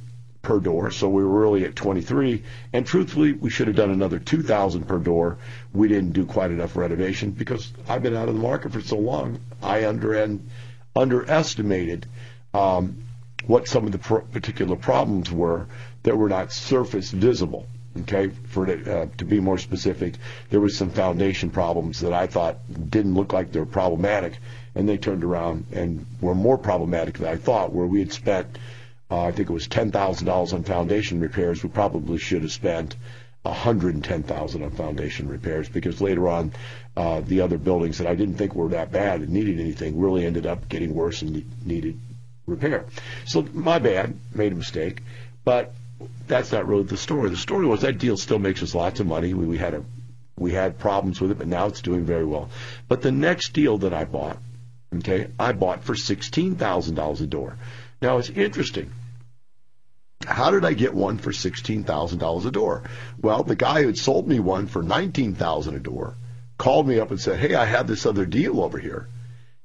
per 0.48 0.58
door, 0.58 0.90
so 0.90 1.10
we 1.10 1.22
were 1.22 1.42
really 1.42 1.66
at 1.66 1.76
23. 1.76 2.42
And 2.72 2.86
truthfully, 2.86 3.34
we 3.34 3.50
should 3.50 3.66
have 3.66 3.76
done 3.76 3.90
another 3.90 4.18
2,000 4.18 4.88
per 4.88 4.98
door. 4.98 5.36
We 5.74 5.88
didn't 5.88 6.14
do 6.14 6.24
quite 6.24 6.50
enough 6.50 6.74
renovation 6.74 7.32
because 7.32 7.70
I've 7.86 8.02
been 8.02 8.16
out 8.16 8.30
of 8.30 8.34
the 8.34 8.40
market 8.40 8.72
for 8.72 8.80
so 8.80 8.96
long. 8.96 9.40
I 9.62 9.84
under 9.84 10.38
underestimated 10.96 12.06
um, 12.54 13.04
what 13.46 13.68
some 13.68 13.84
of 13.84 13.92
the 13.92 13.98
particular 13.98 14.74
problems 14.74 15.30
were 15.30 15.66
that 16.04 16.16
were 16.16 16.30
not 16.30 16.50
surface 16.50 17.10
visible. 17.10 17.66
Okay, 18.00 18.28
for 18.46 18.66
uh, 18.70 19.06
to 19.18 19.24
be 19.26 19.40
more 19.40 19.58
specific, 19.58 20.14
there 20.48 20.60
was 20.60 20.78
some 20.78 20.88
foundation 20.88 21.50
problems 21.50 22.00
that 22.00 22.14
I 22.14 22.26
thought 22.26 22.56
didn't 22.90 23.14
look 23.14 23.34
like 23.34 23.52
they 23.52 23.60
were 23.60 23.66
problematic, 23.66 24.38
and 24.74 24.88
they 24.88 24.96
turned 24.96 25.24
around 25.24 25.66
and 25.72 26.06
were 26.22 26.34
more 26.34 26.56
problematic 26.56 27.18
than 27.18 27.28
I 27.28 27.36
thought. 27.36 27.72
Where 27.72 27.86
we 27.86 27.98
had 27.98 28.12
spent, 28.12 28.56
uh, 29.10 29.22
I 29.22 29.32
think 29.32 29.50
it 29.50 29.52
was 29.52 29.66
ten 29.68 29.90
thousand 29.90 30.26
dollars 30.26 30.52
on 30.52 30.64
foundation 30.64 31.20
repairs, 31.20 31.62
we 31.62 31.68
probably 31.68 32.18
should 32.18 32.42
have 32.42 32.52
spent 32.52 32.96
hundred 33.46 33.94
and 33.94 34.04
ten 34.04 34.22
thousand 34.22 34.62
on 34.62 34.70
foundation 34.70 35.28
repairs 35.28 35.68
because 35.68 36.00
later 36.00 36.28
on, 36.28 36.52
uh, 36.96 37.20
the 37.20 37.40
other 37.40 37.58
buildings 37.58 37.98
that 37.98 38.06
I 38.06 38.14
didn't 38.14 38.34
think 38.34 38.54
were 38.54 38.68
that 38.68 38.92
bad 38.92 39.20
and 39.20 39.30
needed 39.30 39.60
anything 39.60 39.98
really 39.98 40.26
ended 40.26 40.46
up 40.46 40.68
getting 40.68 40.94
worse 40.94 41.22
and 41.22 41.44
needed 41.64 41.98
repair. 42.46 42.84
So 43.24 43.42
my 43.52 43.78
bad, 43.78 44.18
made 44.34 44.52
a 44.52 44.56
mistake, 44.56 45.02
but 45.44 45.72
that's 46.26 46.52
not 46.52 46.66
really 46.68 46.84
the 46.84 46.96
story. 46.96 47.30
The 47.30 47.36
story 47.36 47.66
was 47.66 47.82
that 47.82 47.98
deal 47.98 48.16
still 48.16 48.38
makes 48.38 48.62
us 48.62 48.74
lots 48.74 49.00
of 49.00 49.06
money. 49.06 49.34
We, 49.34 49.46
we 49.46 49.58
had 49.58 49.74
a 49.74 49.84
we 50.36 50.52
had 50.52 50.78
problems 50.78 51.20
with 51.20 51.32
it, 51.32 51.38
but 51.38 51.48
now 51.48 51.66
it's 51.66 51.82
doing 51.82 52.04
very 52.04 52.24
well. 52.24 52.50
But 52.86 53.02
the 53.02 53.12
next 53.12 53.52
deal 53.54 53.78
that 53.78 53.92
I 53.92 54.04
bought, 54.04 54.38
okay, 54.96 55.28
I 55.38 55.52
bought 55.52 55.84
for 55.84 55.94
sixteen 55.94 56.56
thousand 56.56 56.96
dollars 56.96 57.20
a 57.20 57.26
door. 57.26 57.56
Now 58.00 58.18
it's 58.18 58.30
interesting. 58.30 58.92
How 60.28 60.50
did 60.50 60.64
I 60.64 60.74
get 60.74 60.94
one 60.94 61.18
for 61.18 61.32
sixteen 61.32 61.84
thousand 61.84 62.18
dollars 62.18 62.44
a 62.44 62.50
door? 62.50 62.82
Well, 63.20 63.42
the 63.42 63.56
guy 63.56 63.80
who 63.80 63.86
had 63.86 63.98
sold 63.98 64.28
me 64.28 64.38
one 64.40 64.66
for 64.66 64.82
nineteen 64.82 65.34
thousand 65.34 65.74
a 65.74 65.80
door 65.80 66.16
called 66.58 66.86
me 66.86 67.00
up 67.00 67.10
and 67.10 67.20
said, 67.20 67.38
"Hey, 67.38 67.54
I 67.54 67.64
have 67.64 67.86
this 67.86 68.04
other 68.04 68.26
deal 68.26 68.60
over 68.60 68.78
here," 68.78 69.08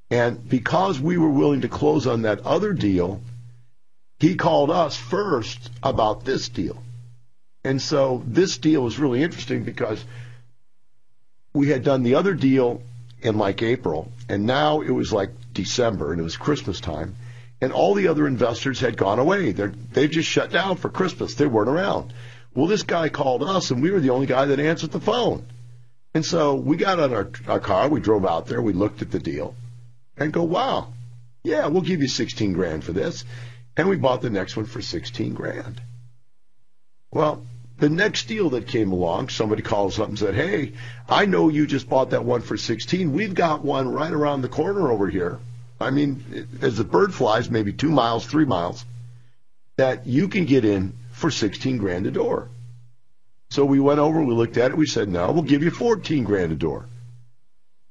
and 0.09 0.47
because 0.47 0.99
we 0.99 1.17
were 1.17 1.29
willing 1.29 1.61
to 1.61 1.67
close 1.67 2.07
on 2.07 2.21
that 2.21 2.45
other 2.45 2.73
deal 2.73 3.21
he 4.19 4.35
called 4.35 4.71
us 4.71 4.95
first 4.95 5.69
about 5.83 6.23
this 6.23 6.47
deal. 6.47 6.81
And 7.65 7.81
so 7.81 8.23
this 8.25 8.57
deal 8.57 8.81
was 8.81 8.97
really 8.97 9.21
interesting 9.21 9.63
because 9.65 10.03
we 11.53 11.67
had 11.67 11.83
done 11.83 12.03
the 12.03 12.15
other 12.15 12.33
deal 12.33 12.81
in 13.21 13.37
like 13.37 13.61
April, 13.61 14.11
and 14.29 14.45
now 14.45 14.79
it 14.79 14.91
was 14.91 15.11
like 15.11 15.31
December, 15.53 16.11
and 16.11 16.21
it 16.21 16.23
was 16.23 16.37
Christmas 16.37 16.79
time, 16.79 17.15
and 17.63 17.71
all 17.71 17.93
the 17.93 18.09
other 18.09 18.27
investors 18.27 18.81
had 18.81 18.97
gone 18.97 19.19
away. 19.19 19.53
They 19.53 20.09
just 20.09 20.27
shut 20.27 20.51
down 20.51 20.75
for 20.75 20.89
Christmas. 20.89 21.35
They 21.35 21.45
weren't 21.45 21.69
around. 21.69 22.13
Well, 22.53 22.67
this 22.67 22.83
guy 22.83 23.07
called 23.07 23.41
us, 23.41 23.71
and 23.71 23.81
we 23.81 23.89
were 23.89 24.01
the 24.01 24.09
only 24.09 24.25
guy 24.25 24.43
that 24.43 24.59
answered 24.59 24.91
the 24.91 24.99
phone. 24.99 25.45
And 26.13 26.25
so 26.25 26.55
we 26.55 26.75
got 26.75 26.99
on 26.99 27.13
our, 27.13 27.29
our 27.47 27.61
car, 27.61 27.87
we 27.87 28.01
drove 28.01 28.25
out 28.25 28.47
there, 28.47 28.61
we 28.61 28.73
looked 28.73 29.01
at 29.01 29.11
the 29.11 29.19
deal, 29.19 29.55
and 30.17 30.33
go, 30.33 30.43
wow, 30.43 30.89
yeah, 31.41 31.67
we'll 31.67 31.81
give 31.83 32.01
you 32.01 32.09
16 32.09 32.51
grand 32.51 32.83
for 32.83 32.91
this. 32.91 33.23
And 33.77 33.87
we 33.87 33.95
bought 33.95 34.21
the 34.21 34.29
next 34.29 34.57
one 34.57 34.65
for 34.65 34.81
16 34.81 35.33
grand. 35.33 35.81
Well, 37.11 37.45
the 37.79 37.89
next 37.89 38.27
deal 38.27 38.49
that 38.49 38.67
came 38.67 38.91
along, 38.91 39.29
somebody 39.29 39.61
calls 39.61 40.01
up 40.01 40.09
and 40.09 40.19
said, 40.19 40.35
Hey, 40.35 40.73
I 41.07 41.25
know 41.25 41.47
you 41.47 41.65
just 41.65 41.89
bought 41.89 42.09
that 42.09 42.25
one 42.25 42.41
for 42.41 42.57
16. 42.57 43.13
We've 43.13 43.33
got 43.33 43.63
one 43.63 43.87
right 43.91 44.11
around 44.11 44.41
the 44.41 44.49
corner 44.49 44.91
over 44.91 45.07
here. 45.07 45.39
I 45.83 45.91
mean, 45.91 46.47
as 46.61 46.77
the 46.77 46.83
bird 46.83 47.13
flies, 47.13 47.49
maybe 47.49 47.73
two 47.73 47.91
miles, 47.91 48.25
three 48.25 48.45
miles, 48.45 48.83
that 49.77 50.07
you 50.07 50.27
can 50.27 50.45
get 50.45 50.65
in 50.65 50.93
for 51.11 51.29
16 51.29 51.77
grand 51.77 52.07
a 52.07 52.11
door. 52.11 52.49
So 53.51 53.65
we 53.65 53.79
went 53.79 53.99
over, 53.99 54.23
we 54.23 54.33
looked 54.33 54.57
at 54.57 54.71
it, 54.71 54.77
we 54.77 54.87
said, 54.87 55.09
No, 55.09 55.31
we'll 55.31 55.43
give 55.43 55.61
you 55.61 55.69
14 55.69 56.23
grand 56.23 56.51
a 56.51 56.55
door. 56.55 56.87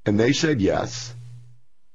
And 0.05 0.18
they 0.18 0.32
said 0.32 0.61
yes. 0.61 1.14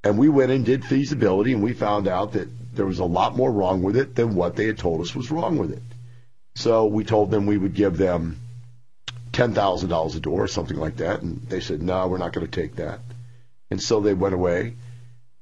And 0.03 0.17
we 0.17 0.29
went 0.29 0.51
and 0.51 0.63
did 0.63 0.85
feasibility, 0.85 1.51
and 1.51 1.61
we 1.61 1.73
found 1.73 2.07
out 2.07 2.33
that 2.33 2.47
there 2.73 2.85
was 2.85 2.99
a 2.99 3.05
lot 3.05 3.35
more 3.35 3.51
wrong 3.51 3.81
with 3.81 3.97
it 3.97 4.15
than 4.15 4.35
what 4.35 4.55
they 4.55 4.67
had 4.67 4.77
told 4.77 5.01
us 5.01 5.13
was 5.13 5.31
wrong 5.31 5.57
with 5.57 5.71
it. 5.71 5.81
So 6.55 6.85
we 6.85 7.03
told 7.03 7.29
them 7.29 7.45
we 7.45 7.57
would 7.57 7.73
give 7.73 7.97
them 7.97 8.39
$10,000 9.33 10.15
a 10.15 10.19
door 10.19 10.43
or 10.43 10.47
something 10.47 10.77
like 10.77 10.97
that. 10.97 11.21
And 11.21 11.41
they 11.49 11.59
said, 11.59 11.81
no, 11.81 12.07
we're 12.07 12.17
not 12.17 12.33
going 12.33 12.47
to 12.47 12.61
take 12.61 12.77
that. 12.77 12.99
And 13.69 13.81
so 13.81 13.99
they 13.99 14.13
went 14.13 14.33
away 14.33 14.75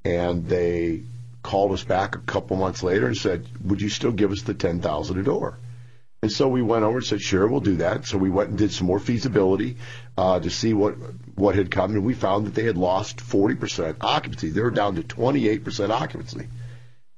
and 0.06 0.46
they 0.46 1.02
called 1.42 1.72
us 1.72 1.82
back 1.82 2.14
a 2.14 2.20
couple 2.20 2.56
months 2.56 2.84
later 2.84 3.06
and 3.06 3.16
said, 3.16 3.44
would 3.64 3.80
you 3.80 3.88
still 3.88 4.12
give 4.12 4.30
us 4.30 4.42
the 4.42 4.54
10000 4.54 5.18
a 5.18 5.22
door? 5.24 5.58
And 6.22 6.30
so 6.30 6.46
we 6.48 6.62
went 6.62 6.84
over 6.84 6.98
and 6.98 7.06
said, 7.06 7.20
sure, 7.20 7.46
we'll 7.46 7.60
do 7.60 7.76
that. 7.76 8.06
So 8.06 8.16
we 8.16 8.30
went 8.30 8.50
and 8.50 8.58
did 8.58 8.72
some 8.72 8.86
more 8.86 9.00
feasibility 9.00 9.78
uh, 10.16 10.38
to 10.40 10.48
see 10.48 10.74
what 10.74 10.94
what 11.34 11.54
had 11.54 11.70
come, 11.70 11.92
and 11.92 12.04
we 12.04 12.14
found 12.14 12.46
that 12.46 12.54
they 12.54 12.64
had 12.64 12.78
lost 12.78 13.18
40% 13.18 13.96
occupancy. 14.00 14.48
They 14.48 14.62
were 14.62 14.70
down 14.70 14.94
to 14.94 15.02
28% 15.02 15.90
occupancy. 15.90 16.48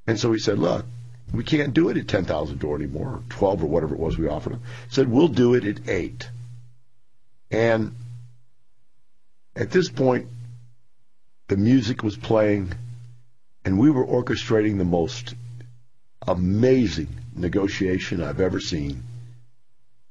And 0.08 0.18
so 0.18 0.30
we 0.30 0.40
said, 0.40 0.58
look, 0.58 0.84
we 1.32 1.44
can't 1.44 1.72
do 1.72 1.88
it 1.88 1.96
at 1.96 2.08
10,000 2.08 2.58
door 2.58 2.74
anymore, 2.74 3.08
or 3.08 3.22
12 3.28 3.62
or 3.62 3.66
whatever 3.66 3.94
it 3.94 4.00
was 4.00 4.18
we 4.18 4.26
offered 4.26 4.54
them. 4.54 4.62
Said, 4.88 5.08
we'll 5.08 5.28
do 5.28 5.54
it 5.54 5.64
at 5.64 5.88
8. 5.88 6.28
And 7.52 7.94
at 9.54 9.70
this 9.70 9.88
point, 9.88 10.26
the 11.48 11.56
music 11.56 12.02
was 12.02 12.16
playing, 12.16 12.72
and 13.64 13.78
we 13.78 13.90
were 13.90 14.06
orchestrating 14.06 14.76
the 14.76 14.84
most 14.84 15.34
amazing 16.26 17.08
negotiation 17.34 18.22
I've 18.22 18.40
ever 18.40 18.60
seen. 18.60 19.02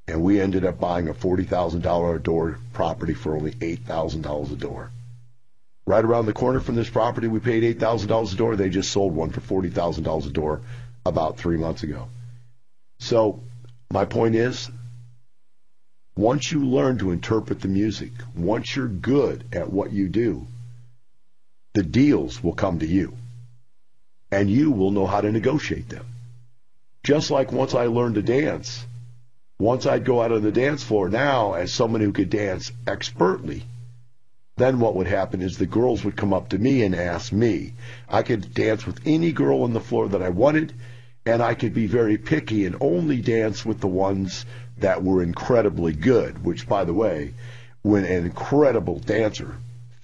And 0.07 0.23
we 0.23 0.41
ended 0.41 0.65
up 0.65 0.79
buying 0.79 1.09
a 1.09 1.13
$40,000 1.13 2.15
a 2.15 2.19
door 2.19 2.59
property 2.73 3.13
for 3.13 3.35
only 3.35 3.51
$8,000 3.51 4.51
a 4.51 4.55
door. 4.55 4.91
Right 5.85 6.03
around 6.03 6.25
the 6.25 6.33
corner 6.33 6.59
from 6.59 6.75
this 6.75 6.89
property, 6.89 7.27
we 7.27 7.39
paid 7.39 7.63
$8,000 7.79 8.33
a 8.33 8.35
door. 8.35 8.55
They 8.55 8.69
just 8.69 8.91
sold 8.91 9.13
one 9.13 9.29
for 9.29 9.41
$40,000 9.41 10.25
a 10.25 10.29
door 10.31 10.61
about 11.05 11.37
three 11.37 11.57
months 11.57 11.83
ago. 11.83 12.09
So, 12.99 13.41
my 13.91 14.05
point 14.05 14.35
is, 14.35 14.69
once 16.15 16.51
you 16.51 16.65
learn 16.65 16.97
to 16.97 17.11
interpret 17.11 17.61
the 17.61 17.67
music, 17.67 18.11
once 18.35 18.75
you're 18.75 18.87
good 18.87 19.43
at 19.53 19.71
what 19.71 19.91
you 19.91 20.09
do, 20.09 20.47
the 21.77 21.83
deals 21.83 22.43
will 22.43 22.53
come 22.53 22.79
to 22.79 22.87
you. 22.87 23.13
And 24.31 24.49
you 24.49 24.71
will 24.71 24.89
know 24.89 25.05
how 25.05 25.21
to 25.21 25.31
negotiate 25.31 25.89
them. 25.89 26.07
Just 27.03 27.29
like 27.29 27.51
once 27.51 27.75
I 27.75 27.85
learned 27.85 28.15
to 28.15 28.23
dance, 28.23 28.83
once 29.59 29.85
I'd 29.85 30.03
go 30.03 30.23
out 30.23 30.31
on 30.31 30.41
the 30.41 30.51
dance 30.51 30.83
floor 30.83 31.07
now 31.07 31.53
as 31.53 31.71
someone 31.71 32.01
who 32.01 32.13
could 32.13 32.31
dance 32.31 32.71
expertly, 32.87 33.63
then 34.55 34.79
what 34.79 34.95
would 34.95 35.05
happen 35.05 35.43
is 35.43 35.59
the 35.59 35.67
girls 35.67 36.03
would 36.03 36.15
come 36.15 36.33
up 36.33 36.49
to 36.49 36.57
me 36.57 36.81
and 36.81 36.95
ask 36.95 37.31
me. 37.31 37.73
I 38.09 38.23
could 38.23 38.55
dance 38.55 38.87
with 38.87 38.99
any 39.05 39.31
girl 39.31 39.61
on 39.61 39.73
the 39.73 39.79
floor 39.79 40.07
that 40.09 40.23
I 40.23 40.29
wanted, 40.29 40.73
and 41.27 41.43
I 41.43 41.53
could 41.53 41.75
be 41.75 41.85
very 41.85 42.17
picky 42.17 42.65
and 42.65 42.75
only 42.81 43.21
dance 43.21 43.63
with 43.63 43.81
the 43.81 43.87
ones 43.87 44.47
that 44.79 45.03
were 45.03 45.21
incredibly 45.21 45.93
good, 45.93 46.43
which, 46.43 46.67
by 46.67 46.85
the 46.85 46.93
way, 46.95 47.35
when 47.83 48.03
an 48.03 48.25
incredible 48.25 48.97
dancer, 48.97 49.57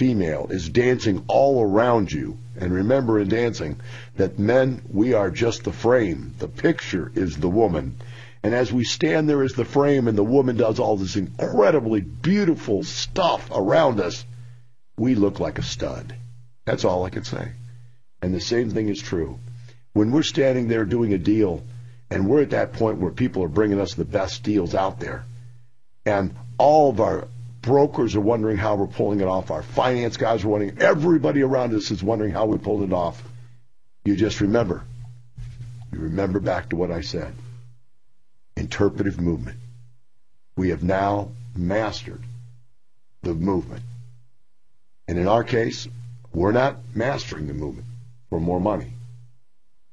female, 0.03 0.47
is 0.49 0.67
dancing 0.67 1.23
all 1.29 1.63
around 1.63 2.11
you, 2.11 2.37
and 2.57 2.73
remember 2.73 3.21
in 3.21 3.29
dancing 3.29 3.79
that 4.17 4.37
men, 4.37 4.81
we 4.91 5.13
are 5.13 5.31
just 5.31 5.63
the 5.63 5.71
frame. 5.71 6.33
The 6.39 6.49
picture 6.49 7.09
is 7.15 7.37
the 7.37 7.47
woman. 7.47 7.95
And 8.43 8.53
as 8.53 8.73
we 8.73 8.83
stand 8.83 9.29
there 9.29 9.43
as 9.43 9.53
the 9.53 9.63
frame 9.63 10.09
and 10.09 10.17
the 10.17 10.21
woman 10.37 10.57
does 10.57 10.77
all 10.77 10.97
this 10.97 11.15
incredibly 11.15 12.01
beautiful 12.01 12.83
stuff 12.83 13.49
around 13.49 14.01
us, 14.01 14.25
we 14.97 15.15
look 15.15 15.39
like 15.39 15.57
a 15.57 15.63
stud. 15.63 16.13
That's 16.65 16.83
all 16.83 17.05
I 17.05 17.09
can 17.09 17.23
say. 17.23 17.53
And 18.21 18.33
the 18.33 18.41
same 18.41 18.71
thing 18.71 18.89
is 18.89 19.01
true. 19.01 19.39
When 19.93 20.11
we're 20.11 20.23
standing 20.23 20.67
there 20.67 20.83
doing 20.83 21.13
a 21.13 21.17
deal, 21.17 21.63
and 22.09 22.27
we're 22.27 22.41
at 22.41 22.49
that 22.49 22.73
point 22.73 22.97
where 22.97 23.11
people 23.11 23.41
are 23.45 23.57
bringing 23.57 23.79
us 23.79 23.93
the 23.93 24.03
best 24.03 24.43
deals 24.43 24.75
out 24.75 24.99
there, 24.99 25.23
and 26.05 26.35
all 26.57 26.89
of 26.89 26.99
our 26.99 27.29
brokers 27.63 28.15
are 28.15 28.21
wondering 28.21 28.57
how 28.57 28.75
we're 28.75 28.87
pulling 28.87 29.21
it 29.21 29.27
off, 29.27 29.49
our 29.49 29.63
finance 29.63 30.17
guys 30.17 30.43
are 30.43 30.49
wondering, 30.49 30.77
everybody 30.79 31.41
around 31.41 31.73
us 31.73 31.89
is 31.89 32.03
wondering 32.03 32.31
how 32.31 32.45
we 32.45 32.59
pulled 32.59 32.83
it 32.83 32.93
off. 32.93 33.23
You 34.05 34.15
just 34.15 34.41
remember, 34.41 34.83
you 35.91 35.99
remember 35.99 36.39
back 36.39 36.69
to 36.69 36.75
what 36.75 36.91
I 36.91 37.01
said 37.01 37.33
interpretive 38.55 39.19
movement. 39.19 39.57
We 40.55 40.69
have 40.69 40.83
now 40.83 41.29
mastered 41.55 42.21
the 43.23 43.33
movement. 43.33 43.81
And 45.07 45.17
in 45.17 45.27
our 45.27 45.43
case, 45.43 45.87
we're 46.31 46.51
not 46.51 46.77
mastering 46.93 47.47
the 47.47 47.53
movement 47.55 47.87
for 48.29 48.39
more 48.39 48.59
money. 48.59 48.93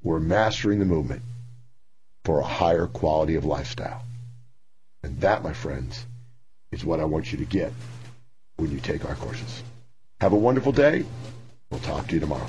We're 0.03 0.21
mastering 0.21 0.79
the 0.79 0.85
movement 0.85 1.23
for 2.25 2.41
a 2.41 2.45
higher 2.45 2.87
quality 2.87 3.37
of 3.37 3.47
lifestyle. 3.47 4.03
And 5.03 5.21
that, 5.23 5.43
my 5.43 5.55
friends, 5.55 6.05
is 6.73 6.85
what 6.85 7.01
I 7.01 7.05
want 7.05 7.33
you 7.33 7.39
to 7.39 7.45
get 7.45 7.73
when 8.57 8.71
you 8.71 8.81
take 8.81 9.05
our 9.05 9.15
courses. 9.17 9.63
Have 10.21 10.33
a 10.33 10.37
wonderful 10.37 10.73
day. 10.73 11.05
We'll 11.71 11.81
talk 11.81 12.09
to 12.09 12.15
you 12.15 12.21
tomorrow. 12.21 12.47